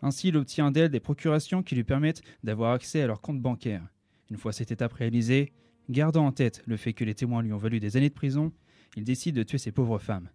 Ainsi, 0.00 0.28
il 0.28 0.36
obtient 0.38 0.70
d'elles 0.70 0.90
des 0.90 0.98
procurations 0.98 1.62
qui 1.62 1.74
lui 1.74 1.84
permettent 1.84 2.22
d'avoir 2.42 2.72
accès 2.72 3.02
à 3.02 3.06
leur 3.06 3.20
compte 3.20 3.42
bancaire. 3.42 3.86
Une 4.30 4.38
fois 4.38 4.54
cette 4.54 4.72
étape 4.72 4.94
réalisée, 4.94 5.52
gardant 5.90 6.24
en 6.24 6.32
tête 6.32 6.62
le 6.64 6.78
fait 6.78 6.94
que 6.94 7.04
les 7.04 7.14
témoins 7.14 7.42
lui 7.42 7.52
ont 7.52 7.58
valu 7.58 7.80
des 7.80 7.98
années 7.98 8.08
de 8.08 8.14
prison, 8.14 8.50
il 8.96 9.04
décide 9.04 9.36
de 9.36 9.42
tuer 9.42 9.58
ces 9.58 9.72
pauvres 9.72 9.98
femmes. 9.98 10.30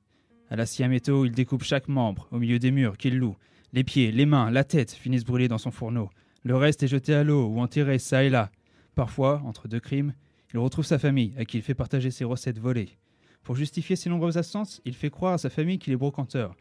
À 0.51 0.55
la 0.55 0.66
métaux, 0.88 1.26
il 1.26 1.32
découpe 1.32 1.64
chaque 1.64 1.88
membre 1.88 2.28
au 2.32 2.38
milieu 2.38 2.60
des 2.60 2.70
murs 2.70 2.95
qu'il 2.95 3.18
loue. 3.18 3.38
Les 3.74 3.84
pieds, 3.84 4.12
les 4.12 4.28
mains, 4.28 4.51
la 4.51 4.66
tête 4.66 4.91
finissent 4.91 5.26
brûlés 5.26 5.47
dans 5.47 5.58
son 5.58 5.72
fourneau. 5.72 6.12
Le 6.43 6.55
reste 6.55 6.84
est 6.84 6.88
jeté 6.88 7.16
à 7.16 7.24
l'eau 7.24 7.47
ou 7.47 7.60
enterré 7.60 7.97
ça 7.97 8.24
et 8.24 8.30
là. 8.30 8.51
Parfois, 8.93 9.41
entre 9.45 9.68
deux 9.68 9.80
crimes, 9.80 10.14
il 10.53 10.60
retrouve 10.60 10.86
sa 10.86 10.99
famille 10.99 11.34
à 11.39 11.43
qui 11.43 11.58
il 11.58 11.64
fait 11.64 11.74
partager 11.74 12.12
ses 12.12 12.24
recettes 12.24 12.60
volées. 12.60 12.99
Pour 13.43 13.55
justifier 13.55 13.95
ses 13.95 14.09
nombreuses 14.09 14.38
absences, 14.38 14.81
il 14.85 14.93
fait 14.93 15.09
croire 15.09 15.33
à 15.33 15.38
sa 15.38 15.49
famille 15.49 15.79
qu'il 15.79 15.93
est 15.93 15.97
brocanteur. 15.97 16.55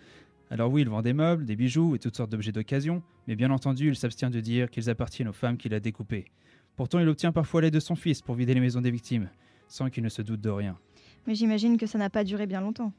Alors 0.51 0.71
oui, 0.71 0.83
il 0.83 0.89
vend 0.89 1.03
des 1.03 1.13
meubles, 1.13 1.45
des 1.45 1.57
bijoux 1.57 1.97
et 1.97 1.99
toutes 1.99 2.17
sortes 2.17 2.31
d'objets 2.31 2.53
d'occasion, 2.53 3.03
mais 3.27 3.35
bien 3.35 3.51
entendu, 3.51 3.89
il 3.89 3.97
s'abstient 3.97 4.31
de 4.31 4.41
dire 4.41 4.71
qu'ils 4.71 4.89
appartiennent 4.89 5.29
aux 5.29 5.33
femmes 5.33 5.57
qu'il 5.57 5.75
a 5.75 5.81
découpées. 5.81 6.27
Pourtant, 6.77 7.01
il 7.01 7.09
obtient 7.09 7.33
parfois 7.33 7.63
l'aide 7.63 7.75
de 7.75 7.81
son 7.81 7.97
fils 7.97 8.23
pour 8.23 8.35
vider 8.35 8.55
les 8.55 8.61
maisons 8.61 8.81
des 8.81 8.91
victimes, 8.91 9.29
sans 9.67 9.91
qu'il 9.91 10.05
ne 10.05 10.09
se 10.09 10.23
doute 10.23 10.41
de 10.41 10.51
rien. 10.51 10.79
Mais 11.27 11.35
j'imagine 11.35 11.77
que 11.77 11.87
ça 11.87 11.99
n'a 11.99 12.11
pas 12.11 12.23
duré 12.23 12.47
bien 12.47 12.61
longtemps. 12.61 12.93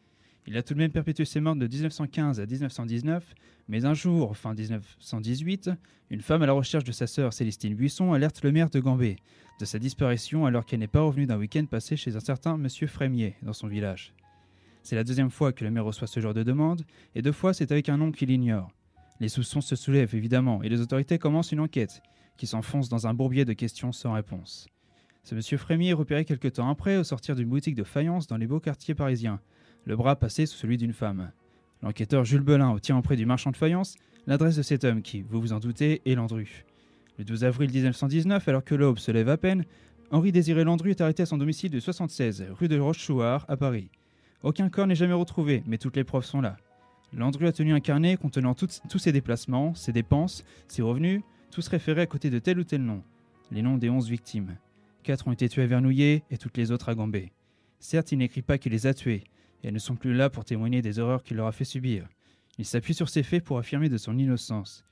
Il 0.48 0.56
a 0.56 0.64
tout 0.64 0.74
de 0.74 0.80
même 0.80 0.91
perpétué 0.91 1.26
ses 1.26 1.41
morts 1.41 1.58
de 1.58 1.68
1915 1.68 2.39
à 2.39 2.45
1919, 2.45 3.36
mais 3.68 3.84
un 3.84 3.93
jour, 3.93 4.38
fin 4.38 4.54
1918, 4.54 5.72
une 6.10 6.22
femme 6.22 6.41
à 6.41 6.45
la 6.45 6.54
recherche 6.54 6.86
de 6.86 6.93
sa 6.93 7.06
sœur 7.06 7.34
Célestine 7.34 7.76
Buisson 7.76 8.14
alerte 8.14 8.41
le 8.43 8.54
maire 8.54 8.70
de 8.70 8.80
Gambé 8.80 9.18
de 9.60 9.66
sa 9.66 9.80
disparition 9.80 10.45
alors 10.45 10.66
qu'elle 10.66 10.80
n'est 10.80 10.88
pas 10.88 11.02
revenue 11.02 11.26
d'un 11.26 11.38
week-end 11.38 11.66
passé 11.66 11.98
chez 11.98 12.16
un 12.16 12.20
certain 12.20 12.58
monsieur 12.58 12.88
Frémier 12.88 13.36
dans 13.41 13.54
son 13.54 13.68
village. 13.68 14.14
C'est 14.84 14.95
la 14.95 15.04
deuxième 15.04 15.32
fois 15.32 15.52
que 15.52 15.66
le 15.66 15.72
maire 15.72 15.84
reçoit 15.84 16.08
ce 16.08 16.20
genre 16.20 16.34
de 16.34 16.43
demande, 16.43 16.84
et 17.16 17.22
deux 17.22 17.32
fois 17.32 17.54
c'est 17.54 17.72
avec 17.72 17.89
un 17.89 17.98
nom 17.98 18.12
qu'il 18.12 18.32
ignore. 18.32 18.72
Les 19.20 19.30
soupçons 19.30 19.62
se 19.62 19.76
soulèvent 19.76 20.16
évidemment, 20.16 20.64
et 20.64 20.70
les 20.70 20.80
autorités 20.80 21.18
commencent 21.18 21.52
une 21.52 21.60
enquête, 21.60 22.02
qui 22.38 22.48
s'enfonce 22.48 22.88
dans 22.88 23.08
un 23.08 23.14
bourbier 23.14 23.45
de 23.45 23.54
questions 23.54 23.91
sans 23.91 24.14
réponse. 24.14 24.68
Ce 25.24 25.36
monsieur 25.36 25.58
Frémier 25.58 25.89
est 25.89 25.93
repéré 25.93 26.24
quelque 26.24 26.48
temps 26.48 26.70
après 26.70 26.95
au 26.95 27.04
sortir 27.04 27.36
d'une 27.36 27.50
boutique 27.50 27.76
de 27.76 27.84
faïence 27.84 28.28
dans 28.28 28.38
les 28.38 28.48
beaux 28.48 28.62
quartiers 28.62 28.95
parisiens, 28.95 29.41
le 29.88 29.96
bras 29.96 30.18
passé 30.18 30.46
sous 30.46 30.58
celui 30.58 30.78
d'une 30.78 30.92
femme. 30.92 31.32
L'enquêteur 31.82 32.26
Jules 32.26 32.42
Belin 32.42 32.72
obtient 32.72 32.98
auprès 32.98 33.16
du 33.16 33.26
marchand 33.26 33.52
de 33.52 33.58
faïence 33.58 33.96
l'adresse 34.28 34.58
de 34.58 34.62
cet 34.62 34.84
homme 34.84 35.02
qui, 35.02 35.22
vous 35.22 35.40
vous 35.40 35.54
en 35.54 35.60
doutez, 35.60 36.02
est 36.06 36.16
Landru. 36.16 36.66
Le 37.18 37.24
12 37.24 37.46
avril 37.46 37.72
1919, 37.72 38.46
alors 38.50 38.66
que 38.66 38.76
l'aube 38.76 39.00
se 39.00 39.12
lève 39.12 39.30
à 39.30 39.38
peine, 39.38 39.64
Henri 40.12 40.34
Désiré 40.34 40.66
Landru 40.66 40.90
est 40.90 41.00
arrêté 41.00 41.24
à 41.24 41.26
son 41.26 41.38
domicile 41.38 41.72
de 41.72 41.80
76, 41.80 42.48
rue 42.52 42.68
de 42.68 42.78
Rochechouart, 42.78 43.46
à 43.48 43.56
Paris. 43.56 43.90
Aucun 44.44 44.68
corps 44.68 44.88
n'est 44.88 44.96
jamais 44.96 45.14
retrouvé, 45.14 45.64
mais 45.66 45.78
toutes 45.78 45.96
les 45.96 46.04
preuves 46.04 46.26
sont 46.26 46.42
là. 46.42 46.58
Landru 47.14 47.48
a 47.48 47.54
tenu 47.54 47.74
un 47.74 47.80
carnet 47.80 48.18
contenant 48.18 48.56
tous 48.56 49.00
ses 49.00 49.14
déplacements, 49.14 49.74
ses 49.74 49.94
dépenses, 49.94 50.44
ses 50.68 50.82
revenus, 50.82 51.22
tous 51.50 51.66
référés 51.70 52.02
à 52.02 52.08
côté 52.08 52.30
de 52.30 52.40
tel 52.40 52.60
ou 52.60 52.66
tel 52.66 52.82
nom. 52.84 53.04
Les 53.52 53.62
noms 53.62 53.78
des 53.78 53.90
onze 53.90 54.10
victimes. 54.10 54.58
Quatre 55.04 55.30
ont 55.30 55.32
été 55.32 55.48
tués 55.48 55.64
à 55.64 55.68
Vernouillet 55.68 56.24
et 56.30 56.38
toutes 56.38 56.58
les 56.58 56.74
autres 56.74 56.90
à 56.90 56.96
Gambé. 56.96 57.32
Certes, 57.80 58.12
il 58.12 58.18
n'écrit 58.18 58.42
pas 58.42 58.58
qu'il 58.58 58.74
les 58.74 58.86
a 58.86 58.94
tués, 58.94 59.24
et 59.64 59.68
elles 59.68 59.74
ne 59.74 59.80
sont 59.80 59.95
plus 59.95 60.14
là 60.14 60.30
pour 60.30 60.45
témoigner 60.45 60.82
des 60.82 60.99
horreurs 60.99 61.24
qu'il 61.24 61.38
leur 61.38 61.47
a 61.47 61.51
fait 61.51 61.66
subir. 61.66 62.08
Il 62.58 62.66
s'appuie 62.66 62.93
sur 62.93 63.10
ces 63.10 63.24
faits 63.24 63.43
pour 63.43 63.58
affirmer 63.58 63.89
de 63.89 63.97
son 63.97 64.18
innocence. 64.18 64.84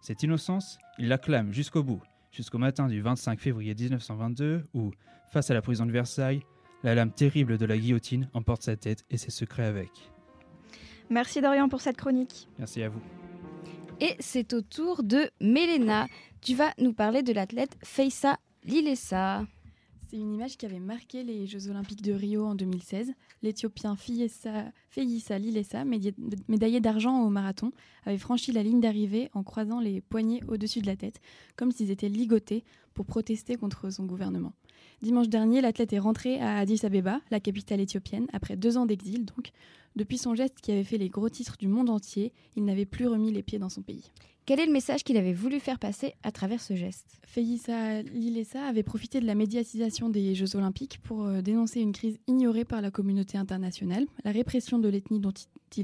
Cette 0.00 0.22
innocence, 0.22 0.78
il 0.98 1.08
l'acclame 1.08 1.52
jusqu'au 1.52 1.82
bout, 1.82 2.02
jusqu'au 2.32 2.58
matin 2.58 2.88
du 2.88 3.00
25 3.00 3.38
février 3.38 3.74
1922, 3.74 4.66
où, 4.74 4.92
face 5.30 5.50
à 5.50 5.54
la 5.54 5.62
prison 5.62 5.84
de 5.84 5.92
Versailles, 5.92 6.42
la 6.82 6.94
lame 6.94 7.12
terrible 7.12 7.58
de 7.58 7.66
la 7.66 7.76
guillotine 7.76 8.28
emporte 8.32 8.62
sa 8.62 8.76
tête 8.76 9.04
et 9.10 9.18
ses 9.18 9.30
secrets 9.30 9.66
avec. 9.66 9.90
Merci 11.10 11.42
Dorian 11.42 11.68
pour 11.68 11.80
cette 11.80 11.96
chronique. 11.96 12.48
Merci 12.58 12.82
à 12.82 12.88
vous. 12.88 13.02
Et 14.00 14.16
c'est 14.18 14.54
au 14.54 14.62
tour 14.62 15.02
de 15.02 15.30
Mélena. 15.40 16.06
Tu 16.40 16.54
vas 16.54 16.72
nous 16.78 16.94
parler 16.94 17.22
de 17.22 17.34
l'athlète 17.34 17.76
Feissa 17.82 18.38
Lilessa. 18.64 19.44
C'est 20.10 20.16
une 20.16 20.34
image 20.34 20.56
qui 20.56 20.66
avait 20.66 20.80
marqué 20.80 21.22
les 21.22 21.46
Jeux 21.46 21.68
Olympiques 21.68 22.02
de 22.02 22.12
Rio 22.12 22.44
en 22.44 22.56
2016. 22.56 23.12
L'Éthiopien 23.42 23.94
Feissa 23.94 25.38
Lilessa, 25.38 25.84
médaillé 25.84 26.80
d'argent 26.80 27.22
au 27.22 27.30
marathon, 27.30 27.70
avait 28.04 28.18
franchi 28.18 28.50
la 28.50 28.64
ligne 28.64 28.80
d'arrivée 28.80 29.30
en 29.34 29.44
croisant 29.44 29.78
les 29.78 30.00
poignets 30.00 30.40
au-dessus 30.48 30.80
de 30.80 30.86
la 30.86 30.96
tête, 30.96 31.20
comme 31.54 31.70
s'ils 31.70 31.92
étaient 31.92 32.08
ligotés 32.08 32.64
pour 32.92 33.06
protester 33.06 33.54
contre 33.54 33.90
son 33.90 34.04
gouvernement. 34.04 34.52
Dimanche 35.00 35.28
dernier, 35.28 35.60
l'athlète 35.60 35.92
est 35.92 36.00
rentré 36.00 36.40
à 36.40 36.56
Addis 36.56 36.84
Abeba, 36.84 37.20
la 37.30 37.38
capitale 37.38 37.78
éthiopienne, 37.78 38.26
après 38.32 38.56
deux 38.56 38.78
ans 38.78 38.86
d'exil 38.86 39.24
donc. 39.26 39.52
Depuis 39.96 40.18
son 40.18 40.34
geste 40.34 40.60
qui 40.60 40.72
avait 40.72 40.84
fait 40.84 40.98
les 40.98 41.08
gros 41.08 41.28
titres 41.28 41.56
du 41.58 41.68
monde 41.68 41.90
entier, 41.90 42.32
il 42.56 42.64
n'avait 42.64 42.86
plus 42.86 43.06
remis 43.06 43.32
les 43.32 43.42
pieds 43.42 43.58
dans 43.58 43.68
son 43.68 43.82
pays. 43.82 44.10
Quel 44.46 44.58
est 44.58 44.66
le 44.66 44.72
message 44.72 45.04
qu'il 45.04 45.16
avait 45.16 45.32
voulu 45.32 45.60
faire 45.60 45.78
passer 45.78 46.14
à 46.22 46.32
travers 46.32 46.60
ce 46.60 46.74
geste? 46.74 47.20
Feyissa 47.24 48.02
Lilessa 48.02 48.64
avait 48.64 48.82
profité 48.82 49.20
de 49.20 49.26
la 49.26 49.34
médiatisation 49.34 50.08
des 50.08 50.34
Jeux 50.34 50.56
Olympiques 50.56 50.98
pour 51.04 51.24
euh, 51.24 51.40
dénoncer 51.40 51.80
une 51.80 51.92
crise 51.92 52.18
ignorée 52.26 52.64
par 52.64 52.80
la 52.80 52.90
communauté 52.90 53.38
internationale, 53.38 54.06
la 54.24 54.32
répression 54.32 54.78
de 54.78 54.88
l'ethnie 54.88 55.20
dont, 55.20 55.32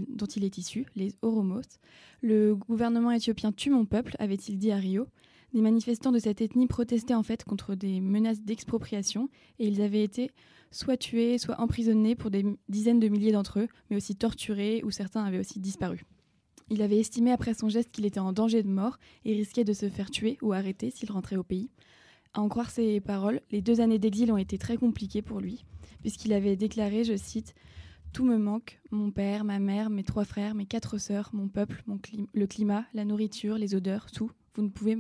dont, 0.09 0.27
il 0.27 0.45
est 0.45 0.59
issu, 0.59 0.87
les 0.97 1.13
Oromos. 1.23 1.79
Le 2.23 2.57
gouvernement 2.57 3.13
éthiopien 3.13 3.53
tue 3.53 3.71
mon 3.71 3.85
peuple, 3.85 4.17
avait-il 4.19 4.59
dit 4.59 4.73
à 4.73 4.77
Rio. 4.77 5.07
Des 5.55 5.61
manifestants 5.61 6.11
de 6.11 6.19
cette 6.19 6.41
ethnie 6.41 6.67
protestaient 6.67 7.15
en 7.15 7.23
fait 7.23 7.45
contre 7.45 7.75
des 7.77 8.01
menaces 8.01 8.43
d'expropriation 8.43 9.29
et 9.59 9.69
ils 9.69 9.81
avaient 9.81 10.03
été 10.03 10.33
soit 10.71 10.97
tués, 10.97 11.39
soit 11.39 11.61
emprisonnés 11.61 12.15
pour 12.15 12.31
des 12.31 12.45
dizaines 12.69 13.01
de 13.01 13.09
milliers 13.09 13.33
d'entre 13.33 13.61
eux, 13.61 13.69
mais 13.91 13.97
aussi 13.97 14.17
torturés 14.17 14.83
ou 14.85 14.91
certains 14.91 15.25
avaient 15.25 15.39
aussi 15.39 15.61
disparu. 15.61 16.05
Il 16.69 16.83
avait 16.83 16.99
estimé 16.99 17.31
après 17.31 17.55
son 17.55 17.69
geste 17.69 17.93
qu'il 17.93 18.07
était 18.07 18.21
en 18.21 18.33
danger 18.33 18.63
de 18.63 18.69
mort 18.69 18.99
et 19.25 19.33
risquait 19.35 19.65
de 19.65 19.73
se 19.73 19.89
faire 19.89 20.11
tuer 20.11 20.37
ou 20.43 20.53
arrêter 20.53 20.91
s'il 20.91 21.13
rentrait 21.13 21.37
au 21.37 21.45
pays. 21.45 21.71
À 22.35 22.41
en 22.41 22.49
croire 22.49 22.71
ses 22.71 23.01
paroles, 23.01 23.41
les 23.51 23.63
deux 23.63 23.81
années 23.81 23.99
d'exil 23.99 24.33
ont 24.33 24.37
été 24.37 24.59
très 24.59 24.77
compliquées 24.77 25.23
pour 25.23 25.41
lui, 25.41 25.65
puisqu'il 26.01 26.33
avait 26.33 26.57
déclaré, 26.57 27.05
je 27.05 27.17
cite, 27.17 27.55
Tout 28.13 28.25
me 28.25 28.37
manque, 28.37 28.81
mon 28.91 29.11
père, 29.11 29.45
ma 29.45 29.59
mère, 29.59 29.91
mes 29.91 30.03
trois 30.03 30.25
frères, 30.25 30.55
mes 30.55 30.67
quatre 30.67 30.99
sœurs, 30.99 31.31
mon 31.33 31.49
peuple, 31.49 31.85
le 32.35 32.47
climat, 32.47 32.85
la 32.95 33.05
nourriture, 33.05 33.59
les 33.59 33.75
odeurs, 33.75 34.11
tout. 34.11 34.31
Vous 34.55 34.63
ne 34.63 34.69
pouvez 34.69 34.99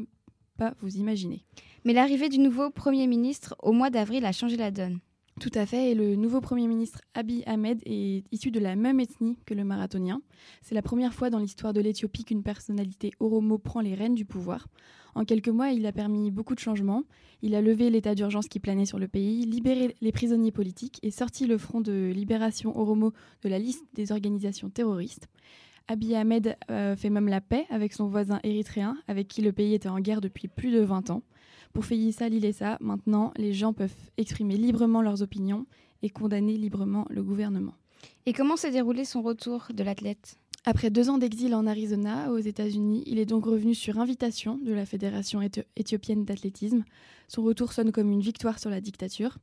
pas 0.57 0.75
vous 0.81 0.97
imaginer. 0.97 1.45
Mais 1.85 1.93
l'arrivée 1.93 2.29
du 2.29 2.39
nouveau 2.39 2.71
Premier 2.71 3.07
ministre 3.07 3.57
au 3.63 3.73
mois 3.73 3.91
d'avril 3.91 4.25
a 4.25 4.33
changé 4.33 4.57
la 4.57 4.71
donne. 4.71 5.01
Tout 5.39 5.51
à 5.55 5.67
fait, 5.67 5.91
et 5.91 5.95
le 5.95 6.17
nouveau 6.17 6.41
Premier 6.41 6.67
ministre 6.67 7.03
Abiy 7.13 7.43
Ahmed 7.45 7.83
est 7.85 8.25
issu 8.33 8.51
de 8.51 8.59
la 8.59 8.75
même 8.75 9.01
ethnie 9.01 9.37
que 9.45 9.53
le 9.53 9.65
marathonien. 9.65 10.23
C'est 10.63 10.75
la 10.75 10.81
première 10.81 11.13
fois 11.13 11.29
dans 11.29 11.39
l'histoire 11.39 11.75
de 11.75 11.81
l'Éthiopie 11.83 12.25
qu'une 12.25 12.43
personnalité 12.43 13.11
oromo 13.21 13.59
prend 13.59 13.81
les 13.81 13.95
rênes 13.95 14.15
du 14.15 14.25
pouvoir. 14.25 14.67
En 15.15 15.27
quelques 15.27 15.51
mois, 15.51 15.73
il 15.73 15.85
a 15.85 15.93
permis 15.93 16.31
beaucoup 16.31 16.55
de 16.55 16.61
changements. 16.61 17.03
Il 17.43 17.55
a 17.55 17.61
levé 17.61 17.91
l'état 17.91 18.15
d'urgence 18.15 18.49
qui 18.49 18.61
planait 18.61 18.87
sur 18.87 18.99
le 18.99 19.09
pays, 19.09 19.45
libéré 19.45 19.95
les 20.01 20.13
prisonniers 20.13 20.53
politiques 20.53 21.01
et 21.03 21.11
sorti 21.11 21.47
le 21.47 21.59
Front 21.59 21.83
de 21.83 22.11
libération 22.15 22.75
oromo 22.79 23.13
de 23.43 23.49
la 23.51 23.59
liste 23.59 23.85
des 23.93 24.13
organisations 24.13 24.71
terroristes. 24.71 25.29
Abiy 25.89 26.17
Ahmed 26.17 26.57
euh, 26.71 26.97
fait 26.97 27.11
même 27.11 27.29
la 27.29 27.43
paix 27.43 27.67
avec 27.69 27.93
son 27.93 28.09
voisin 28.09 28.41
érythréen, 28.43 28.97
avec 29.07 29.29
qui 29.29 29.43
le 29.43 29.53
pays 29.53 29.75
était 29.75 29.89
en 29.89 30.01
guerre 30.01 30.23
depuis 30.23 30.49
plus 30.49 30.73
de 30.73 30.81
20 30.81 31.11
ans. 31.11 31.23
Pour 31.73 31.85
Feyissa 31.85 32.29
Lilessa, 32.29 32.79
maintenant, 32.81 33.33
les 33.37 33.53
gens 33.53 33.73
peuvent 33.73 33.93
exprimer 34.17 34.57
librement 34.57 35.03
leurs 35.03 35.23
opinions 35.23 35.67
et 36.03 36.11
condamner 36.11 36.57
librement 36.57 37.07
le 37.11 37.23
gouvernement. 37.23 37.75
Et 38.27 38.33
comment 38.33 38.57
s'est 38.57 38.71
déroulé 38.71 39.05
son 39.05 39.23
retour 39.23 39.69
de 39.73 39.83
l'athlète? 39.83 40.39
Après 40.65 40.91
deux 40.91 41.11
ans 41.11 41.19
d'exil 41.19 41.55
en 41.55 41.67
Arizona, 41.67 42.33
aux 42.33 42.39
États-Unis, 42.39 43.05
il 43.07 43.21
est 43.21 43.27
donc 43.27 43.45
revenu 43.45 43.75
sur 43.75 44.01
invitation 44.01 44.59
de 44.59 44.73
la 44.73 44.85
Fédération 44.85 45.41
éthiopienne 45.77 46.25
d'athlétisme. 46.25 46.85
Son 47.29 47.43
retour 47.43 47.73
sonne 47.73 47.93
comme 47.93 48.11
une 48.11 48.21
victoire 48.21 48.59
sur 48.59 48.69
la 48.69 48.81
dictature. 48.81 49.39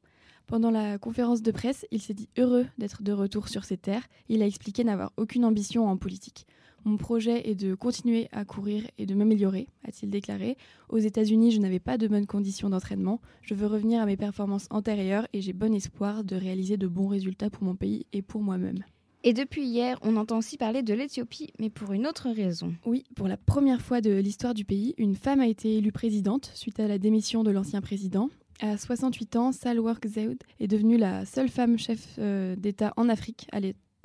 Pendant 0.48 0.70
la 0.70 0.98
conférence 0.98 1.42
de 1.42 1.52
presse, 1.52 1.86
il 1.92 2.02
s'est 2.02 2.14
dit 2.14 2.28
heureux 2.38 2.66
d'être 2.78 3.04
de 3.04 3.14
retour 3.14 3.48
sur 3.48 3.64
ses 3.64 3.78
terres. 3.78 4.06
Il 4.28 4.42
a 4.42 4.46
expliqué 4.46 4.84
n'avoir 4.84 5.14
aucune 5.16 5.46
ambition 5.46 5.88
en 5.88 5.96
politique. 5.96 6.46
Mon 6.86 6.98
projet 6.98 7.50
est 7.50 7.56
de 7.56 7.76
continuer 7.76 8.28
à 8.34 8.44
courir 8.44 8.84
et 8.98 9.06
de 9.06 9.16
m'améliorer, 9.16 9.68
a-t-il 9.88 10.10
déclaré. 10.10 10.58
Aux 10.90 10.98
États-Unis, 10.98 11.52
je 11.52 11.60
n'avais 11.60 11.80
pas 11.80 11.98
de 11.98 12.08
bonnes 12.08 12.26
conditions 12.26 12.70
d'entraînement. 12.70 13.22
Je 13.42 13.54
veux 13.54 13.68
revenir 13.68 14.02
à 14.02 14.06
mes 14.06 14.18
performances 14.18 14.68
antérieures 14.70 15.28
et 15.32 15.40
j'ai 15.40 15.54
bon 15.54 15.74
espoir 15.74 16.26
de 16.26 16.36
réaliser 16.36 16.76
de 16.76 16.88
bons 16.88 17.08
résultats 17.08 17.50
pour 17.50 17.64
mon 17.64 17.76
pays 17.76 18.06
et 18.12 18.22
pour 18.22 18.42
moi-même. 18.42 18.84
Et 19.26 19.32
depuis 19.32 19.64
hier, 19.64 19.98
on 20.02 20.18
entend 20.18 20.38
aussi 20.38 20.58
parler 20.58 20.84
de 20.84 20.94
l'Éthiopie, 20.94 21.54
mais 21.58 21.70
pour 21.70 21.94
une 21.94 22.06
autre 22.06 22.30
raison. 22.30 22.74
Oui, 22.86 23.06
pour 23.16 23.30
la 23.30 23.38
première 23.38 23.82
fois 23.82 24.02
de 24.02 24.12
l'histoire 24.12 24.54
du 24.54 24.66
pays, 24.66 24.94
une 24.98 25.16
femme 25.16 25.40
a 25.40 25.48
été 25.48 25.78
élue 25.78 25.94
présidente 25.94 26.52
suite 26.54 26.82
à 26.82 26.90
la 26.90 26.98
démission 26.98 27.46
de 27.46 27.52
l'ancien 27.52 27.80
président. 27.80 28.30
À 28.60 28.78
68 28.78 29.36
ans, 29.38 29.52
Sahle-Work 29.54 30.06
Zewde 30.06 30.44
est 30.60 30.68
devenue 30.68 30.98
la 30.98 31.26
seule 31.26 31.48
femme 31.48 31.78
chef 31.78 32.16
euh, 32.20 32.58
d'État 32.58 32.92
en 32.98 33.08
Afrique 33.08 33.48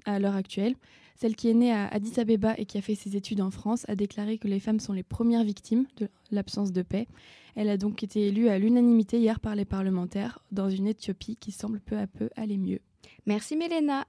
à 0.05 0.18
l'heure 0.20 0.37
actuelle. 0.37 0.76
Celle 1.21 1.35
qui 1.35 1.49
est 1.49 1.55
née 1.55 1.73
à 1.73 1.89
Addis 1.89 2.21
Abeba 2.21 2.55
et 2.59 2.64
qui 2.64 2.79
a 2.79 2.81
fait 2.81 2.95
ses 2.95 3.16
études 3.16 3.41
en 3.41 3.51
France 3.51 3.85
a 3.89 3.97
déclaré 3.97 4.39
que 4.39 4.47
les 4.47 4.61
femmes 4.61 4.79
sont 4.79 4.93
les 4.93 5.03
premières 5.03 5.43
victimes 5.43 5.85
de 5.97 6.09
l'absence 6.31 6.71
de 6.71 6.83
paix. 6.83 7.09
Elle 7.57 7.69
a 7.69 7.77
donc 7.77 8.05
été 8.05 8.29
élue 8.29 8.49
à 8.49 8.57
l'unanimité 8.61 9.19
hier 9.19 9.41
par 9.41 9.57
les 9.57 9.64
parlementaires 9.64 10.39
dans 10.53 10.71
une 10.71 10.87
Éthiopie 10.87 11.35
qui 11.35 11.51
semble 11.51 11.81
peu 11.81 11.99
à 11.99 12.07
peu 12.07 12.31
aller 12.37 12.57
mieux. 12.57 12.79
Merci 13.27 13.57
Mélena. 13.57 14.07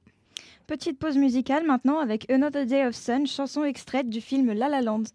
Petite 0.68 1.00
pause 1.00 1.18
musicale 1.18 1.66
maintenant 1.66 1.98
avec 1.98 2.30
Another 2.30 2.68
Day 2.68 2.86
of 2.86 2.94
Sun, 2.94 3.26
chanson 3.26 3.64
extraite 3.64 4.08
du 4.08 4.22
film 4.22 4.54
La 4.54 4.70
La 4.70 4.84
Land. 4.84 5.06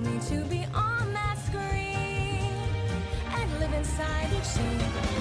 It 0.00 0.06
me 0.06 0.18
to 0.30 0.44
be 0.46 0.64
on 0.72 1.12
that 1.12 1.36
screen 1.46 2.54
and 3.34 3.60
live 3.60 3.72
inside 3.74 4.28
each 4.32 4.44
scene. 4.44 4.78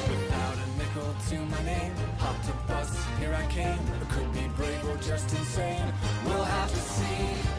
Without 0.08 0.56
a 0.56 0.78
nickel 0.78 1.16
to 1.30 1.40
my 1.52 1.64
name, 1.64 1.92
hopped 2.18 2.48
a 2.48 2.54
bus, 2.66 2.98
here 3.20 3.36
I 3.36 3.46
came. 3.52 3.78
Could 4.10 4.32
be 4.32 4.48
brave 4.56 4.88
or 4.88 4.96
just 4.98 5.36
insane. 5.36 5.94
We'll 6.26 6.44
have 6.44 6.70
to 6.72 6.80
see. 6.80 7.59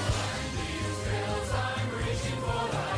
Simbora. 2.21 2.90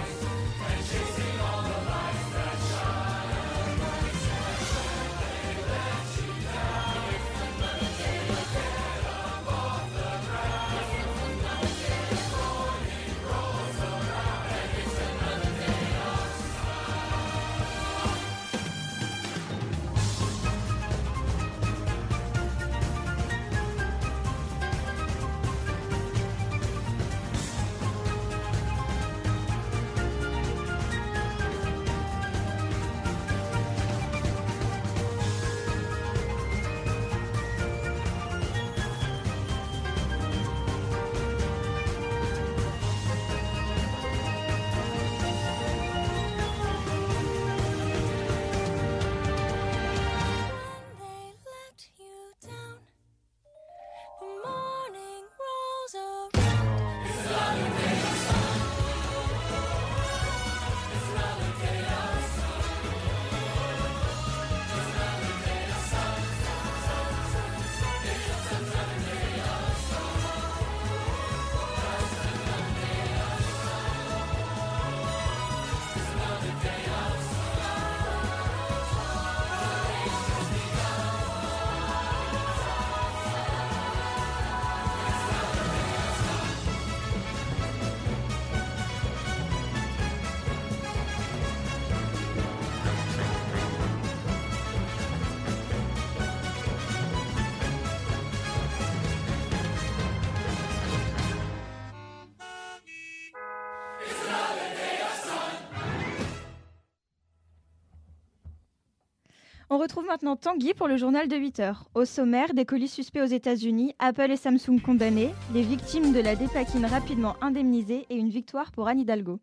Retrouve 109.83 110.05
maintenant 110.05 110.37
Tanguy 110.37 110.73
pour 110.73 110.87
le 110.87 110.95
journal 110.95 111.27
de 111.27 111.35
8 111.35 111.59
heures. 111.59 111.89
Au 111.93 112.05
sommaire, 112.05 112.53
des 112.53 112.63
colis 112.63 112.87
suspects 112.87 113.21
aux 113.21 113.25
États-Unis, 113.25 113.93
Apple 113.99 114.31
et 114.31 114.37
Samsung 114.37 114.79
condamnés, 114.81 115.31
les 115.53 115.61
victimes 115.61 116.13
de 116.13 116.21
la 116.21 116.37
dépakine 116.37 116.85
rapidement 116.85 117.35
indemnisées 117.41 118.05
et 118.09 118.15
une 118.15 118.29
victoire 118.29 118.71
pour 118.71 118.87
Anne 118.87 119.01
Hidalgo. 119.01 119.41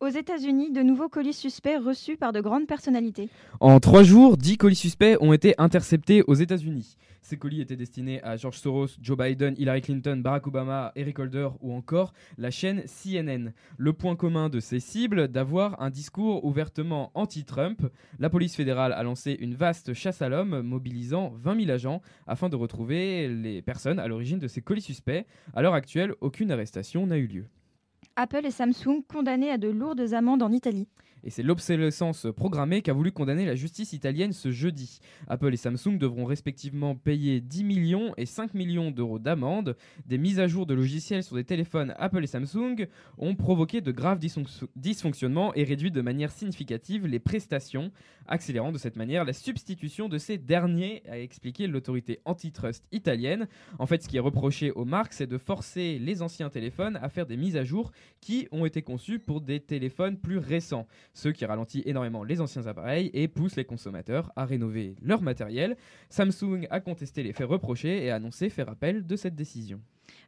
Aux 0.00 0.08
États-Unis, 0.08 0.70
de 0.70 0.82
nouveaux 0.82 1.10
colis 1.10 1.34
suspects 1.34 1.76
reçus 1.76 2.16
par 2.16 2.32
de 2.32 2.40
grandes 2.40 2.66
personnalités. 2.66 3.28
En 3.60 3.78
trois 3.78 4.02
jours, 4.02 4.38
10 4.38 4.56
colis 4.56 4.74
suspects 4.74 5.18
ont 5.20 5.34
été 5.34 5.54
interceptés 5.58 6.22
aux 6.26 6.34
États-Unis. 6.34 6.96
Ces 7.22 7.36
colis 7.36 7.60
étaient 7.60 7.76
destinés 7.76 8.22
à 8.24 8.36
George 8.36 8.58
Soros, 8.58 8.88
Joe 9.00 9.16
Biden, 9.16 9.54
Hillary 9.56 9.80
Clinton, 9.80 10.16
Barack 10.16 10.48
Obama, 10.48 10.90
Eric 10.96 11.20
Holder 11.20 11.48
ou 11.60 11.72
encore 11.72 12.12
la 12.36 12.50
chaîne 12.50 12.82
CNN. 12.82 13.52
Le 13.78 13.92
point 13.92 14.16
commun 14.16 14.48
de 14.48 14.58
ces 14.58 14.80
cibles, 14.80 15.28
d'avoir 15.28 15.80
un 15.80 15.88
discours 15.88 16.44
ouvertement 16.44 17.12
anti-Trump. 17.14 17.88
La 18.18 18.28
police 18.28 18.56
fédérale 18.56 18.92
a 18.92 19.02
lancé 19.04 19.36
une 19.40 19.54
vaste 19.54 19.94
chasse 19.94 20.20
à 20.20 20.28
l'homme, 20.28 20.62
mobilisant 20.62 21.32
20 21.36 21.60
000 21.60 21.70
agents 21.70 22.02
afin 22.26 22.48
de 22.48 22.56
retrouver 22.56 23.28
les 23.28 23.62
personnes 23.62 24.00
à 24.00 24.08
l'origine 24.08 24.40
de 24.40 24.48
ces 24.48 24.60
colis 24.60 24.82
suspects. 24.82 25.24
À 25.54 25.62
l'heure 25.62 25.74
actuelle, 25.74 26.14
aucune 26.20 26.50
arrestation 26.50 27.06
n'a 27.06 27.18
eu 27.18 27.28
lieu. 27.28 27.46
Apple 28.16 28.44
et 28.44 28.50
Samsung 28.50 29.02
condamnés 29.08 29.50
à 29.50 29.58
de 29.58 29.68
lourdes 29.68 30.12
amendes 30.12 30.42
en 30.42 30.52
Italie. 30.52 30.88
Et 31.24 31.30
c'est 31.30 31.42
l'obsolescence 31.42 32.26
programmée 32.34 32.82
qu'a 32.82 32.92
voulu 32.92 33.12
condamner 33.12 33.46
la 33.46 33.54
justice 33.54 33.92
italienne 33.92 34.32
ce 34.32 34.50
jeudi. 34.50 34.98
Apple 35.28 35.54
et 35.54 35.56
Samsung 35.56 35.98
devront 35.98 36.24
respectivement 36.24 36.96
payer 36.96 37.40
10 37.40 37.64
millions 37.64 38.14
et 38.16 38.26
5 38.26 38.54
millions 38.54 38.90
d'euros 38.90 39.18
d'amende. 39.18 39.76
Des 40.06 40.18
mises 40.18 40.40
à 40.40 40.48
jour 40.48 40.66
de 40.66 40.74
logiciels 40.74 41.22
sur 41.22 41.36
des 41.36 41.44
téléphones 41.44 41.94
Apple 41.98 42.24
et 42.24 42.26
Samsung 42.26 42.86
ont 43.18 43.36
provoqué 43.36 43.80
de 43.80 43.92
graves 43.92 44.18
dysfonctionnements 44.76 45.54
et 45.54 45.64
réduit 45.64 45.90
de 45.90 46.00
manière 46.00 46.32
significative 46.32 47.06
les 47.06 47.20
prestations, 47.20 47.92
accélérant 48.26 48.72
de 48.72 48.78
cette 48.78 48.96
manière 48.96 49.24
la 49.24 49.32
substitution 49.32 50.08
de 50.08 50.18
ces 50.18 50.38
derniers, 50.38 51.02
a 51.08 51.18
expliqué 51.18 51.66
l'autorité 51.66 52.20
antitrust 52.24 52.86
italienne. 52.90 53.46
En 53.78 53.86
fait, 53.86 54.02
ce 54.02 54.08
qui 54.08 54.16
est 54.16 54.20
reproché 54.20 54.72
aux 54.72 54.84
marques, 54.84 55.12
c'est 55.12 55.26
de 55.26 55.38
forcer 55.38 55.98
les 55.98 56.22
anciens 56.22 56.50
téléphones 56.50 56.98
à 57.02 57.08
faire 57.08 57.26
des 57.26 57.36
mises 57.36 57.56
à 57.56 57.64
jour 57.64 57.92
qui 58.20 58.48
ont 58.50 58.66
été 58.66 58.82
conçues 58.82 59.18
pour 59.18 59.40
des 59.40 59.60
téléphones 59.60 60.16
plus 60.16 60.38
récents 60.38 60.86
ce 61.14 61.28
qui 61.28 61.44
ralentit 61.44 61.82
énormément 61.86 62.24
les 62.24 62.40
anciens 62.40 62.66
appareils 62.66 63.10
et 63.12 63.28
pousse 63.28 63.56
les 63.56 63.64
consommateurs 63.64 64.32
à 64.36 64.44
rénover 64.44 64.96
leur 65.02 65.22
matériel. 65.22 65.76
Samsung 66.08 66.66
a 66.70 66.80
contesté 66.80 67.22
les 67.22 67.32
faits 67.32 67.48
reprochés 67.48 68.04
et 68.04 68.10
a 68.10 68.16
annoncé 68.16 68.48
faire 68.48 68.68
appel 68.68 69.06
de 69.06 69.16
cette 69.16 69.34
décision. 69.34 69.80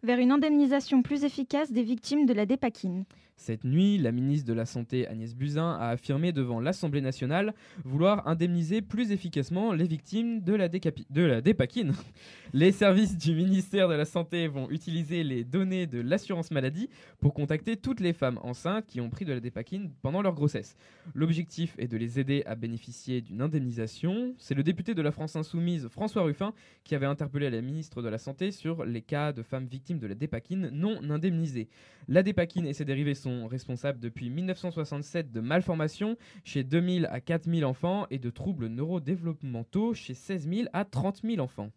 Vers 0.03 0.19
une 0.19 0.31
indemnisation 0.31 1.03
plus 1.03 1.25
efficace 1.25 1.73
des 1.73 1.83
victimes 1.83 2.27
de 2.27 2.33
la 2.33 2.47
dépakine. 2.47 3.05
Cette 3.37 3.65
nuit, 3.65 3.99
la 3.99 4.13
ministre 4.13 4.47
de 4.47 4.53
la 4.55 4.65
Santé 4.65 5.09
Agnès 5.09 5.35
Buzyn 5.35 5.77
a 5.79 5.89
affirmé 5.89 6.33
devant 6.33 6.61
l'Assemblée 6.61 7.01
nationale 7.01 7.53
vouloir 7.85 8.27
indemniser 8.29 8.81
plus 8.81 9.11
efficacement 9.11 9.73
les 9.73 9.87
victimes 9.87 10.41
de 10.41 10.55
la, 10.55 10.69
de 10.69 11.41
dépakine. 11.41 11.93
Les 12.53 12.71
services 12.71 13.19
du 13.19 13.35
ministère 13.35 13.89
de 13.89 13.95
la 13.95 14.05
Santé 14.05 14.47
vont 14.47 14.71
utiliser 14.71 15.25
les 15.25 15.43
données 15.43 15.89
de 15.89 16.01
l'assurance 16.01 16.53
maladie 16.53 16.89
pour 17.21 17.35
contacter 17.35 17.77
toutes 17.77 17.99
les 17.99 18.13
femmes 18.13 18.39
enceintes 18.45 18.87
qui 18.87 19.01
ont 19.01 19.11
pris 19.11 19.25
de 19.25 19.33
la 19.33 19.41
dépakine 19.41 19.91
pendant 20.03 20.23
leur 20.23 20.35
grossesse. 20.35 20.77
L'objectif 21.15 21.75
est 21.79 21.89
de 21.89 21.97
les 21.97 22.21
aider 22.21 22.45
à 22.47 22.55
bénéficier 22.55 23.23
d'une 23.23 23.43
indemnisation. 23.43 24.35
C'est 24.39 24.55
le 24.55 24.63
député 24.63 24.95
de 24.95 25.03
la 25.03 25.11
France 25.11 25.35
Insoumise, 25.35 25.89
François 25.89 26.23
Ruffin, 26.23 26.55
qui 26.85 26.95
avait 26.95 27.07
interpellé 27.07 27.51
la 27.51 27.61
ministre 27.61 28.03
de 28.03 28.09
la 28.09 28.19
Santé 28.19 28.53
sur 28.53 28.85
les 28.85 29.03
cas 29.03 29.33
de 29.33 29.43
femmes 29.43 29.67
de 29.79 30.07
la 30.07 30.15
dépakine 30.15 30.69
non 30.73 30.99
indemnisées. 31.11 31.69
La 32.09 32.23
dépakine 32.23 32.67
et 32.67 32.73
ses 32.73 32.85
dérivés 32.85 33.15
sont 33.15 33.47
responsables 33.47 33.99
depuis 33.99 34.31
1967 34.31 35.33
de 35.33 35.41
malformations 35.41 36.17
chez 36.45 36.63
2000 36.63 37.09
à 37.11 37.21
4000 37.21 37.65
enfants 37.65 38.07
et 38.11 38.19
de 38.19 38.31
troubles 38.31 38.69
neurodéveloppementaux 38.69 39.95
chez 39.95 40.15
16 40.15 40.49
000 40.49 40.69
à 40.73 40.85
30 40.85 41.23
000 41.23 41.41
enfants. 41.41 41.71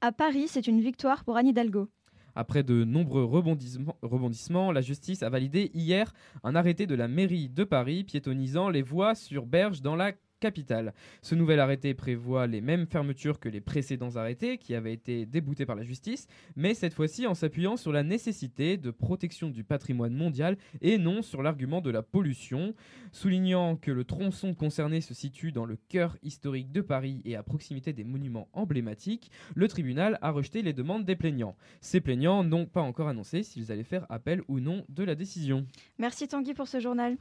À 0.00 0.12
Paris, 0.12 0.46
c'est 0.48 0.66
une 0.66 0.80
victoire 0.80 1.24
pour 1.24 1.36
Anne 1.36 1.48
Hidalgo. 1.48 1.88
Après 2.34 2.62
de 2.62 2.84
nombreux 2.84 3.24
rebondissements, 3.24 3.96
rebondissements, 4.02 4.72
la 4.72 4.80
justice 4.80 5.22
a 5.22 5.28
validé 5.28 5.70
hier 5.74 6.12
un 6.44 6.54
arrêté 6.54 6.86
de 6.86 6.94
la 6.94 7.08
mairie 7.08 7.48
de 7.48 7.64
Paris 7.64 8.04
piétonisant 8.04 8.70
les 8.70 8.82
voies 8.82 9.14
sur 9.14 9.46
berge 9.46 9.82
dans 9.82 9.96
la 9.96 10.12
Ce 11.22 11.34
nouvel 11.34 11.60
arrêté 11.60 11.94
prévoit 11.94 12.46
les 12.46 12.60
mêmes 12.60 12.86
fermetures 12.86 13.38
que 13.38 13.48
les 13.48 13.60
précédents 13.60 14.16
arrêtés 14.16 14.58
qui 14.58 14.74
avaient 14.74 14.92
été 14.92 15.26
déboutés 15.26 15.66
par 15.66 15.76
la 15.76 15.84
justice, 15.84 16.26
mais 16.56 16.74
cette 16.74 16.94
fois-ci 16.94 17.26
en 17.26 17.34
s'appuyant 17.34 17.76
sur 17.76 17.92
la 17.92 18.02
nécessité 18.02 18.76
de 18.76 18.90
protection 18.90 19.50
du 19.50 19.62
patrimoine 19.64 20.14
mondial 20.14 20.56
et 20.80 20.98
non 20.98 21.22
sur 21.22 21.42
l'argument 21.42 21.80
de 21.80 21.90
la 21.90 22.02
pollution, 22.02 22.74
soulignant 23.12 23.76
que 23.76 23.90
le 23.90 24.04
tronçon 24.04 24.54
concerné 24.54 25.00
se 25.00 25.14
situe 25.14 25.52
dans 25.52 25.64
le 25.64 25.76
cœur 25.88 26.16
historique 26.22 26.72
de 26.72 26.80
Paris 26.80 27.22
et 27.24 27.36
à 27.36 27.42
proximité 27.42 27.92
des 27.92 28.04
monuments 28.04 28.48
emblématiques, 28.52 29.30
le 29.54 29.68
tribunal 29.68 30.18
a 30.22 30.30
rejeté 30.30 30.62
les 30.62 30.72
demandes 30.72 31.04
des 31.04 31.16
plaignants. 31.16 31.56
Ces 31.80 32.00
plaignants 32.00 32.42
n'ont 32.44 32.66
pas 32.66 32.82
encore 32.82 33.08
annoncé 33.08 33.42
s'ils 33.42 33.70
allaient 33.70 33.84
faire 33.84 34.06
appel 34.10 34.42
ou 34.48 34.60
non 34.60 34.84
de 34.88 35.04
la 35.04 35.14
décision. 35.14 35.66
Merci 35.98 36.28
Tanguy 36.28 36.54
pour 36.54 36.68
ce 36.68 36.80
journal. 36.80 37.16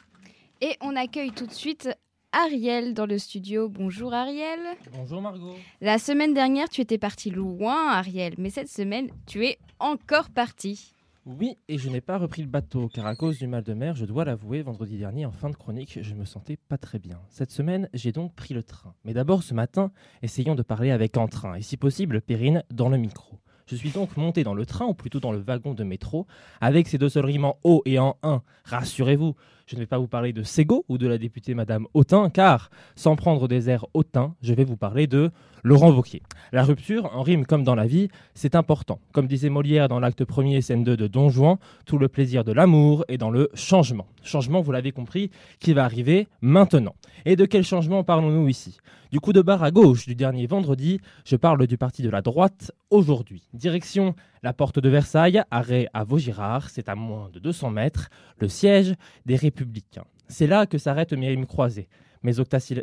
Et 0.61 0.77
on 0.79 0.95
accueille 0.95 1.31
tout 1.31 1.47
de 1.47 1.51
suite 1.51 1.89
Ariel 2.33 2.93
dans 2.93 3.05
le 3.05 3.17
studio. 3.17 3.67
Bonjour 3.67 4.13
Ariel. 4.13 4.59
Bonjour 4.93 5.21
Margot. 5.21 5.53
La 5.81 5.97
semaine 5.97 6.33
dernière, 6.33 6.69
tu 6.69 6.79
étais 6.79 6.97
parti 6.97 7.29
loin 7.29 7.89
Ariel, 7.89 8.35
mais 8.37 8.49
cette 8.49 8.69
semaine, 8.69 9.09
tu 9.25 9.45
es 9.45 9.59
encore 9.79 10.29
parti. 10.29 10.93
Oui, 11.25 11.57
et 11.67 11.77
je 11.77 11.89
n'ai 11.89 11.99
pas 11.99 12.17
repris 12.17 12.41
le 12.41 12.47
bateau, 12.47 12.87
car 12.87 13.05
à 13.05 13.15
cause 13.15 13.37
du 13.37 13.47
mal 13.47 13.63
de 13.63 13.73
mer, 13.73 13.95
je 13.95 14.05
dois 14.05 14.23
l'avouer, 14.23 14.61
vendredi 14.61 14.97
dernier, 14.97 15.25
en 15.25 15.31
fin 15.31 15.49
de 15.49 15.57
chronique, 15.57 15.99
je 16.01 16.13
me 16.15 16.23
sentais 16.23 16.57
pas 16.69 16.77
très 16.77 16.99
bien. 16.99 17.19
Cette 17.27 17.51
semaine, 17.51 17.89
j'ai 17.93 18.13
donc 18.13 18.33
pris 18.33 18.53
le 18.53 18.63
train. 18.63 18.95
Mais 19.03 19.13
d'abord, 19.13 19.43
ce 19.43 19.53
matin, 19.53 19.91
essayons 20.23 20.55
de 20.55 20.63
parler 20.63 20.89
avec 20.89 21.17
Entrain, 21.17 21.55
et 21.55 21.61
si 21.61 21.75
possible, 21.75 22.21
Perrine, 22.21 22.63
dans 22.71 22.87
le 22.87 22.97
micro. 22.97 23.39
Je 23.67 23.75
suis 23.75 23.91
donc 23.91 24.17
monté 24.17 24.43
dans 24.43 24.53
le 24.53 24.65
train, 24.65 24.85
ou 24.85 24.93
plutôt 24.93 25.19
dans 25.19 25.31
le 25.31 25.39
wagon 25.39 25.73
de 25.73 25.83
métro, 25.83 26.27
avec 26.59 26.87
ces 26.87 26.97
deux 26.97 27.09
seuls 27.09 27.25
rimes 27.25 27.45
en 27.45 27.57
haut 27.63 27.81
et 27.85 27.99
en 27.99 28.17
un. 28.23 28.41
Rassurez-vous, 28.65 29.35
je 29.71 29.77
ne 29.77 29.79
vais 29.79 29.87
pas 29.87 29.97
vous 29.97 30.07
parler 30.07 30.33
de 30.33 30.43
Sego 30.43 30.83
ou 30.89 30.97
de 30.97 31.07
la 31.07 31.17
députée 31.17 31.53
Madame 31.53 31.87
Autain, 31.93 32.29
car, 32.29 32.71
sans 32.97 33.15
prendre 33.15 33.47
des 33.47 33.69
airs 33.69 33.85
hautains, 33.93 34.35
je 34.41 34.53
vais 34.53 34.65
vous 34.65 34.75
parler 34.75 35.07
de 35.07 35.31
Laurent 35.63 35.91
Wauquiez. 35.91 36.21
La 36.51 36.63
rupture, 36.63 37.15
en 37.15 37.21
rime 37.21 37.45
comme 37.45 37.63
dans 37.63 37.75
la 37.75 37.85
vie, 37.85 38.09
c'est 38.33 38.55
important. 38.55 38.99
Comme 39.11 39.27
disait 39.27 39.49
Molière 39.49 39.87
dans 39.87 39.99
l'acte 39.99 40.23
1er, 40.23 40.61
scène 40.61 40.83
2 40.83 40.97
de 40.97 41.07
Don 41.07 41.29
Juan, 41.29 41.57
tout 41.85 41.97
le 41.97 42.07
plaisir 42.07 42.43
de 42.43 42.51
l'amour 42.51 43.05
est 43.07 43.17
dans 43.17 43.29
le 43.29 43.49
changement. 43.53 44.07
Changement, 44.23 44.61
vous 44.61 44.71
l'avez 44.71 44.91
compris, 44.91 45.29
qui 45.59 45.73
va 45.73 45.83
arriver 45.83 46.27
maintenant. 46.41 46.95
Et 47.25 47.35
de 47.35 47.45
quel 47.45 47.63
changement 47.63 48.03
parlons-nous 48.03 48.47
ici? 48.47 48.77
Du 49.11 49.19
coup 49.19 49.33
de 49.33 49.41
barre 49.41 49.63
à 49.63 49.71
gauche 49.71 50.05
du 50.07 50.15
dernier 50.15 50.47
vendredi, 50.47 50.99
je 51.25 51.35
parle 51.35 51.67
du 51.67 51.77
parti 51.77 52.01
de 52.01 52.09
la 52.09 52.21
droite 52.21 52.71
aujourd'hui. 52.89 53.43
Direction 53.53 54.15
la 54.41 54.53
porte 54.53 54.79
de 54.79 54.89
Versailles, 54.89 55.43
arrêt 55.51 55.87
à 55.93 56.03
Vaugirard, 56.03 56.69
c'est 56.69 56.89
à 56.89 56.95
moins 56.95 57.29
de 57.31 57.39
200 57.39 57.69
mètres, 57.69 58.09
le 58.39 58.47
siège 58.47 58.95
des 59.25 59.35
Républicains. 59.35 60.05
C'est 60.27 60.47
là 60.47 60.65
que 60.65 60.77
s'arrêtent 60.77 61.13
mes 61.13 61.27
rimes 61.27 61.45
croisées, 61.45 61.89
mes, 62.23 62.33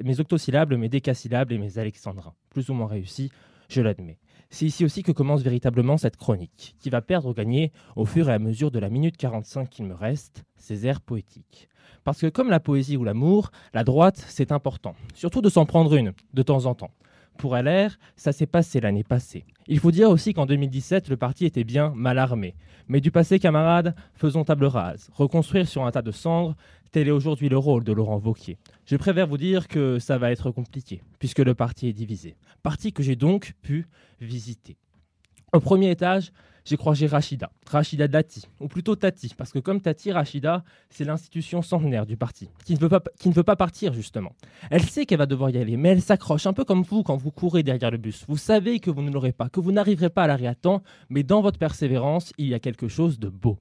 mes 0.05 0.21
octosyllabes, 0.21 0.75
mes 0.75 0.89
décasyllabes 0.89 1.53
et 1.53 1.59
mes 1.59 1.79
alexandrins. 1.79 2.35
Plus 2.51 2.69
ou 2.71 2.75
moins 2.75 2.87
réussis, 2.87 3.31
je 3.69 3.81
l'admets. 3.81 4.19
C'est 4.51 4.67
ici 4.67 4.85
aussi 4.85 5.03
que 5.03 5.13
commence 5.13 5.43
véritablement 5.43 5.99
cette 5.99 6.17
chronique, 6.17 6.75
qui 6.81 6.89
va 6.89 7.03
perdre 7.03 7.29
ou 7.29 7.35
gagner 7.35 7.71
au 7.97 8.07
fur 8.07 8.31
et 8.31 8.33
à 8.33 8.39
mesure 8.39 8.71
de 8.71 8.79
la 8.79 8.89
minute 8.89 9.17
45 9.17 9.69
qu'il 9.69 9.85
me 9.85 9.95
reste, 9.95 10.45
ses 10.57 10.87
airs 10.87 11.03
poétiques. 11.03 11.69
Parce 12.05 12.21
que 12.21 12.29
comme 12.29 12.49
la 12.49 12.61
poésie 12.61 12.97
ou 12.97 13.05
l'amour, 13.05 13.51
la 13.75 13.85
droite, 13.85 14.25
c'est 14.29 14.53
important, 14.53 14.95
surtout 15.15 15.43
de 15.43 15.51
s'en 15.51 15.67
prendre 15.67 15.95
une, 15.95 16.15
de 16.33 16.43
temps 16.43 16.65
en 16.65 16.75
temps 16.75 16.93
pour 17.39 17.57
LR, 17.57 17.97
ça 18.17 18.33
s'est 18.33 18.47
passé 18.47 18.81
l'année 18.81 19.05
passée. 19.05 19.47
Il 19.69 19.79
faut 19.79 19.91
dire 19.91 20.11
aussi 20.11 20.35
qu'en 20.35 20.45
2017, 20.45 21.09
le 21.09 21.17
parti 21.17 21.47
était 21.47 21.65
bien 21.65 21.93
mal 21.95 22.19
armé. 22.19 22.55
Mais 22.89 23.01
du 23.01 23.11
passé, 23.11 23.39
camarades, 23.39 23.95
faisons 24.15 24.45
table 24.45 24.67
rase. 24.67 25.09
Reconstruire 25.15 25.69
sur 25.69 25.87
un 25.87 25.91
tas 25.91 26.03
de 26.03 26.11
cendres, 26.11 26.57
tel 26.91 27.09
est 27.09 27.13
aujourd'hui 27.13 27.49
le 27.49 27.59
rôle 27.59 27.85
de 27.85 27.93
Laurent 27.93 28.19
Vauquier. 28.19 28.59
Je 28.87 28.97
préfère 28.97 29.27
vous 29.27 29.39
dire 29.39 29.69
que 29.69 29.99
ça 29.99 30.19
va 30.19 30.31
être 30.31 30.51
compliqué, 30.51 31.03
puisque 31.19 31.41
le 31.41 31.55
parti 31.55 31.89
est 31.89 31.93
divisé. 31.93 32.37
Parti 32.63 32.93
que 32.93 33.03
j'ai 33.03 33.17
donc 33.17 33.55
pu 33.63 33.87
visiter. 34.21 34.77
Au 35.53 35.61
premier 35.61 35.91
étage, 35.91 36.33
j'ai 36.69 36.77
croisé 36.77 37.07
Rachida, 37.07 37.51
Rachida 37.67 38.09
Dati, 38.09 38.45
ou 38.61 38.69
plutôt 38.69 38.95
Tati, 38.95 39.33
parce 39.35 39.53
que 39.53 39.59
comme 39.59 39.81
Tati, 39.81 40.13
Rachida, 40.13 40.65
c'est 40.91 41.05
l'institution 41.05 41.63
centenaire 41.63 42.05
du 42.05 42.19
parti, 42.19 42.51
qui 42.67 42.75
ne, 42.75 42.79
veut 42.79 42.91
pas, 42.91 43.03
qui 43.19 43.31
ne 43.31 43.35
veut 43.35 43.43
pas 43.43 43.57
partir 43.57 43.95
justement. 43.95 44.33
Elle 44.71 44.83
sait 44.83 45.07
qu'elle 45.07 45.17
va 45.17 45.25
devoir 45.25 45.49
y 45.49 45.57
aller, 45.57 45.79
mais 45.79 45.89
elle 45.89 46.03
s'accroche, 46.03 46.47
un 46.47 46.53
peu 46.53 46.65
comme 46.65 46.83
vous 46.83 47.03
quand 47.03 47.17
vous 47.17 47.31
courez 47.31 47.63
derrière 47.63 47.91
le 47.91 47.97
bus. 47.97 48.27
Vous 48.29 48.37
savez 48.37 48.81
que 48.81 48.91
vous 48.91 49.01
ne 49.01 49.11
l'aurez 49.11 49.33
pas, 49.33 49.49
que 49.49 49.61
vous 49.61 49.73
n'arriverez 49.73 50.11
pas 50.11 50.25
à 50.25 50.27
l'arrêt 50.27 50.47
à 50.47 50.55
temps, 50.55 50.83
mais 51.09 51.23
dans 51.23 51.41
votre 51.41 51.59
persévérance, 51.59 52.35
il 52.37 52.49
y 52.49 52.55
a 52.55 52.59
quelque 52.59 52.89
chose 52.89 53.19
de 53.19 53.31
beau. 53.31 53.59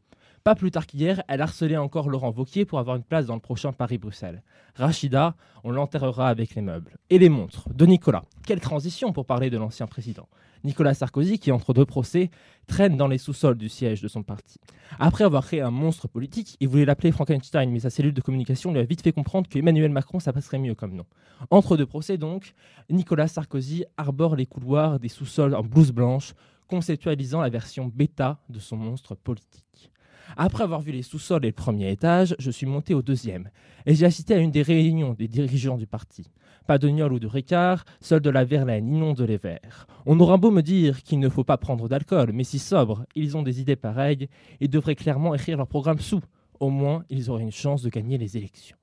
Pas 0.48 0.56
plus 0.56 0.72
tard 0.72 0.88
qu'hier, 0.88 1.22
elle 1.28 1.42
harcelait 1.42 1.76
encore 1.76 2.08
Laurent 2.08 2.32
Vauquier 2.32 2.64
pour 2.64 2.80
avoir 2.80 2.96
une 2.96 3.04
place 3.04 3.26
dans 3.26 3.34
le 3.34 3.42
prochain 3.42 3.74
Paris-Bruxelles. 3.74 4.44
Rachida, 4.76 5.36
on 5.66 5.72
l'enterrera 5.72 6.30
avec 6.30 6.56
les 6.56 6.62
meubles. 6.62 6.96
Et 7.10 7.20
les 7.20 7.28
montres 7.28 7.68
de 7.74 7.86
Nicolas. 7.86 8.24
Quelle 8.46 8.62
transition 8.62 9.12
pour 9.12 9.26
parler 9.26 9.50
de 9.50 9.58
l'ancien 9.58 9.88
président. 9.88 10.30
Nicolas 10.64 10.94
Sarkozy, 10.94 11.38
qui 11.38 11.52
entre 11.52 11.74
deux 11.74 11.84
procès, 11.84 12.30
traîne 12.66 12.96
dans 12.96 13.10
les 13.10 13.18
sous-sols 13.18 13.58
du 13.58 13.68
siège 13.68 14.02
de 14.02 14.08
son 14.08 14.24
parti. 14.24 14.58
Après 15.00 15.26
avoir 15.26 15.46
créé 15.46 15.60
un 15.60 15.70
monstre 15.70 16.08
politique, 16.08 16.56
il 16.62 16.70
voulait 16.70 16.86
l'appeler 16.86 17.12
Frankenstein, 17.12 17.70
mais 17.70 17.82
sa 17.82 17.90
cellule 17.90 18.14
de 18.14 18.22
communication 18.22 18.72
lui 18.72 18.80
a 18.80 18.86
vite 18.86 19.02
fait 19.02 19.12
comprendre 19.12 19.50
qu'Emmanuel 19.50 19.92
Macron, 19.92 20.22
ça 20.22 20.32
passerait 20.32 20.60
mieux 20.60 20.76
comme 20.76 20.96
nom. 20.96 21.06
Entre 21.52 21.76
deux 21.76 21.86
procès, 21.86 22.18
donc, 22.18 22.54
Nicolas 22.90 23.28
Sarkozy 23.28 23.84
arbore 23.98 24.38
les 24.38 24.46
couloirs 24.46 24.98
des 24.98 25.10
sous-sols 25.10 25.56
en 25.56 25.64
blouse 25.64 25.92
blanche, 25.92 26.36
conceptualisant 26.70 27.42
la 27.42 27.50
version 27.50 27.92
bêta 27.94 28.40
de 28.48 28.60
son 28.60 28.78
monstre 28.78 29.14
politique. 29.14 29.92
Après 30.36 30.64
avoir 30.64 30.82
vu 30.82 30.92
les 30.92 31.04
sous-sols 31.04 31.46
et 31.46 31.50
le 31.50 31.54
premier 31.54 31.92
étage, 31.92 32.36
je 32.40 32.52
suis 32.52 32.66
monté 32.66 32.94
au 32.94 33.02
deuxième 33.02 33.50
et 33.86 33.96
j'ai 33.96 34.06
assisté 34.06 34.34
à 34.34 34.38
une 34.38 34.52
des 34.52 34.62
réunions 34.62 35.14
des 35.14 35.28
dirigeants 35.28 35.78
du 35.78 35.88
parti. 35.88 36.30
Pas 36.68 36.78
de 36.78 36.90
Niol 36.90 37.14
ou 37.14 37.20
de 37.20 37.28
Ricard, 37.28 37.86
seul 38.02 38.20
de 38.20 38.30
la 38.30 38.44
Verlaine 38.44 38.88
inonde 38.88 39.22
les 39.22 39.38
verres. 39.38 39.88
On 40.06 40.20
aura 40.20 40.36
beau 40.36 40.52
me 40.52 40.62
dire 40.62 41.02
qu'il 41.04 41.20
ne 41.20 41.30
faut 41.30 41.46
pas 41.46 41.58
prendre 41.58 41.88
d'alcool, 41.88 42.32
mais 42.34 42.44
si 42.44 42.60
sobres, 42.60 43.06
ils 43.16 43.38
ont 43.38 43.44
des 43.44 43.62
idées 43.62 43.78
pareilles, 43.78 44.28
ils 44.60 44.70
devraient 44.70 44.96
clairement 44.96 45.34
écrire 45.34 45.58
leur 45.58 45.68
programme 45.68 46.00
sous. 46.00 46.22
Au 46.60 46.70
moins, 46.70 47.06
ils 47.10 47.30
auraient 47.30 47.44
une 47.44 47.52
chance 47.52 47.82
de 47.84 47.90
gagner 47.90 48.18
les 48.18 48.36
élections. 48.36 48.76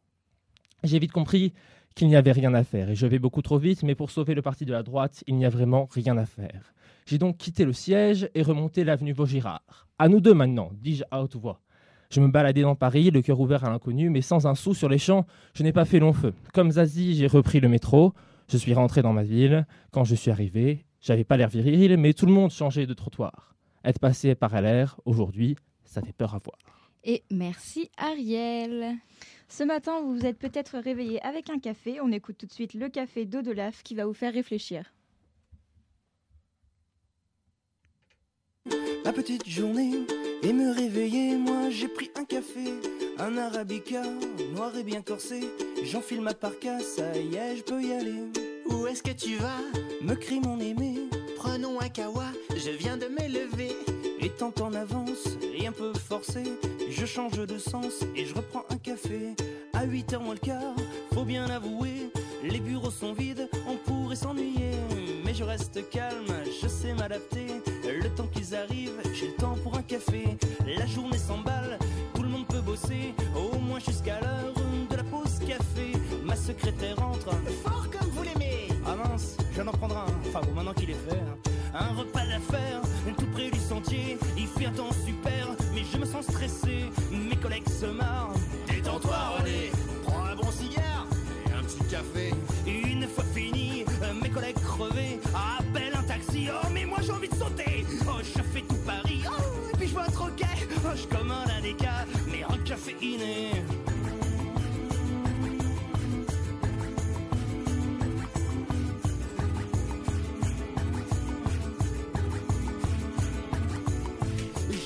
J'ai 0.82 0.98
vite 0.98 1.12
compris 1.12 1.52
qu'il 1.94 2.08
n'y 2.08 2.16
avait 2.16 2.32
rien 2.32 2.54
à 2.54 2.64
faire, 2.64 2.90
et 2.90 2.94
je 2.94 3.06
vais 3.06 3.18
beaucoup 3.18 3.42
trop 3.42 3.58
vite, 3.58 3.82
mais 3.82 3.94
pour 3.94 4.10
sauver 4.10 4.34
le 4.34 4.42
parti 4.42 4.64
de 4.64 4.72
la 4.72 4.82
droite, 4.82 5.22
il 5.26 5.36
n'y 5.36 5.44
a 5.44 5.50
vraiment 5.50 5.86
rien 5.92 6.16
à 6.16 6.26
faire. 6.26 6.72
J'ai 7.06 7.18
donc 7.18 7.36
quitté 7.36 7.66
le 7.66 7.74
siège 7.74 8.30
et 8.34 8.42
remonté 8.42 8.82
l'avenue 8.82 9.12
Vaugirard. 9.12 9.88
À 9.98 10.08
nous 10.08 10.20
deux 10.20 10.32
maintenant, 10.32 10.70
dis-je 10.72 11.04
à 11.10 11.22
haute 11.22 11.36
voix. 11.36 11.60
Je 12.10 12.20
me 12.20 12.28
baladais 12.28 12.62
dans 12.62 12.76
Paris, 12.76 13.10
le 13.10 13.20
cœur 13.20 13.40
ouvert 13.40 13.64
à 13.64 13.70
l'inconnu, 13.70 14.08
mais 14.08 14.22
sans 14.22 14.46
un 14.46 14.54
sou 14.54 14.72
sur 14.72 14.88
les 14.88 14.98
champs, 14.98 15.26
je 15.52 15.62
n'ai 15.62 15.72
pas 15.72 15.84
fait 15.84 15.98
long 15.98 16.14
feu. 16.14 16.32
Comme 16.54 16.70
Zazie, 16.70 17.14
j'ai 17.14 17.26
repris 17.26 17.60
le 17.60 17.68
métro, 17.68 18.14
je 18.48 18.56
suis 18.56 18.72
rentré 18.72 19.02
dans 19.02 19.12
ma 19.12 19.22
ville. 19.22 19.66
Quand 19.90 20.04
je 20.04 20.14
suis 20.14 20.30
arrivé, 20.30 20.86
j'avais 21.00 21.24
pas 21.24 21.36
l'air 21.36 21.48
viril, 21.48 21.96
mais 21.98 22.14
tout 22.14 22.24
le 22.24 22.32
monde 22.32 22.50
changeait 22.50 22.86
de 22.86 22.94
trottoir. 22.94 23.54
Être 23.84 23.98
passé 23.98 24.34
par 24.34 24.58
LR, 24.58 24.98
aujourd'hui, 25.04 25.56
ça 25.84 26.00
fait 26.00 26.14
peur 26.14 26.34
à 26.34 26.38
voir. 26.38 26.58
Et 27.04 27.22
merci 27.30 27.90
Ariel. 27.98 28.94
Ce 29.48 29.62
matin, 29.62 30.00
vous 30.00 30.14
vous 30.14 30.24
êtes 30.24 30.38
peut-être 30.38 30.78
réveillé 30.78 31.22
avec 31.22 31.50
un 31.50 31.58
café. 31.58 32.00
On 32.00 32.10
écoute 32.10 32.38
tout 32.38 32.46
de 32.46 32.52
suite 32.52 32.72
le 32.72 32.88
café 32.88 33.26
d'Odolaf 33.26 33.82
qui 33.82 33.94
va 33.94 34.06
vous 34.06 34.14
faire 34.14 34.32
réfléchir. 34.32 34.94
Ma 39.04 39.12
petite 39.12 39.46
journée 39.46 39.92
et 40.42 40.52
me 40.52 40.72
réveiller, 40.72 41.36
moi 41.36 41.68
j'ai 41.68 41.88
pris 41.88 42.10
un 42.16 42.24
café, 42.24 42.72
un 43.18 43.36
arabica, 43.36 44.02
noir 44.54 44.74
et 44.78 44.82
bien 44.82 45.02
corsé. 45.02 45.40
J'enfile 45.82 46.22
ma 46.22 46.32
parka, 46.32 46.80
ça 46.80 47.14
y 47.14 47.34
est, 47.34 47.56
je 47.58 47.62
peux 47.62 47.82
y 47.82 47.92
aller. 47.92 48.22
Où 48.66 48.86
est-ce 48.86 49.02
que 49.02 49.10
tu 49.10 49.36
vas? 49.36 49.60
Me 50.00 50.14
crie 50.14 50.40
mon 50.40 50.58
aimé. 50.58 51.00
Prenons 51.36 51.78
un 51.80 51.88
kawa, 51.90 52.24
je 52.56 52.70
viens 52.70 52.96
de 52.96 53.06
m'élever. 53.06 53.76
Étant 54.20 54.54
en 54.62 54.72
avance 54.72 55.36
et 55.54 55.66
un 55.66 55.72
peu 55.72 55.92
forcé, 55.92 56.42
je 56.88 57.04
change 57.04 57.46
de 57.46 57.58
sens 57.58 58.00
et 58.16 58.24
je 58.24 58.34
reprends 58.34 58.64
un 58.70 58.78
café. 58.78 59.34
À 59.74 59.86
8h 59.86 60.18
moins 60.18 60.34
le 60.34 60.40
quart, 60.40 60.74
faut 61.12 61.24
bien 61.24 61.44
avouer, 61.50 62.10
les 62.42 62.60
bureaux 62.60 62.90
sont 62.90 63.12
vides, 63.12 63.50
on 63.68 63.76
pourrait 63.76 64.16
s'ennuyer. 64.16 64.70
Mais 65.26 65.34
je 65.34 65.44
reste 65.44 65.90
calme, 65.90 66.32
je 66.62 66.68
sais 66.68 66.94
m'adapter. 66.94 67.48
Temps 68.16 68.28
qu'ils 68.32 68.54
arrivent, 68.54 69.00
j'ai 69.12 69.26
le 69.28 69.34
temps 69.34 69.56
pour 69.64 69.76
un 69.76 69.82
café. 69.82 70.36
La 70.78 70.86
journée 70.86 71.18
s'emballe, 71.18 71.78
tout 72.14 72.22
le 72.22 72.28
monde 72.28 72.46
peut 72.46 72.60
bosser, 72.60 73.12
au 73.34 73.58
moins 73.58 73.80
jusqu'à 73.80 74.20
l'heure 74.20 74.54
de 74.88 74.96
la 74.96 75.02
pause 75.02 75.38
café. 75.40 75.92
Ma 76.22 76.36
secrétaire 76.36 76.96
entre. 77.02 77.30
Fort 77.64 77.86
comme 77.90 78.08
vous 78.10 78.22
l'aimez 78.22 78.68
Ah 78.86 78.94
mince, 78.94 79.36
je 79.50 79.54
viens 79.54 79.64
d'en 79.64 79.72
prendre 79.72 79.96
un. 79.96 80.06
Enfin 80.28 80.40
bon, 80.46 80.52
maintenant 80.54 80.74
qu'il 80.74 80.90
est 80.90 81.08
fait. 81.08 81.16
hein. 81.18 81.50
Un 81.74 81.94
repas 81.98 82.20
d'affaires, 82.24 82.82
tout 83.18 83.26
près 83.32 83.50
du 83.50 83.58
sentier. 83.58 84.16
Il 84.38 84.46
fait 84.46 84.66
un 84.66 84.72
temps 84.72 84.92
super, 85.04 85.48
mais 85.74 85.82
je 85.92 85.98
me 85.98 86.06
sens 86.06 86.24
stressé. 86.24 86.84
Mes 87.10 87.36
collègues 87.36 87.68
se 87.68 87.86
marrent. 87.86 88.34
Détends-toi, 88.68 89.16
René. 89.38 89.72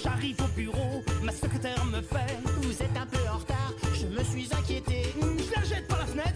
J'arrive 0.02 0.36
au 0.42 0.48
bureau, 0.56 1.04
ma 1.22 1.32
secrétaire 1.32 1.84
me 1.86 2.00
fait. 2.00 2.38
Vous 2.62 2.72
êtes 2.72 2.96
un 2.96 3.06
peu 3.06 3.18
en 3.32 3.38
retard, 3.38 3.72
je 3.94 4.06
me 4.06 4.24
suis 4.24 4.48
inquiété. 4.52 5.14
Je 5.20 5.54
la 5.54 5.64
jette 5.64 5.86
par 5.86 5.98
la 6.00 6.06
fenêtre, 6.06 6.27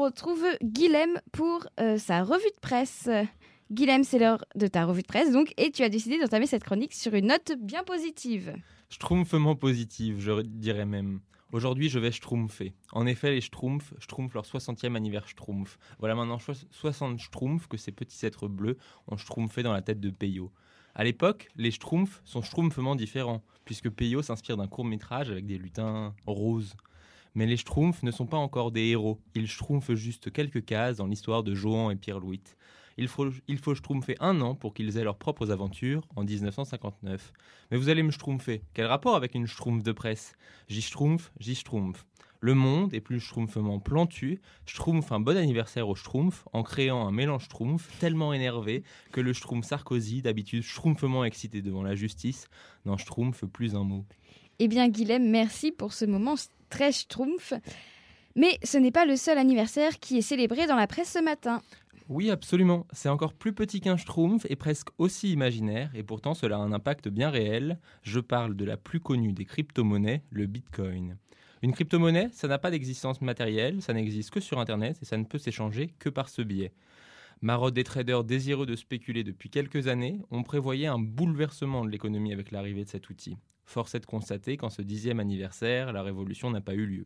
retrouve 0.00 0.44
Guilhem 0.62 1.20
pour 1.32 1.66
euh, 1.78 1.98
sa 1.98 2.22
revue 2.22 2.50
de 2.54 2.60
presse. 2.60 3.08
Guilhem, 3.70 4.02
c'est 4.04 4.18
l'heure 4.18 4.44
de 4.56 4.66
ta 4.66 4.84
revue 4.84 5.02
de 5.02 5.06
presse, 5.06 5.30
donc, 5.32 5.52
et 5.56 5.70
tu 5.70 5.82
as 5.82 5.88
décidé 5.88 6.18
d'entamer 6.18 6.46
cette 6.46 6.64
chronique 6.64 6.92
sur 6.92 7.14
une 7.14 7.26
note 7.28 7.52
bien 7.60 7.84
positive. 7.84 8.52
Schtroumpfement 8.88 9.54
positive, 9.54 10.18
je 10.18 10.42
dirais 10.42 10.86
même. 10.86 11.20
Aujourd'hui, 11.52 11.88
je 11.88 11.98
vais 11.98 12.10
schtroumpfer. 12.12 12.74
En 12.92 13.06
effet, 13.06 13.30
les 13.30 13.40
schtroumpfs 13.40 13.92
schtroumpfent 14.00 14.34
leur 14.34 14.44
60e 14.44 14.94
anniversaire 14.96 15.28
schtroumpf. 15.30 15.78
Voilà 15.98 16.14
maintenant 16.14 16.38
so- 16.38 16.52
60 16.70 17.18
schtroumpfs 17.20 17.66
que 17.68 17.76
ces 17.76 17.92
petits 17.92 18.24
êtres 18.26 18.48
bleus 18.48 18.76
ont 19.08 19.16
schtroumpfé 19.16 19.62
dans 19.62 19.72
la 19.72 19.82
tête 19.82 20.00
de 20.00 20.10
Peyo. 20.10 20.52
À 20.94 21.04
l'époque, 21.04 21.48
les 21.56 21.70
schtroumpfs 21.70 22.20
sont 22.24 22.42
schtroumpfement 22.42 22.94
différents, 22.96 23.42
puisque 23.64 23.90
Peyo 23.90 24.22
s'inspire 24.22 24.56
d'un 24.56 24.66
court 24.68 24.84
métrage 24.84 25.30
avec 25.30 25.46
des 25.46 25.58
lutins 25.58 26.14
roses. 26.26 26.74
Mais 27.34 27.46
les 27.46 27.56
schtroumpfs 27.56 28.02
ne 28.02 28.10
sont 28.10 28.26
pas 28.26 28.36
encore 28.36 28.72
des 28.72 28.88
héros. 28.88 29.20
Ils 29.34 29.48
schtroumpfent 29.48 29.94
juste 29.94 30.32
quelques 30.32 30.64
cases 30.64 30.96
dans 30.96 31.06
l'histoire 31.06 31.42
de 31.42 31.54
Johan 31.54 31.90
et 31.90 31.96
Pierre-Louis. 31.96 32.42
Il 32.96 33.08
faut, 33.08 33.30
il 33.48 33.58
faut 33.58 33.74
schtroumpfer 33.74 34.16
un 34.20 34.40
an 34.40 34.54
pour 34.54 34.74
qu'ils 34.74 34.98
aient 34.98 35.04
leurs 35.04 35.16
propres 35.16 35.50
aventures 35.50 36.06
en 36.16 36.24
1959. 36.24 37.32
Mais 37.70 37.76
vous 37.76 37.88
allez 37.88 38.02
me 38.02 38.10
schtroumpfer. 38.10 38.62
Quel 38.74 38.86
rapport 38.86 39.16
avec 39.16 39.34
une 39.34 39.46
schtroumpf 39.46 39.82
de 39.82 39.92
presse? 39.92 40.34
J'y 40.68 40.82
schtroumpf, 40.82 41.32
j'y 41.38 41.54
schtroumpf. 41.54 42.04
Le 42.42 42.54
monde 42.54 42.94
est 42.94 43.02
plus 43.02 43.20
schtroumpfement 43.20 43.80
plantu, 43.80 44.40
schtroumpf 44.64 45.12
un 45.12 45.20
bon 45.20 45.36
anniversaire 45.36 45.88
au 45.88 45.94
schtroumpf 45.94 46.48
en 46.54 46.62
créant 46.62 47.06
un 47.06 47.12
mélange 47.12 47.44
schtroumpf 47.44 47.90
tellement 48.00 48.32
énervé 48.32 48.82
que 49.12 49.20
le 49.20 49.34
schtroumpf 49.34 49.66
Sarkozy, 49.66 50.22
d'habitude 50.22 50.62
schtroumpfement 50.62 51.24
excité 51.24 51.60
devant 51.60 51.82
la 51.82 51.94
justice, 51.94 52.48
n'en 52.86 52.96
schtroumpfe 52.96 53.44
plus 53.44 53.76
un 53.76 53.84
mot. 53.84 54.06
Eh 54.58 54.68
bien, 54.68 54.88
Guilhem, 54.88 55.30
merci 55.30 55.70
pour 55.70 55.92
ce 55.92 56.06
moment 56.06 56.36
très 56.70 56.92
schtroumpf. 56.92 57.52
Mais 58.36 58.58
ce 58.62 58.78
n'est 58.78 58.90
pas 58.90 59.04
le 59.04 59.16
seul 59.16 59.36
anniversaire 59.36 59.98
qui 59.98 60.16
est 60.16 60.22
célébré 60.22 60.66
dans 60.66 60.76
la 60.76 60.86
presse 60.86 61.12
ce 61.12 61.22
matin. 61.22 61.60
Oui, 62.08 62.30
absolument. 62.30 62.86
C'est 62.92 63.08
encore 63.08 63.34
plus 63.34 63.52
petit 63.52 63.80
qu'un 63.80 63.96
schtroumpf 63.96 64.44
et 64.48 64.56
presque 64.56 64.88
aussi 64.98 65.30
imaginaire, 65.30 65.90
et 65.94 66.02
pourtant 66.02 66.34
cela 66.34 66.56
a 66.56 66.60
un 66.60 66.72
impact 66.72 67.08
bien 67.08 67.30
réel. 67.30 67.78
Je 68.02 68.18
parle 68.18 68.56
de 68.56 68.64
la 68.64 68.76
plus 68.76 68.98
connue 68.98 69.32
des 69.32 69.44
crypto-monnaies, 69.44 70.24
le 70.30 70.46
Bitcoin. 70.46 71.18
Une 71.62 71.72
crypto-monnaie, 71.72 72.28
ça 72.32 72.48
n'a 72.48 72.58
pas 72.58 72.70
d'existence 72.70 73.20
matérielle, 73.20 73.82
ça 73.82 73.92
n'existe 73.92 74.30
que 74.30 74.40
sur 74.40 74.58
Internet 74.58 74.98
et 75.02 75.04
ça 75.04 75.18
ne 75.18 75.24
peut 75.24 75.38
s'échanger 75.38 75.94
que 75.98 76.08
par 76.08 76.28
ce 76.28 76.42
biais. 76.42 76.72
Marode 77.42 77.74
des 77.74 77.84
traders 77.84 78.24
désireux 78.24 78.66
de 78.66 78.76
spéculer 78.76 79.22
depuis 79.22 79.48
quelques 79.48 79.86
années, 79.86 80.20
on 80.30 80.42
prévoyait 80.42 80.88
un 80.88 80.98
bouleversement 80.98 81.84
de 81.84 81.90
l'économie 81.90 82.32
avec 82.32 82.50
l'arrivée 82.50 82.84
de 82.84 82.88
cet 82.90 83.08
outil. 83.08 83.36
Force 83.70 83.94
est 83.94 84.00
de 84.00 84.06
constater 84.06 84.56
qu'en 84.56 84.68
ce 84.68 84.82
dixième 84.82 85.20
anniversaire, 85.20 85.92
la 85.92 86.02
révolution 86.02 86.50
n'a 86.50 86.60
pas 86.60 86.74
eu 86.74 86.86
lieu. 86.86 87.04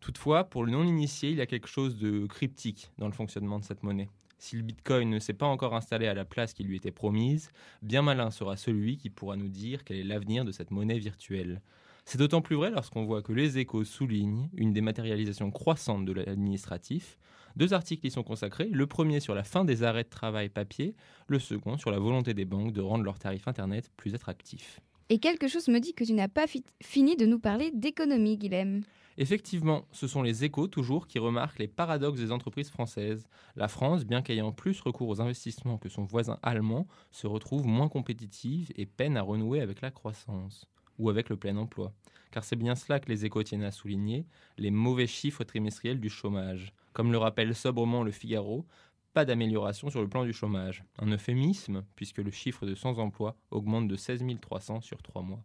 Toutefois, 0.00 0.44
pour 0.44 0.64
le 0.64 0.72
non-initié, 0.72 1.28
il 1.28 1.36
y 1.36 1.42
a 1.42 1.46
quelque 1.46 1.68
chose 1.68 1.98
de 1.98 2.26
cryptique 2.26 2.90
dans 2.96 3.06
le 3.06 3.12
fonctionnement 3.12 3.58
de 3.58 3.64
cette 3.64 3.82
monnaie. 3.82 4.08
Si 4.38 4.56
le 4.56 4.62
Bitcoin 4.62 5.10
ne 5.10 5.18
s'est 5.18 5.34
pas 5.34 5.44
encore 5.44 5.74
installé 5.74 6.06
à 6.06 6.14
la 6.14 6.24
place 6.24 6.54
qui 6.54 6.64
lui 6.64 6.76
était 6.76 6.90
promise, 6.90 7.50
bien 7.82 8.00
malin 8.00 8.30
sera 8.30 8.56
celui 8.56 8.96
qui 8.96 9.10
pourra 9.10 9.36
nous 9.36 9.50
dire 9.50 9.84
quel 9.84 9.98
est 9.98 10.04
l'avenir 10.04 10.46
de 10.46 10.52
cette 10.52 10.70
monnaie 10.70 10.98
virtuelle. 10.98 11.60
C'est 12.06 12.16
d'autant 12.16 12.40
plus 12.40 12.56
vrai 12.56 12.70
lorsqu'on 12.70 13.04
voit 13.04 13.20
que 13.20 13.34
les 13.34 13.58
échos 13.58 13.84
soulignent 13.84 14.48
une 14.54 14.72
dématérialisation 14.72 15.50
croissante 15.50 16.06
de 16.06 16.12
l'administratif. 16.12 17.18
Deux 17.56 17.74
articles 17.74 18.06
y 18.06 18.10
sont 18.10 18.22
consacrés, 18.22 18.70
le 18.72 18.86
premier 18.86 19.20
sur 19.20 19.34
la 19.34 19.44
fin 19.44 19.66
des 19.66 19.82
arrêts 19.82 20.04
de 20.04 20.08
travail 20.08 20.48
papier, 20.48 20.96
le 21.26 21.38
second 21.38 21.76
sur 21.76 21.90
la 21.90 21.98
volonté 21.98 22.32
des 22.32 22.46
banques 22.46 22.72
de 22.72 22.80
rendre 22.80 23.04
leurs 23.04 23.18
tarifs 23.18 23.48
Internet 23.48 23.90
plus 23.98 24.14
attractifs. 24.14 24.80
Et 25.12 25.18
quelque 25.18 25.48
chose 25.48 25.66
me 25.66 25.80
dit 25.80 25.92
que 25.92 26.04
tu 26.04 26.12
n'as 26.12 26.28
pas 26.28 26.46
fi- 26.46 26.64
fini 26.80 27.16
de 27.16 27.26
nous 27.26 27.40
parler 27.40 27.72
d'économie, 27.74 28.38
Guilhem. 28.38 28.82
Effectivement, 29.18 29.84
ce 29.90 30.06
sont 30.06 30.22
les 30.22 30.44
échos 30.44 30.68
toujours 30.68 31.08
qui 31.08 31.18
remarquent 31.18 31.58
les 31.58 31.66
paradoxes 31.66 32.20
des 32.20 32.30
entreprises 32.30 32.70
françaises. 32.70 33.26
La 33.56 33.66
France, 33.66 34.06
bien 34.06 34.22
qu'ayant 34.22 34.52
plus 34.52 34.80
recours 34.80 35.08
aux 35.08 35.20
investissements 35.20 35.78
que 35.78 35.88
son 35.88 36.04
voisin 36.04 36.38
allemand, 36.42 36.86
se 37.10 37.26
retrouve 37.26 37.66
moins 37.66 37.88
compétitive 37.88 38.70
et 38.76 38.86
peine 38.86 39.16
à 39.16 39.22
renouer 39.22 39.60
avec 39.60 39.80
la 39.80 39.90
croissance 39.90 40.66
ou 40.98 41.10
avec 41.10 41.28
le 41.28 41.36
plein 41.36 41.56
emploi. 41.56 41.92
Car 42.30 42.44
c'est 42.44 42.54
bien 42.54 42.76
cela 42.76 43.00
que 43.00 43.08
les 43.08 43.24
échos 43.26 43.42
tiennent 43.42 43.64
à 43.64 43.72
souligner, 43.72 44.26
les 44.58 44.70
mauvais 44.70 45.08
chiffres 45.08 45.42
trimestriels 45.42 45.98
du 45.98 46.08
chômage. 46.08 46.72
Comme 46.92 47.10
le 47.10 47.18
rappelle 47.18 47.54
sobrement 47.56 48.04
le 48.04 48.12
Figaro, 48.12 48.64
pas 49.12 49.24
d'amélioration 49.24 49.90
sur 49.90 50.00
le 50.00 50.08
plan 50.08 50.24
du 50.24 50.32
chômage. 50.32 50.84
Un 50.98 51.10
euphémisme, 51.10 51.84
puisque 51.96 52.18
le 52.18 52.30
chiffre 52.30 52.66
de 52.66 52.74
sans-emploi 52.74 53.36
augmente 53.50 53.88
de 53.88 53.96
16 53.96 54.22
300 54.40 54.80
sur 54.80 55.02
trois 55.02 55.22
mois. 55.22 55.42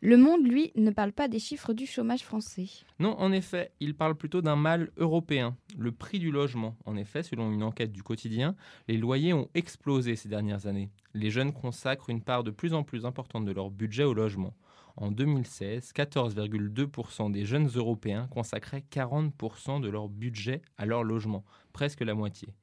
Le 0.00 0.16
Monde, 0.16 0.46
lui, 0.46 0.70
ne 0.76 0.92
parle 0.92 1.12
pas 1.12 1.26
des 1.26 1.40
chiffres 1.40 1.72
du 1.72 1.84
chômage 1.84 2.22
français. 2.22 2.66
Non, 3.00 3.18
en 3.18 3.32
effet, 3.32 3.72
il 3.80 3.96
parle 3.96 4.14
plutôt 4.14 4.42
d'un 4.42 4.54
mal 4.54 4.92
européen, 4.96 5.56
le 5.76 5.90
prix 5.90 6.20
du 6.20 6.30
logement. 6.30 6.76
En 6.84 6.96
effet, 6.96 7.24
selon 7.24 7.50
une 7.50 7.64
enquête 7.64 7.90
du 7.90 8.04
quotidien, 8.04 8.54
les 8.86 8.96
loyers 8.96 9.32
ont 9.32 9.48
explosé 9.54 10.14
ces 10.14 10.28
dernières 10.28 10.68
années. 10.68 10.90
Les 11.14 11.32
jeunes 11.32 11.52
consacrent 11.52 12.10
une 12.10 12.22
part 12.22 12.44
de 12.44 12.52
plus 12.52 12.74
en 12.74 12.84
plus 12.84 13.06
importante 13.06 13.44
de 13.44 13.50
leur 13.50 13.72
budget 13.72 14.04
au 14.04 14.14
logement. 14.14 14.54
En 14.96 15.10
2016, 15.10 15.92
14,2% 15.92 17.32
des 17.32 17.44
jeunes 17.44 17.68
Européens 17.74 18.28
consacraient 18.30 18.84
40% 18.92 19.80
de 19.80 19.88
leur 19.88 20.08
budget 20.08 20.62
à 20.76 20.86
leur 20.86 21.02
logement, 21.02 21.44
presque 21.72 22.02
la 22.02 22.14
moitié. 22.14 22.54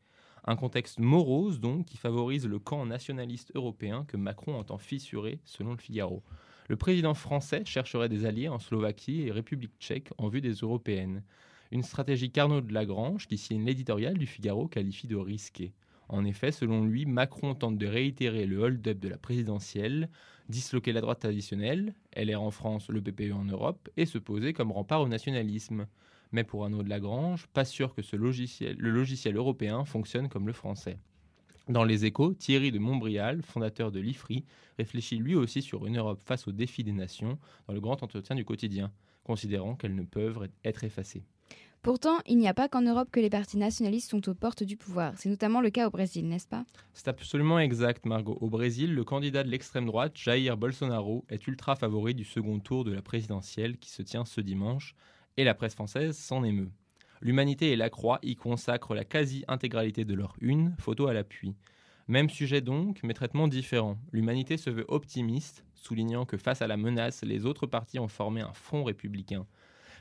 Un 0.47 0.55
contexte 0.55 0.99
morose 0.99 1.59
donc 1.59 1.85
qui 1.85 1.97
favorise 1.97 2.45
le 2.45 2.59
camp 2.59 2.85
nationaliste 2.85 3.51
européen 3.55 4.05
que 4.07 4.15
Macron 4.15 4.55
entend 4.55 4.77
fissurer 4.77 5.39
selon 5.43 5.71
le 5.71 5.77
Figaro. 5.77 6.21
Le 6.67 6.75
président 6.75 7.15
français 7.15 7.63
chercherait 7.65 8.09
des 8.09 8.25
alliés 8.25 8.47
en 8.47 8.59
Slovaquie 8.59 9.23
et 9.23 9.31
République 9.31 9.73
tchèque 9.79 10.09
en 10.19 10.29
vue 10.29 10.41
des 10.41 10.53
européennes. 10.53 11.23
Une 11.71 11.81
stratégie 11.81 12.31
qu'Arnaud 12.31 12.61
de 12.61 12.73
Lagrange, 12.73 13.27
qui 13.27 13.39
signe 13.39 13.65
l'éditorial 13.65 14.19
du 14.19 14.27
Figaro, 14.27 14.67
qualifie 14.67 15.07
de 15.07 15.15
risquée. 15.15 15.73
En 16.09 16.23
effet, 16.23 16.51
selon 16.51 16.85
lui, 16.85 17.07
Macron 17.07 17.55
tente 17.55 17.79
de 17.79 17.87
réitérer 17.87 18.45
le 18.45 18.59
hold-up 18.59 18.99
de 18.99 19.09
la 19.09 19.17
présidentielle, 19.17 20.09
disloquer 20.49 20.91
la 20.91 21.01
droite 21.01 21.21
traditionnelle, 21.21 21.95
LR 22.15 22.41
en 22.41 22.51
France, 22.51 22.89
le 22.89 23.01
PPE 23.01 23.33
en 23.33 23.45
Europe, 23.45 23.89
et 23.97 24.05
se 24.05 24.19
poser 24.19 24.53
comme 24.53 24.71
rempart 24.71 25.01
au 25.01 25.07
nationalisme. 25.07 25.87
Mais 26.35 26.43
pour 26.43 26.65
Arnaud 26.65 26.83
de 26.83 26.89
Lagrange, 26.89 27.47
pas 27.53 27.63
sûr 27.63 27.95
que 27.95 28.01
ce 28.01 28.17
logiciel, 28.17 28.75
le 28.77 28.91
logiciel 28.91 29.37
européen 29.37 29.85
fonctionne 29.85 30.27
comme 30.27 30.47
le 30.47 30.51
français. 30.51 30.97
Dans 31.69 31.85
les 31.85 32.03
échos, 32.03 32.33
Thierry 32.33 32.73
de 32.73 32.77
Montbrial, 32.77 33.41
fondateur 33.41 33.89
de 33.89 34.01
l'IFRI, 34.01 34.43
réfléchit 34.77 35.15
lui 35.15 35.35
aussi 35.35 35.61
sur 35.61 35.85
une 35.85 35.97
Europe 35.97 36.21
face 36.25 36.45
aux 36.49 36.51
défis 36.51 36.83
des 36.83 36.91
nations 36.91 37.39
dans 37.69 37.73
le 37.73 37.79
grand 37.79 38.03
entretien 38.03 38.35
du 38.35 38.43
quotidien, 38.43 38.91
considérant 39.23 39.75
qu'elles 39.77 39.95
ne 39.95 40.03
peuvent 40.03 40.49
être 40.65 40.83
effacées. 40.83 41.23
Pourtant, 41.81 42.17
il 42.25 42.37
n'y 42.37 42.49
a 42.49 42.53
pas 42.53 42.67
qu'en 42.67 42.81
Europe 42.81 43.11
que 43.13 43.21
les 43.21 43.29
partis 43.29 43.57
nationalistes 43.57 44.11
sont 44.11 44.27
aux 44.27 44.35
portes 44.35 44.63
du 44.63 44.75
pouvoir. 44.75 45.13
C'est 45.15 45.29
notamment 45.29 45.61
le 45.61 45.69
cas 45.69 45.87
au 45.87 45.89
Brésil, 45.89 46.27
n'est-ce 46.27 46.49
pas? 46.49 46.65
C'est 46.91 47.07
absolument 47.07 47.59
exact, 47.59 48.05
Margot. 48.05 48.37
Au 48.41 48.49
Brésil, 48.49 48.93
le 48.93 49.05
candidat 49.05 49.45
de 49.45 49.49
l'extrême 49.49 49.85
droite, 49.85 50.17
Jair 50.17 50.57
Bolsonaro, 50.57 51.23
est 51.29 51.47
ultra 51.47 51.77
favori 51.77 52.13
du 52.13 52.25
second 52.25 52.59
tour 52.59 52.83
de 52.83 52.91
la 52.91 53.01
présidentielle 53.01 53.77
qui 53.77 53.89
se 53.89 54.01
tient 54.01 54.25
ce 54.25 54.41
dimanche, 54.41 54.95
et 55.37 55.43
la 55.43 55.53
presse 55.53 55.75
française 55.75 56.17
s'en 56.17 56.43
émeut. 56.43 56.71
L'Humanité 57.21 57.71
et 57.71 57.75
la 57.75 57.89
Croix 57.89 58.19
y 58.21 58.35
consacrent 58.35 58.93
la 58.93 59.05
quasi-intégralité 59.05 60.05
de 60.05 60.13
leur 60.13 60.35
une, 60.41 60.75
photo 60.79 61.07
à 61.07 61.13
l'appui. 61.13 61.55
Même 62.07 62.29
sujet 62.29 62.61
donc, 62.61 62.99
mais 63.03 63.13
traitement 63.13 63.47
différent. 63.47 63.97
L'Humanité 64.11 64.57
se 64.57 64.69
veut 64.69 64.85
optimiste, 64.87 65.65
soulignant 65.73 66.25
que 66.25 66.37
face 66.37 66.61
à 66.61 66.67
la 66.67 66.77
menace, 66.77 67.23
les 67.23 67.45
autres 67.45 67.65
partis 67.65 67.99
ont 67.99 68.07
formé 68.07 68.41
un 68.41 68.53
front 68.53 68.83
républicain. 68.83 69.47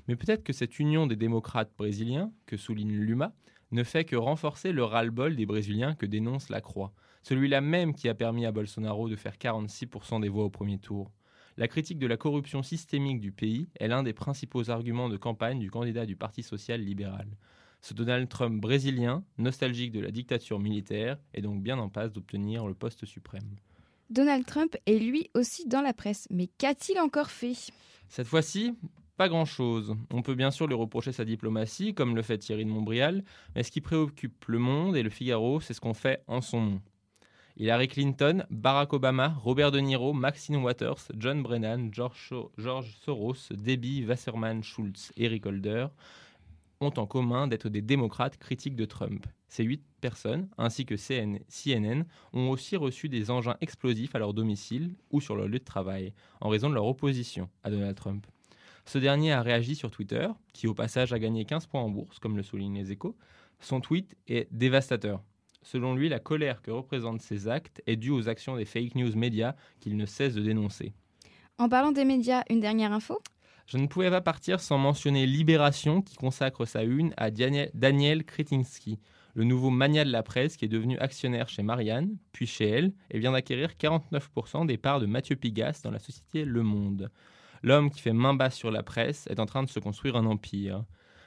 Mais 0.07 0.17
peut-être 0.17 0.45
que 0.45 0.53
cette 0.53 0.79
union 0.79 1.07
des 1.07 1.17
démocrates 1.17 1.73
brésiliens, 1.79 2.31
que 2.47 2.57
souligne 2.57 2.93
l'UMA, 2.93 3.33
ne 3.71 3.83
fait 3.85 4.05
que 4.05 4.17
renforcer 4.17 4.73
le 4.73 4.85
ras-le-bol 4.85 5.35
des 5.35 5.47
Brésiliens 5.47 5.95
que 5.95 6.07
dénonce 6.07 6.51
la 6.51 6.61
Croix, 6.61 6.93
celui-là 7.23 7.61
même 7.61 7.95
qui 7.95 8.09
a 8.09 8.15
permis 8.15 8.45
à 8.45 8.53
Bolsonaro 8.53 9.09
de 9.09 9.17
faire 9.17 9.37
46% 9.37 10.21
des 10.21 10.29
voix 10.29 10.45
au 10.45 10.51
premier 10.51 10.79
tour. 10.79 11.11
La 11.57 11.69
critique 11.69 11.99
de 12.01 12.07
la 12.09 12.17
corruption 12.17 12.63
systémique 12.65 13.21
du 13.21 13.31
pays 13.31 13.69
est 13.79 13.87
l'un 13.87 14.03
des 14.03 14.13
principaux 14.13 14.71
arguments 14.71 15.09
de 15.09 15.17
campagne 15.17 15.61
du 15.61 15.71
candidat 15.71 16.05
du 16.05 16.17
Parti 16.17 16.43
social 16.43 16.81
libéral. 16.81 17.29
Ce 17.81 17.95
Donald 17.95 18.29
Trump 18.29 18.61
brésilien, 18.61 19.23
nostalgique 19.39 19.93
de 19.93 20.01
la 20.01 20.11
dictature 20.11 20.59
militaire, 20.59 21.19
est 21.33 21.43
donc 21.43 21.63
bien 21.63 21.79
en 21.79 21.89
passe 21.89 22.13
d'obtenir 22.13 22.67
le 22.67 22.75
poste 22.75 23.05
suprême. 23.05 23.57
Donald 24.11 24.45
Trump 24.47 24.77
est 24.87 24.99
lui 24.99 25.31
aussi 25.35 25.69
dans 25.69 25.81
la 25.81 25.93
presse, 25.93 26.27
mais 26.31 26.49
qu'a-t-il 26.59 26.99
encore 26.99 27.31
fait? 27.31 27.55
Cette 28.09 28.27
fois-ci, 28.27 28.75
pas 29.17 29.29
grand-chose. 29.29 29.95
On 30.11 30.23
peut 30.23 30.35
bien 30.35 30.51
sûr 30.51 30.67
lui 30.67 30.75
reprocher 30.75 31.13
sa 31.13 31.25
diplomatie, 31.25 31.95
comme 31.95 32.17
le 32.17 32.23
fait 32.23 32.39
Thierry 32.39 32.65
de 32.65 32.71
Montbrial, 32.71 33.23
mais 33.55 33.63
ce 33.63 33.71
qui 33.71 33.81
préoccupe 33.81 34.45
Le 34.47 34.59
Monde 34.59 34.97
et 34.97 35.03
Le 35.03 35.11
Figaro, 35.11 35.61
c'est 35.61 35.73
ce 35.73 35.81
qu'on 35.81 35.95
fait 35.95 36.23
en 36.27 36.41
son 36.41 36.63
nom. 36.63 36.83
Hillary 37.57 37.87
Clinton, 37.87 38.45
Barack 38.51 38.93
Obama, 38.93 39.37
Robert 39.41 39.71
De 39.71 39.79
Niro, 39.79 40.13
Maxine 40.13 40.57
Waters, 40.57 41.13
John 41.17 41.43
Brennan, 41.43 41.91
George, 41.93 42.35
Soros, 43.05 43.53
Debbie 43.53 44.05
Wasserman 44.05 44.65
Schultz, 44.65 45.13
Eric 45.17 45.47
Holder 45.47 45.87
ont 46.81 46.93
en 46.97 47.07
commun 47.07 47.47
d'être 47.47 47.69
des 47.69 47.81
démocrates 47.81 48.37
critiques 48.39 48.75
de 48.75 48.85
Trump. 48.85 49.27
Ces 49.49 49.63
huit 49.63 49.85
personnes, 50.01 50.49
ainsi 50.59 50.85
que 50.85 50.97
CNN, 50.97 52.05
ont 52.33 52.51
aussi 52.51 52.77
reçu 52.77 53.09
des 53.09 53.31
engins 53.31 53.57
explosifs 53.61 54.17
à 54.17 54.19
leur 54.19 54.35
domicile 54.35 54.97
ou 55.13 55.21
sur 55.21 55.37
leur 55.37 55.47
lieu 55.47 55.61
de 55.61 55.65
travail, 55.65 56.13
en 56.41 56.49
raison 56.49 56.69
de 56.69 56.75
leur 56.75 56.87
opposition 56.87 57.49
à 57.63 57.71
Donald 57.71 57.97
Trump. 57.97 58.27
Ce 58.85 58.99
dernier 58.99 59.33
a 59.33 59.43
réagi 59.43 59.77
sur 59.77 59.93
Twitter, 59.93 60.29
qui 60.53 60.67
au 60.67 60.75
passage 60.75 61.13
a 61.13 61.21
gagné 61.21 61.45
15 61.45 61.67
points 61.67 61.83
en 61.83 61.89
bourse, 61.89 62.19
comme 62.19 62.37
le 62.37 62.43
soulignent 62.43 62.79
les 62.79 62.91
échos. 62.91 63.17
Son 63.61 63.81
tweet 63.81 64.17
est 64.27 64.49
dévastateur. 64.51 65.23
Selon 65.65 65.95
lui, 65.95 66.11
la 66.11 66.21
colère 66.21 66.61
que 66.61 66.71
représentent 66.71 67.23
ces 67.23 67.49
actes 67.49 67.83
est 67.87 67.97
due 67.97 68.11
aux 68.11 68.29
actions 68.29 68.57
des 68.57 68.67
fake 68.67 68.95
news 68.95 69.17
médias 69.17 69.55
qu'il 69.81 69.97
ne 69.97 70.05
cesse 70.05 70.35
de 70.35 70.43
dénoncer. 70.43 70.93
En 71.59 71.71
parlant 71.71 71.91
des 71.91 72.05
médias, 72.05 72.45
une 72.51 72.61
dernière 72.61 72.93
info? 72.93 73.19
Je 73.67 73.79
ne 73.79 73.87
pouvais 73.87 74.11
pas 74.11 74.21
partir 74.21 74.61
sans 74.61 74.77
mentionner 74.77 75.27
Libération 75.27 76.03
qui 76.03 76.17
consacre 76.17 76.67
sa 76.67 76.83
une 76.83 77.15
à 77.17 77.31
Daniel 77.31 78.25
Kretinsky, 78.25 79.01
le 79.33 79.45
nouveau 79.45 79.71
mania 79.71 80.05
de 80.05 80.13
la 80.13 80.23
presse 80.23 80.59
qui 80.59 80.67
est 80.67 80.69
devenu 80.69 80.99
actionnaire 80.99 81.49
chez 81.49 81.63
Marianne, 81.63 82.19
puis 82.33 82.47
chez 82.47 82.69
elle, 82.69 82.93
et 83.11 83.19
vient 83.19 83.33
d'acquérir 83.33 83.71
49% 83.81 84.67
des 84.67 84.77
parts 84.77 85.01
de 85.01 85.07
Mathieu 85.07 85.35
Pigas 85.35 85.81
dans 85.83 85.91
la 85.91 85.99
société 85.99 86.45
Le 86.45 86.63
Monde. 86.63 87.11
L'homme 87.63 87.91
qui 87.91 88.03
fait 88.03 88.13
main 88.13 88.35
basse 88.35 88.55
sur 88.55 88.71
la 88.71 88.83
presse 88.83 89.27
est 89.29 89.41
en 89.41 89.47
train 89.47 89.63
de 89.63 89.71
se 89.71 89.81
construire 89.81 90.17
un 90.17 90.27
empire. 90.27 90.85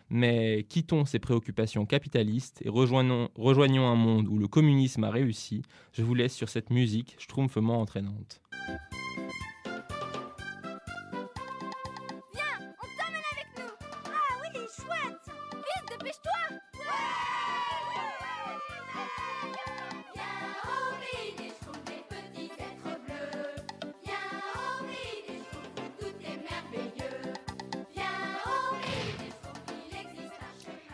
Mais 0.10 0.66
quittons 0.70 1.06
ces 1.06 1.20
préoccupations 1.20 1.86
capitalistes 1.86 2.62
et 2.64 2.70
rejoignons, 2.70 3.30
un 3.38 3.96
monde 3.96 4.28
où 4.28 4.38
le 4.38 4.48
communisme 4.48 5.04
a 5.04 5.12
réussi. 5.12 5.64
Je 5.94 6.04
vous 6.04 6.16
laisse 6.16 6.34
sur 6.34 6.50
cette 6.50 6.70
musique 6.70 7.16
schtroumpfement 7.20 7.82
entraînante. 7.82 8.42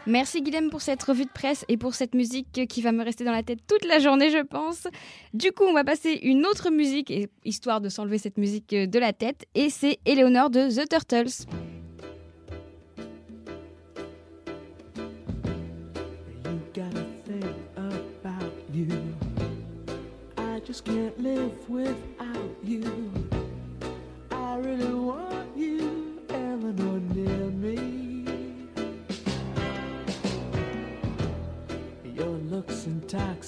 Merci 0.06 0.42
Guilhem 0.42 0.70
pour 0.70 0.82
cette 0.82 1.02
revue 1.02 1.24
de 1.24 1.32
presse 1.32 1.64
et 1.70 1.78
pour 1.78 1.96
cette 1.96 2.14
musique 2.14 2.68
qui 2.68 2.82
va 2.82 2.92
me 2.92 3.04
rester 3.04 3.24
dans 3.24 3.32
la 3.32 3.44
tête 3.44 3.60
toute 3.68 3.86
la 3.86 4.00
journée, 4.00 4.30
je 4.30 4.44
pense. 4.44 4.88
Du 5.34 5.52
coup, 5.54 5.64
on 5.64 5.74
va 5.74 5.86
passer 5.86 6.20
une 6.24 6.46
autre 6.46 6.72
musique, 6.72 7.14
histoire 7.46 7.80
de 7.80 7.88
s'enlever 7.88 8.18
cette 8.18 8.38
musique 8.38 8.76
de 8.76 9.00
la 9.00 9.14
tête, 9.14 9.46
et 9.56 9.70
c'est 9.70 10.00
Eleanor 10.06 10.50
de 10.50 10.70
The 10.70 10.90
Turtles. 10.90 11.46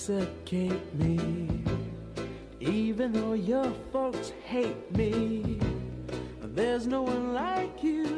Intoxicate 0.09 0.95
me. 0.95 1.49
Even 2.59 3.11
though 3.11 3.33
your 3.33 3.71
folks 3.91 4.31
hate 4.45 4.95
me, 4.95 5.59
there's 6.41 6.85
no 6.87 7.01
one 7.01 7.33
like 7.33 7.83
you, 7.83 8.14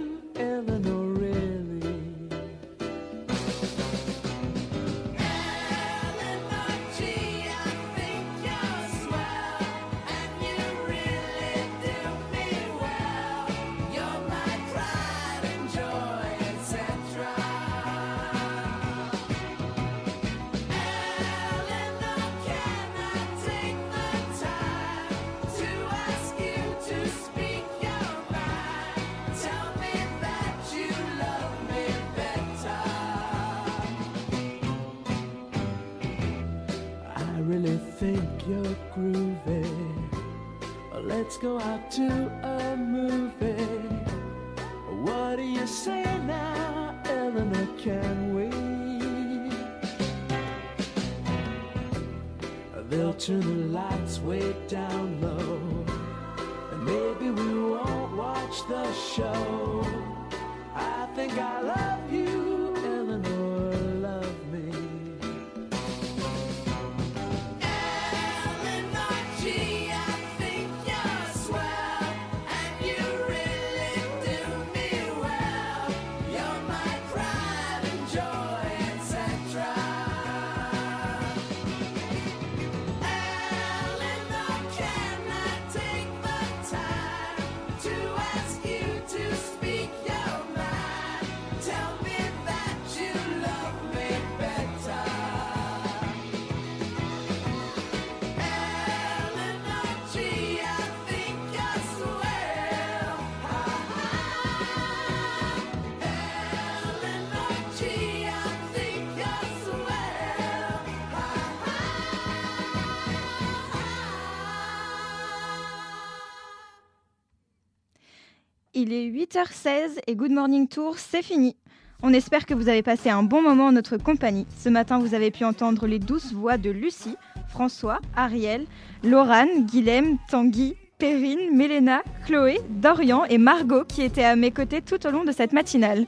Il 118.79 118.93
est 118.93 119.09
8h16 119.09 120.01
et 120.05 120.15
Good 120.15 120.29
Morning 120.29 120.67
Tour, 120.67 120.99
c'est 120.99 121.23
fini. 121.23 121.55
On 122.03 122.13
espère 122.13 122.45
que 122.45 122.53
vous 122.53 122.69
avez 122.69 122.83
passé 122.83 123.09
un 123.09 123.23
bon 123.23 123.41
moment 123.41 123.65
en 123.65 123.71
notre 123.71 123.97
compagnie. 123.97 124.45
Ce 124.55 124.69
matin, 124.69 124.99
vous 124.99 125.15
avez 125.15 125.31
pu 125.31 125.45
entendre 125.45 125.87
les 125.87 125.97
douces 125.97 126.31
voix 126.31 126.59
de 126.59 126.69
Lucie, 126.69 127.15
François, 127.49 127.99
Ariel, 128.15 128.67
Laurane, 129.03 129.65
Guilhem, 129.65 130.19
Tanguy, 130.29 130.75
Perrine, 130.99 131.57
Mélena, 131.57 132.03
Chloé, 132.27 132.59
Dorian 132.69 133.25
et 133.25 133.39
Margot 133.39 133.83
qui 133.83 134.03
étaient 134.03 134.23
à 134.23 134.35
mes 134.35 134.51
côtés 134.51 134.83
tout 134.83 135.03
au 135.07 135.09
long 135.09 135.23
de 135.23 135.31
cette 135.31 135.53
matinale. 135.53 136.05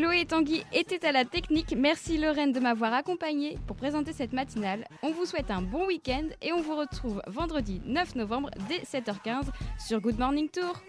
Chloé 0.00 0.20
et 0.20 0.24
Tanguy 0.24 0.64
étaient 0.72 1.06
à 1.06 1.12
la 1.12 1.26
technique. 1.26 1.74
Merci 1.76 2.16
Lorraine 2.16 2.52
de 2.52 2.60
m'avoir 2.60 2.94
accompagnée 2.94 3.58
pour 3.66 3.76
présenter 3.76 4.14
cette 4.14 4.32
matinale. 4.32 4.88
On 5.02 5.10
vous 5.10 5.26
souhaite 5.26 5.50
un 5.50 5.60
bon 5.60 5.86
week-end 5.86 6.24
et 6.40 6.54
on 6.54 6.62
vous 6.62 6.74
retrouve 6.74 7.20
vendredi 7.26 7.82
9 7.84 8.14
novembre 8.14 8.48
dès 8.66 8.78
7h15 8.78 9.42
sur 9.78 10.00
Good 10.00 10.18
Morning 10.18 10.48
Tour. 10.48 10.80